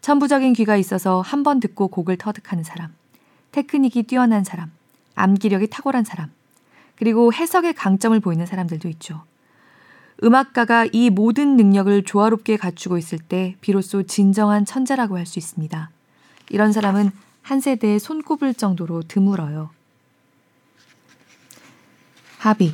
천부적인 0.00 0.52
귀가 0.52 0.76
있어서 0.76 1.22
한 1.22 1.42
번 1.42 1.60
듣고 1.60 1.88
곡을 1.88 2.18
터득하는 2.18 2.62
사람, 2.64 2.94
테크닉이 3.52 4.02
뛰어난 4.02 4.44
사람, 4.44 4.70
암기력이 5.14 5.68
탁월한 5.68 6.04
사람, 6.04 6.30
그리고 6.96 7.32
해석의 7.32 7.74
강점을 7.74 8.18
보이는 8.20 8.44
사람들도 8.44 8.88
있죠. 8.90 9.24
음악가가 10.22 10.86
이 10.92 11.10
모든 11.10 11.56
능력을 11.56 12.04
조화롭게 12.04 12.56
갖추고 12.56 12.98
있을 12.98 13.18
때 13.18 13.56
비로소 13.60 14.02
진정한 14.04 14.64
천재라고 14.64 15.16
할 15.16 15.26
수 15.26 15.38
있습니다. 15.38 15.90
이런 16.50 16.72
사람은 16.72 17.10
한 17.42 17.60
세대에 17.60 17.98
손꼽을 17.98 18.54
정도로 18.54 19.02
드물어요. 19.02 19.70
합의. 22.38 22.72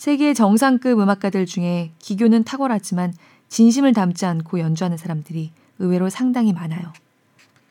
세계 0.00 0.32
정상급 0.32 0.98
음악가들 0.98 1.44
중에 1.44 1.92
기교는 1.98 2.44
탁월하지만 2.44 3.12
진심을 3.50 3.92
담지 3.92 4.24
않고 4.24 4.58
연주하는 4.58 4.96
사람들이 4.96 5.52
의외로 5.78 6.08
상당히 6.08 6.54
많아요. 6.54 6.90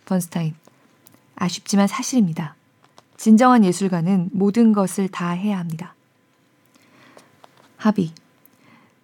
번스타인. 0.06 0.54
아쉽지만 1.36 1.88
사실입니다. 1.88 2.54
진정한 3.18 3.66
예술가는 3.66 4.30
모든 4.32 4.74
것을 4.74 5.08
다 5.08 5.32
해야 5.32 5.58
합니다. 5.58 5.96
합의. 7.78 8.12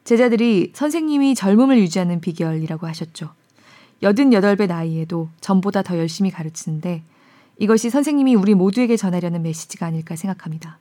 제자들이 0.04 0.74
선생님이 0.76 1.34
젊음을 1.34 1.80
유지하는 1.80 2.22
비결이라고 2.22 2.86
하셨죠. 2.86 3.34
88배 4.04 4.68
나이에도 4.68 5.30
전보다 5.42 5.82
더 5.82 5.98
열심히 5.98 6.30
가르치는데 6.30 7.02
이것이 7.58 7.90
선생님이 7.90 8.36
우리 8.36 8.54
모두에게 8.54 8.96
전하려는 8.96 9.42
메시지가 9.42 9.88
아닐까 9.88 10.16
생각합니다. 10.16 10.78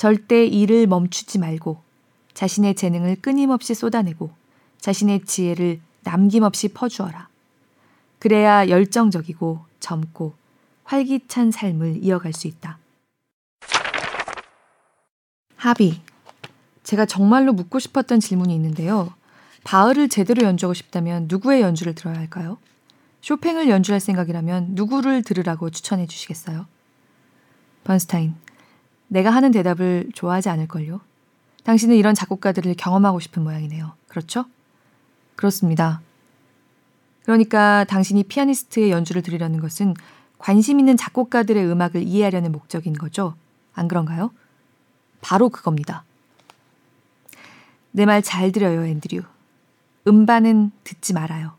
절대 0.00 0.46
일을 0.46 0.86
멈추지 0.86 1.38
말고 1.38 1.82
자신의 2.32 2.74
재능을 2.74 3.16
끊임없이 3.16 3.74
쏟아내고 3.74 4.30
자신의 4.78 5.26
지혜를 5.26 5.78
남김없이 6.04 6.68
퍼주어라. 6.68 7.28
그래야 8.18 8.70
열정적이고 8.70 9.60
젊고 9.78 10.32
활기찬 10.84 11.50
삶을 11.50 12.02
이어갈 12.02 12.32
수 12.32 12.46
있다. 12.46 12.78
합의. 15.56 16.00
제가 16.82 17.04
정말로 17.04 17.52
묻고 17.52 17.78
싶었던 17.78 18.20
질문이 18.20 18.54
있는데요. 18.54 19.12
바흐를 19.64 20.08
제대로 20.08 20.46
연주하고 20.46 20.72
싶다면 20.72 21.26
누구의 21.28 21.60
연주를 21.60 21.94
들어야 21.94 22.16
할까요? 22.16 22.56
쇼팽을 23.20 23.68
연주할 23.68 24.00
생각이라면 24.00 24.68
누구를 24.70 25.20
들으라고 25.24 25.68
추천해 25.68 26.06
주시겠어요? 26.06 26.64
번스타인. 27.84 28.34
내가 29.10 29.30
하는 29.30 29.50
대답을 29.50 30.10
좋아하지 30.14 30.48
않을걸요? 30.50 31.00
당신은 31.64 31.96
이런 31.96 32.14
작곡가들을 32.14 32.72
경험하고 32.78 33.18
싶은 33.18 33.42
모양이네요. 33.42 33.92
그렇죠? 34.06 34.44
그렇습니다. 35.34 36.00
그러니까 37.24 37.84
당신이 37.84 38.24
피아니스트의 38.24 38.92
연주를 38.92 39.22
들으려는 39.22 39.60
것은 39.60 39.94
관심 40.38 40.78
있는 40.78 40.96
작곡가들의 40.96 41.66
음악을 41.66 42.02
이해하려는 42.02 42.52
목적인 42.52 42.94
거죠. 42.94 43.34
안 43.74 43.88
그런가요? 43.88 44.30
바로 45.20 45.48
그겁니다. 45.48 46.04
내 47.90 48.04
말 48.06 48.22
잘 48.22 48.52
들어요, 48.52 48.84
앤드류. 48.86 49.22
음반은 50.06 50.70
듣지 50.84 51.12
말아요. 51.12 51.52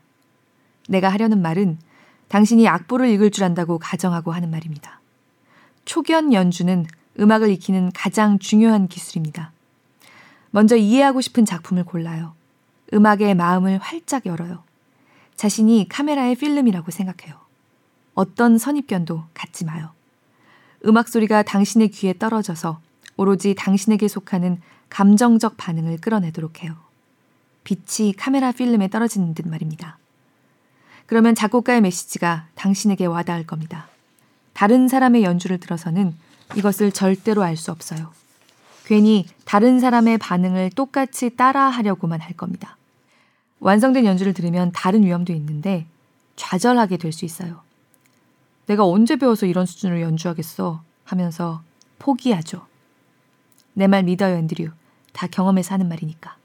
내가 0.88 1.10
하려는 1.10 1.42
말은 1.42 1.78
당신이 2.28 2.66
악보를 2.66 3.10
읽을 3.10 3.30
줄 3.30 3.44
안다고 3.44 3.78
가정하고 3.78 4.32
하는 4.32 4.50
말입니다. 4.50 5.00
초견 5.84 6.32
연주는 6.32 6.86
음악을 7.18 7.50
익히는 7.50 7.92
가장 7.92 8.38
중요한 8.38 8.88
기술입니다. 8.88 9.52
먼저 10.50 10.76
이해하고 10.76 11.20
싶은 11.20 11.44
작품을 11.44 11.84
골라요. 11.84 12.34
음악의 12.92 13.34
마음을 13.34 13.78
활짝 13.78 14.26
열어요. 14.26 14.62
자신이 15.36 15.86
카메라의 15.88 16.36
필름이라고 16.36 16.90
생각해요. 16.90 17.36
어떤 18.14 18.58
선입견도 18.58 19.24
갖지 19.34 19.64
마요. 19.64 19.90
음악 20.84 21.08
소리가 21.08 21.42
당신의 21.42 21.90
귀에 21.90 22.14
떨어져서 22.18 22.80
오로지 23.16 23.54
당신에게 23.54 24.08
속하는 24.08 24.60
감정적 24.88 25.56
반응을 25.56 25.98
끌어내도록 25.98 26.62
해요. 26.62 26.76
빛이 27.64 28.12
카메라 28.14 28.52
필름에 28.52 28.88
떨어지는 28.88 29.34
듯 29.34 29.48
말입니다. 29.48 29.98
그러면 31.06 31.34
작곡가의 31.34 31.80
메시지가 31.80 32.48
당신에게 32.54 33.06
와닿을 33.06 33.46
겁니다. 33.46 33.88
다른 34.52 34.88
사람의 34.88 35.22
연주를 35.22 35.58
들어서는 35.58 36.14
이것을 36.56 36.92
절대로 36.92 37.42
알 37.42 37.56
수 37.56 37.70
없어요. 37.70 38.12
괜히 38.84 39.26
다른 39.44 39.80
사람의 39.80 40.18
반응을 40.18 40.70
똑같이 40.70 41.30
따라 41.36 41.68
하려고만 41.68 42.20
할 42.20 42.34
겁니다. 42.36 42.76
완성된 43.60 44.04
연주를 44.04 44.34
들으면 44.34 44.72
다른 44.72 45.04
위험도 45.04 45.32
있는데 45.32 45.86
좌절하게 46.36 46.96
될 46.96 47.12
수 47.12 47.24
있어요. 47.24 47.60
내가 48.66 48.84
언제 48.84 49.16
배워서 49.16 49.46
이런 49.46 49.66
수준으로 49.66 50.00
연주하겠어 50.00 50.82
하면서 51.04 51.62
포기하죠. 51.98 52.66
내 53.74 53.86
말 53.86 54.02
믿어요, 54.02 54.36
앤드류. 54.36 54.70
다 55.12 55.26
경험해서 55.26 55.74
하는 55.74 55.88
말이니까. 55.88 56.36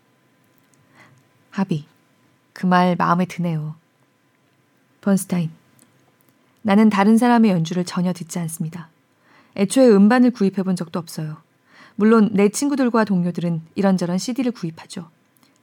하비, 1.52 1.86
그말 2.54 2.96
마음에 2.96 3.26
드네요. 3.26 3.76
번스타인, 5.02 5.50
나는 6.62 6.90
다른 6.90 7.18
사람의 7.18 7.52
연주를 7.52 7.86
전혀 7.86 8.14
듣지 8.14 8.40
않습니다. 8.40 8.90
애초에 9.58 9.90
음반을 9.90 10.32
구입해 10.32 10.64
본 10.64 10.76
적도 10.76 11.00
없어요. 11.00 11.38
물론 11.96 12.30
내 12.32 12.50
친구들과 12.50 13.04
동료들은 13.04 13.62
이런저런 13.76 14.20
CD를 14.20 14.52
구입하죠. 14.52 15.10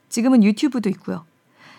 지금은 0.09 0.43
유튜브도 0.43 0.89
있고요. 0.89 1.25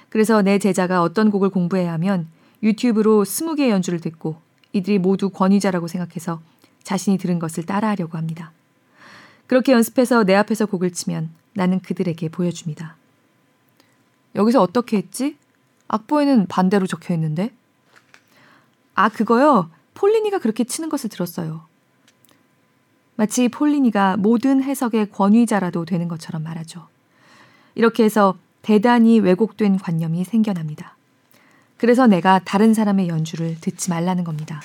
그래서 0.08 0.40
내 0.40 0.58
제자가 0.58 1.02
어떤 1.02 1.30
곡을 1.30 1.50
공부해야 1.50 1.92
하면 1.94 2.26
유튜브로 2.62 3.24
20개의 3.24 3.68
연주를 3.68 4.00
듣고 4.00 4.40
이들이 4.72 4.98
모두 4.98 5.28
권위자라고 5.28 5.88
생각해서 5.88 6.40
자신이 6.82 7.18
들은 7.18 7.38
것을 7.38 7.66
따라하려고 7.66 8.16
합니다. 8.16 8.52
그렇게 9.46 9.72
연습해서 9.72 10.24
내 10.24 10.34
앞에서 10.34 10.66
곡을 10.66 10.92
치면 10.92 11.30
나는 11.54 11.80
그들에게 11.80 12.28
보여줍니다. 12.30 12.96
여기서 14.34 14.60
어떻게 14.62 14.96
했지? 14.96 15.36
악보에는 15.88 16.46
반대로 16.46 16.86
적혀 16.86 17.14
있는데? 17.14 17.52
아, 18.94 19.08
그거요. 19.08 19.70
폴리니가 19.94 20.38
그렇게 20.38 20.64
치는 20.64 20.88
것을 20.88 21.10
들었어요. 21.10 21.66
마치 23.16 23.48
폴리니가 23.48 24.18
모든 24.18 24.62
해석의 24.62 25.10
권위자라도 25.10 25.84
되는 25.84 26.06
것처럼 26.06 26.42
말하죠. 26.42 26.86
이렇게 27.74 28.04
해서 28.04 28.36
대단히 28.62 29.20
왜곡된 29.20 29.78
관념이 29.78 30.24
생겨납니다. 30.24 30.96
그래서 31.76 32.06
내가 32.06 32.40
다른 32.44 32.74
사람의 32.74 33.08
연주를 33.08 33.56
듣지 33.60 33.90
말라는 33.90 34.24
겁니다. 34.24 34.60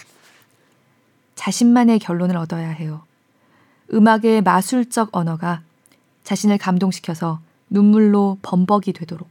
자신만의 1.36 2.00
결론을 2.00 2.38
얻어야 2.38 2.70
해요. 2.70 3.04
음악의 3.94 4.42
마술적 4.44 5.10
언어가 5.16 5.62
자신을 6.24 6.58
감동시켜서 6.58 7.40
눈물로 7.70 8.38
범벅이 8.42 8.94
되도록. 8.94 9.28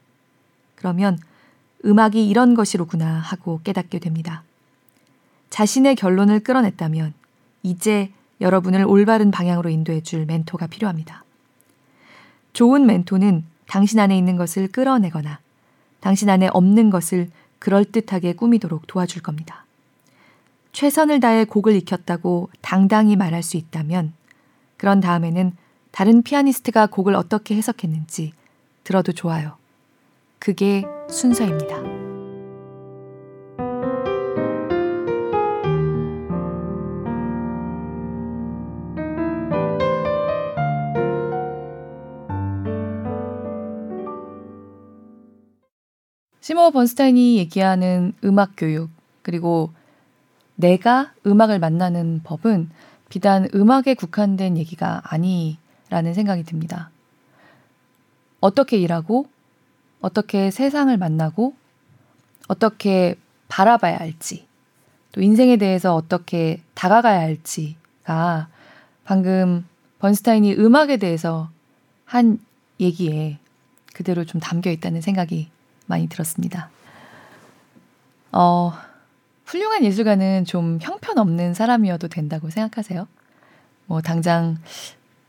그러면 0.75 1.19
음악이 1.85 2.29
이런 2.29 2.55
것이로구나 2.55 3.07
하고 3.07 3.61
깨닫게 3.65 3.99
됩니다. 3.99 4.43
자신의 5.51 5.97
결론을 5.97 6.41
끌어냈다면 6.41 7.15
이제 7.63 8.11
여러분을 8.41 8.85
올바른 8.85 9.31
방향으로 9.31 9.71
인도해 9.71 10.03
줄 10.03 10.27
멘토가 10.27 10.67
필요합니다. 10.67 11.25
좋은 12.53 12.87
멘토는 12.87 13.45
당신 13.67 14.01
안에 14.01 14.17
있는 14.17 14.37
것을 14.37 14.69
끌어내거나 14.69 15.39
당신 16.01 16.29
안에 16.29 16.49
없는 16.53 16.91
것을 16.91 17.29
그럴듯하게 17.59 18.35
꾸미도록 18.35 18.87
도와줄 18.87 19.23
겁니다. 19.23 19.65
최선을 20.73 21.21
다해 21.21 21.45
곡을 21.45 21.75
익혔다고 21.77 22.51
당당히 22.61 23.17
말할 23.17 23.43
수 23.43 23.57
있다면 23.57 24.13
그런 24.77 25.01
다음에는 25.01 25.53
다른 25.91 26.23
피아니스트가 26.23 26.87
곡을 26.87 27.15
어떻게 27.15 27.57
해석했는지 27.57 28.33
들어도 28.85 29.13
좋아요. 29.13 29.57
그게 30.39 30.85
순서입니다. 31.11 32.00
시모 46.41 46.71
번스타인이 46.71 47.37
얘기하는 47.37 48.15
음악 48.25 48.53
교육 48.57 48.91
그리고 49.23 49.71
내가 50.55 51.13
음악을 51.27 51.59
만나는 51.59 52.23
법은 52.25 52.71
비단 53.11 53.49
음악에 53.55 53.95
국한된 53.95 54.57
얘기가 54.57 55.03
아니라는 55.05 56.15
생각이 56.15 56.45
듭니다. 56.45 56.91
어떻게 58.41 58.79
일하고 58.79 59.27
어떻게 60.01 60.51
세상을 60.51 60.97
만나고 60.97 61.55
어떻게 62.49 63.17
바라봐야 63.49 63.99
할지 63.99 64.47
또 65.13 65.21
인생에 65.21 65.57
대해서 65.57 65.95
어떻게 65.95 66.63
다가가야 66.75 67.21
할지가 67.21 68.49
방금 69.05 69.67
번스타인이 69.99 70.55
음악에 70.55 70.97
대해서 70.97 71.51
한 72.07 72.39
얘기에 72.79 73.39
그대로 73.93 74.25
좀 74.25 74.41
담겨 74.41 74.71
있다는 74.71 75.03
생각이 75.03 75.51
많이 75.91 76.09
들었습니다. 76.09 76.71
어, 78.33 78.73
훌륭한 79.45 79.85
예술가는 79.85 80.45
좀 80.47 80.79
형편없는 80.81 81.53
사람이어도 81.53 82.09
된다고 82.09 82.49
생각하세요? 82.49 83.07
뭐, 83.87 84.01
당장, 84.01 84.57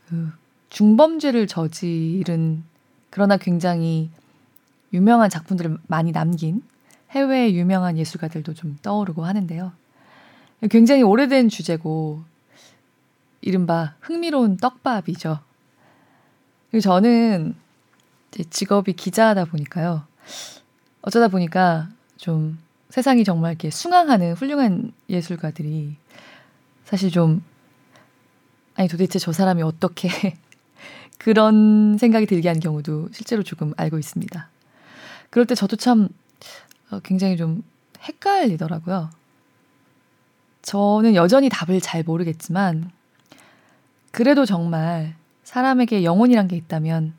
그 0.08 0.32
중범죄를 0.70 1.46
저지른, 1.48 2.62
그러나 3.10 3.36
굉장히 3.36 4.08
유명한 4.92 5.28
작품들을 5.28 5.78
많이 5.88 6.12
남긴 6.12 6.62
해외 7.10 7.52
유명한 7.52 7.98
예술가들도 7.98 8.54
좀 8.54 8.78
떠오르고 8.82 9.24
하는데요. 9.24 9.72
굉장히 10.70 11.02
오래된 11.02 11.48
주제고, 11.48 12.22
이른바 13.40 13.94
흥미로운 14.00 14.56
떡밥이죠. 14.56 15.40
그리고 16.70 16.80
저는 16.80 17.56
직업이 18.50 18.92
기자다 18.92 19.46
보니까요. 19.46 20.04
어쩌다 21.02 21.28
보니까 21.28 21.88
좀 22.16 22.58
세상이 22.90 23.24
정말 23.24 23.52
이렇게 23.52 23.70
숭앙하는 23.70 24.34
훌륭한 24.34 24.92
예술가들이 25.08 25.96
사실 26.84 27.10
좀 27.10 27.42
아니 28.74 28.88
도대체 28.88 29.18
저 29.18 29.32
사람이 29.32 29.62
어떻게 29.62 30.08
그런 31.18 31.96
생각이 31.98 32.26
들게 32.26 32.48
하는 32.48 32.60
경우도 32.60 33.08
실제로 33.12 33.42
조금 33.42 33.72
알고 33.76 33.98
있습니다. 33.98 34.48
그럴 35.30 35.46
때 35.46 35.54
저도 35.54 35.76
참 35.76 36.08
어, 36.90 37.00
굉장히 37.00 37.36
좀 37.36 37.62
헷갈리더라고요. 38.02 39.10
저는 40.62 41.14
여전히 41.14 41.48
답을 41.48 41.80
잘 41.80 42.02
모르겠지만 42.02 42.90
그래도 44.10 44.44
정말 44.44 45.14
사람에게 45.44 46.04
영혼이란 46.04 46.48
게 46.48 46.56
있다면 46.56 47.14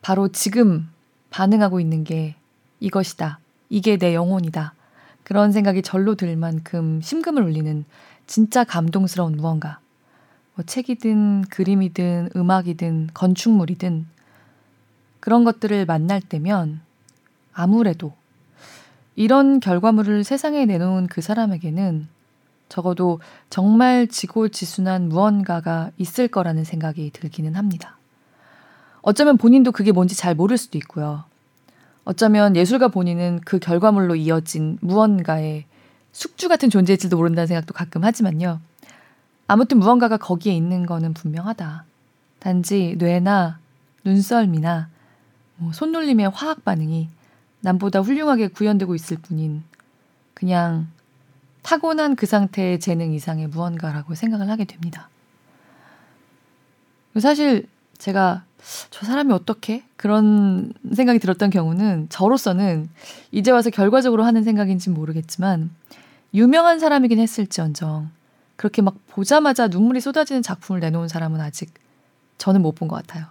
바로 0.00 0.28
지금 0.28 0.91
반응하고 1.32 1.80
있는 1.80 2.04
게 2.04 2.36
이것이다. 2.78 3.40
이게 3.70 3.96
내 3.96 4.14
영혼이다. 4.14 4.74
그런 5.24 5.50
생각이 5.50 5.82
절로 5.82 6.14
들 6.14 6.36
만큼 6.36 7.00
심금을 7.00 7.42
울리는 7.42 7.84
진짜 8.26 8.64
감동스러운 8.64 9.36
무언가. 9.36 9.80
뭐 10.54 10.64
책이든 10.64 11.42
그림이든 11.42 12.30
음악이든 12.36 13.10
건축물이든 13.14 14.06
그런 15.20 15.44
것들을 15.44 15.86
만날 15.86 16.20
때면 16.20 16.80
아무래도 17.54 18.12
이런 19.16 19.60
결과물을 19.60 20.24
세상에 20.24 20.66
내놓은 20.66 21.06
그 21.06 21.22
사람에게는 21.22 22.08
적어도 22.68 23.20
정말 23.48 24.06
지고지순한 24.06 25.08
무언가가 25.08 25.90
있을 25.98 26.28
거라는 26.28 26.64
생각이 26.64 27.10
들기는 27.12 27.54
합니다. 27.54 27.96
어쩌면 29.02 29.36
본인도 29.36 29.72
그게 29.72 29.92
뭔지 29.92 30.16
잘 30.16 30.34
모를 30.34 30.56
수도 30.56 30.78
있고요. 30.78 31.24
어쩌면 32.04 32.56
예술가 32.56 32.88
본인은 32.88 33.40
그 33.44 33.58
결과물로 33.58 34.16
이어진 34.16 34.78
무언가의 34.80 35.64
숙주 36.12 36.48
같은 36.48 36.70
존재일지도 36.70 37.16
모른다는 37.16 37.46
생각도 37.46 37.74
가끔 37.74 38.04
하지만요. 38.04 38.60
아무튼 39.46 39.78
무언가가 39.78 40.16
거기에 40.16 40.54
있는 40.54 40.86
거는 40.86 41.14
분명하다. 41.14 41.84
단지 42.38 42.96
뇌나 42.98 43.58
눈썰미나 44.04 44.88
뭐 45.56 45.72
손놀림의 45.72 46.30
화학 46.30 46.64
반응이 46.64 47.08
남보다 47.60 48.00
훌륭하게 48.00 48.48
구현되고 48.48 48.94
있을 48.94 49.16
뿐인 49.18 49.62
그냥 50.34 50.88
타고난 51.62 52.16
그 52.16 52.26
상태의 52.26 52.80
재능 52.80 53.12
이상의 53.12 53.46
무언가라고 53.48 54.14
생각을 54.14 54.50
하게 54.50 54.64
됩니다. 54.64 55.08
사실 57.20 57.68
제가 57.98 58.44
저 58.90 59.06
사람이 59.06 59.32
어떻게 59.32 59.82
그런 59.96 60.72
생각이 60.94 61.18
들었던 61.18 61.50
경우는 61.50 62.08
저로서는 62.10 62.88
이제 63.30 63.50
와서 63.50 63.70
결과적으로 63.70 64.24
하는 64.24 64.44
생각인지 64.44 64.90
모르겠지만 64.90 65.70
유명한 66.34 66.78
사람이긴 66.78 67.18
했을지언정 67.18 68.10
그렇게 68.56 68.80
막 68.82 68.96
보자마자 69.08 69.68
눈물이 69.68 70.00
쏟아지는 70.00 70.42
작품을 70.42 70.80
내놓은 70.80 71.08
사람은 71.08 71.40
아직 71.40 71.72
저는 72.38 72.62
못 72.62 72.74
본 72.74 72.88
것 72.88 72.96
같아요. 72.96 73.26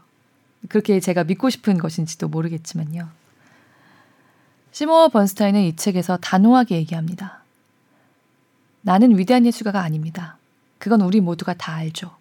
그렇게 0.69 0.99
제가 0.99 1.23
믿고 1.23 1.49
싶은 1.49 1.77
것인지도 1.77 2.27
모르겠지만요. 2.27 3.07
시모어 4.71 5.09
번스타인은 5.09 5.61
이 5.61 5.75
책에서 5.75 6.17
단호하게 6.17 6.75
얘기합니다. 6.77 7.41
나는 8.81 9.17
위대한 9.17 9.45
예술가가 9.45 9.81
아닙니다. 9.81 10.37
그건 10.77 11.01
우리 11.01 11.19
모두가 11.21 11.53
다 11.53 11.73
알죠. 11.73 12.11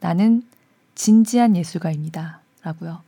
나는 0.00 0.44
진지한 0.94 1.56
예술가입니다. 1.56 2.40
라고요. 2.64 3.02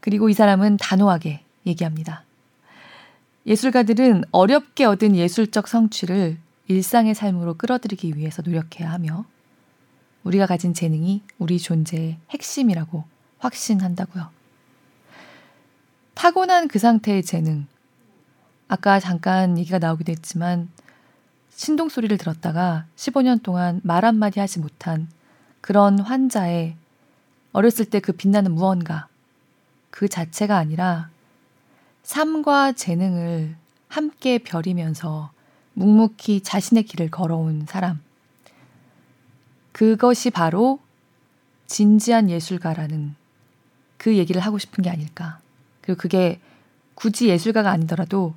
그리고 0.00 0.28
이 0.28 0.34
사람은 0.34 0.76
단호하게 0.76 1.40
얘기합니다. 1.66 2.24
예술가들은 3.46 4.24
어렵게 4.32 4.84
얻은 4.84 5.16
예술적 5.16 5.68
성취를 5.68 6.38
일상의 6.68 7.14
삶으로 7.14 7.54
끌어들이기 7.54 8.16
위해서 8.16 8.42
노력해야 8.42 8.90
하며 8.90 9.24
우리가 10.24 10.46
가진 10.46 10.72
재능이 10.74 11.22
우리 11.38 11.58
존재의 11.58 12.18
핵심이라고 12.30 13.04
확신한다고요. 13.38 14.28
타고난 16.14 16.68
그 16.68 16.78
상태의 16.78 17.22
재능. 17.22 17.66
아까 18.68 18.98
잠깐 18.98 19.58
얘기가 19.58 19.78
나오기도 19.78 20.10
했지만 20.12 20.70
신동 21.50 21.88
소리를 21.88 22.16
들었다가 22.16 22.86
15년 22.96 23.42
동안 23.42 23.80
말 23.84 24.04
한마디 24.04 24.40
하지 24.40 24.58
못한 24.58 25.08
그런 25.60 25.98
환자의 26.00 26.76
어렸을 27.54 27.86
때 27.86 28.00
그 28.00 28.12
빛나는 28.12 28.52
무언가 28.52 29.08
그 29.90 30.08
자체가 30.08 30.58
아니라 30.58 31.08
삶과 32.02 32.72
재능을 32.72 33.56
함께 33.88 34.38
벼리면서 34.38 35.30
묵묵히 35.74 36.42
자신의 36.42 36.82
길을 36.82 37.10
걸어온 37.10 37.66
사람. 37.66 38.02
그것이 39.72 40.30
바로 40.30 40.80
진지한 41.66 42.28
예술가라는 42.28 43.14
그 43.98 44.16
얘기를 44.16 44.42
하고 44.42 44.58
싶은 44.58 44.82
게 44.82 44.90
아닐까. 44.90 45.40
그리고 45.80 46.00
그게 46.00 46.40
굳이 46.94 47.28
예술가가 47.28 47.70
아니더라도 47.70 48.34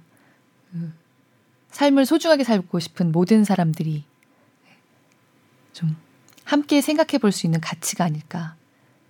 그 0.71 0.93
삶을 1.71 2.05
소중하게 2.05 2.43
살고 2.43 2.79
싶은 2.79 3.11
모든 3.11 3.43
사람들이 3.43 4.03
좀 5.73 5.95
함께 6.43 6.81
생각해 6.81 7.17
볼 7.17 7.31
수 7.31 7.47
있는 7.47 7.59
가치가 7.61 8.05
아닐까. 8.05 8.56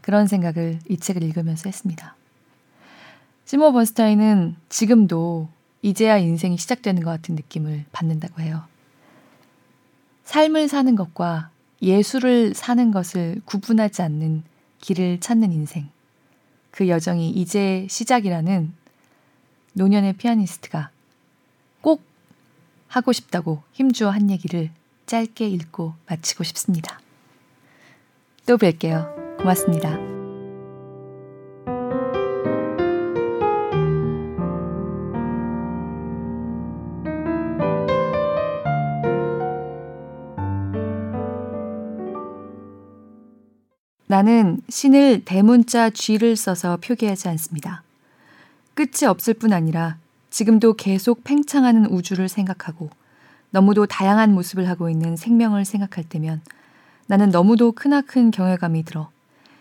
그런 0.07 0.25
생각을 0.25 0.79
이 0.87 0.95
책을 0.95 1.21
읽으면서 1.21 1.67
했습니다. 1.67 2.15
시모 3.43 3.73
번스타인은 3.73 4.55
지금도 4.69 5.49
이제야 5.81 6.17
인생이 6.17 6.57
시작되는 6.57 7.03
것 7.03 7.11
같은 7.11 7.35
느낌을 7.35 7.83
받는다고 7.91 8.41
해요. 8.41 8.63
삶을 10.23 10.69
사는 10.69 10.95
것과 10.95 11.49
예술을 11.81 12.53
사는 12.53 12.91
것을 12.91 13.41
구분하지 13.43 14.01
않는 14.01 14.43
길을 14.79 15.19
찾는 15.19 15.51
인생. 15.51 15.89
그 16.71 16.87
여정이 16.87 17.31
이제 17.31 17.85
시작이라는 17.89 18.73
노년의 19.73 20.13
피아니스트가 20.13 20.89
꼭 21.81 22.01
하고 22.87 23.11
싶다고 23.11 23.61
힘주어 23.73 24.09
한 24.11 24.29
얘기를 24.29 24.69
짧게 25.05 25.49
읽고 25.49 25.95
마치고 26.07 26.45
싶습니다. 26.45 26.97
또 28.45 28.55
뵐게요. 28.55 29.26
고맙습니다. 29.37 29.97
나는 44.09 44.61
신을 44.69 45.23
대문자 45.25 45.89
쥐를 45.89 46.37
써서 46.37 46.77
표기하지 46.77 47.27
않습니다. 47.27 47.83
끝이 48.73 49.05
없을 49.05 49.33
뿐 49.33 49.51
아니라 49.51 49.97
지금도 50.29 50.75
계속 50.75 51.23
팽창하는 51.23 51.87
우주를 51.87 52.29
생각하고 52.29 52.89
너무도 53.49 53.85
다양한 53.85 54.33
모습을 54.33 54.69
하고 54.69 54.89
있는 54.89 55.17
생명을 55.17 55.65
생각할 55.65 56.03
때면 56.03 56.41
나는 57.07 57.29
너무도 57.29 57.73
크나큰 57.73 58.31
경외감이 58.31 58.83
들어 58.83 59.09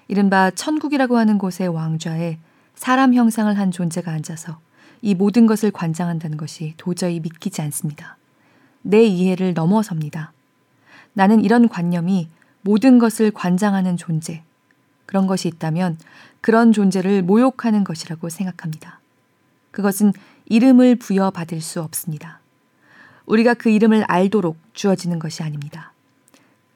이른바 0.09 0.51
천국이라고 0.51 1.17
하는 1.17 1.39
곳의 1.39 1.69
왕좌에 1.69 2.39
사람 2.75 3.15
형상을 3.15 3.57
한 3.59 3.71
존재가 3.71 4.11
앉아서 4.13 4.59
이 5.03 5.15
모든 5.15 5.47
것을 5.47 5.71
관장한다는 5.71 6.37
것이 6.37 6.75
도저히 6.77 7.21
믿기지 7.21 7.63
않습니다. 7.63 8.17
내 8.83 9.03
이해를 9.05 9.55
넘어섭니다. 9.55 10.33
나는 11.13 11.45
이런 11.45 11.69
관념이 11.69 12.29
모든 12.61 12.99
것을 12.99 13.31
관장하는 13.31 13.97
존재, 13.97 14.43
그런 15.07 15.27
것이 15.27 15.49
있다면 15.49 15.99
그런 16.41 16.73
존재를 16.73 17.23
모욕하는 17.23 17.85
것이라고 17.85 18.29
생각합니다. 18.29 19.01
그것은 19.71 20.13
이름을 20.47 20.97
부여받을 20.97 21.61
수 21.61 21.81
없습니다. 21.83 22.41
우리가 23.27 23.55
그 23.55 23.69
이름을 23.71 24.05
알도록 24.05 24.57
주어지는 24.73 25.19
것이 25.19 25.43
아닙니다. 25.43 25.93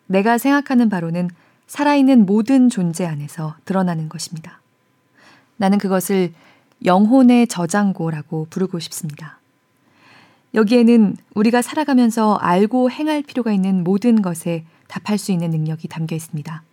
내가 0.07 0.39
생각하는 0.39 0.89
바로는 0.89 1.31
살아있는 1.71 2.27
모든 2.27 2.69
존재 2.69 3.07
안에서 3.07 3.55
드러나는 3.65 4.09
것입니다. 4.09 4.61
나는 5.57 5.79
그것을 5.79 6.33
영혼의 6.85 7.47
저장고라고 7.47 8.49
부르고 8.51 8.81
싶습니다. 8.81 9.39
여기에는 10.53 11.17
우리가 11.33 11.63
살아가면서 11.63 12.35
알고 12.35 12.91
행할 12.91 13.23
필요가 13.23 13.53
있는 13.53 13.85
모든 13.85 14.21
것에 14.21 14.65
답할 14.89 15.17
수 15.17 15.31
있는 15.31 15.51
능력이 15.51 15.87
담겨 15.87 16.17
있습니다. 16.17 16.65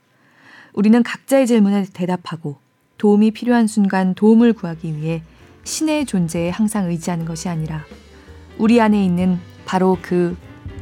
우리는 0.73 1.03
각자의 1.03 1.45
질문에 1.45 1.85
대답하고 1.93 2.57
도움이 2.97 3.29
필요한 3.31 3.67
순간 3.67 4.15
도움을 4.15 4.53
구하기 4.53 4.97
위해 4.97 5.21
신의 5.63 6.07
존재에 6.07 6.49
항상 6.49 6.87
의지하는 6.87 7.25
것이 7.25 7.49
아니라 7.49 7.85
우리 8.57 8.81
안에 8.81 9.05
있는 9.05 9.37
바로 9.63 9.99
그 10.01 10.35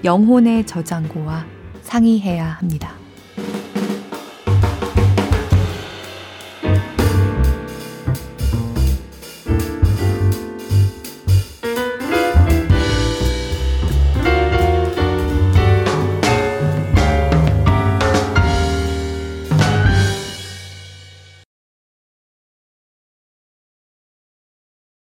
영혼의 0.05 0.65
저장고와 0.65 1.45
상의해야 1.81 2.45
합니다. 2.45 3.04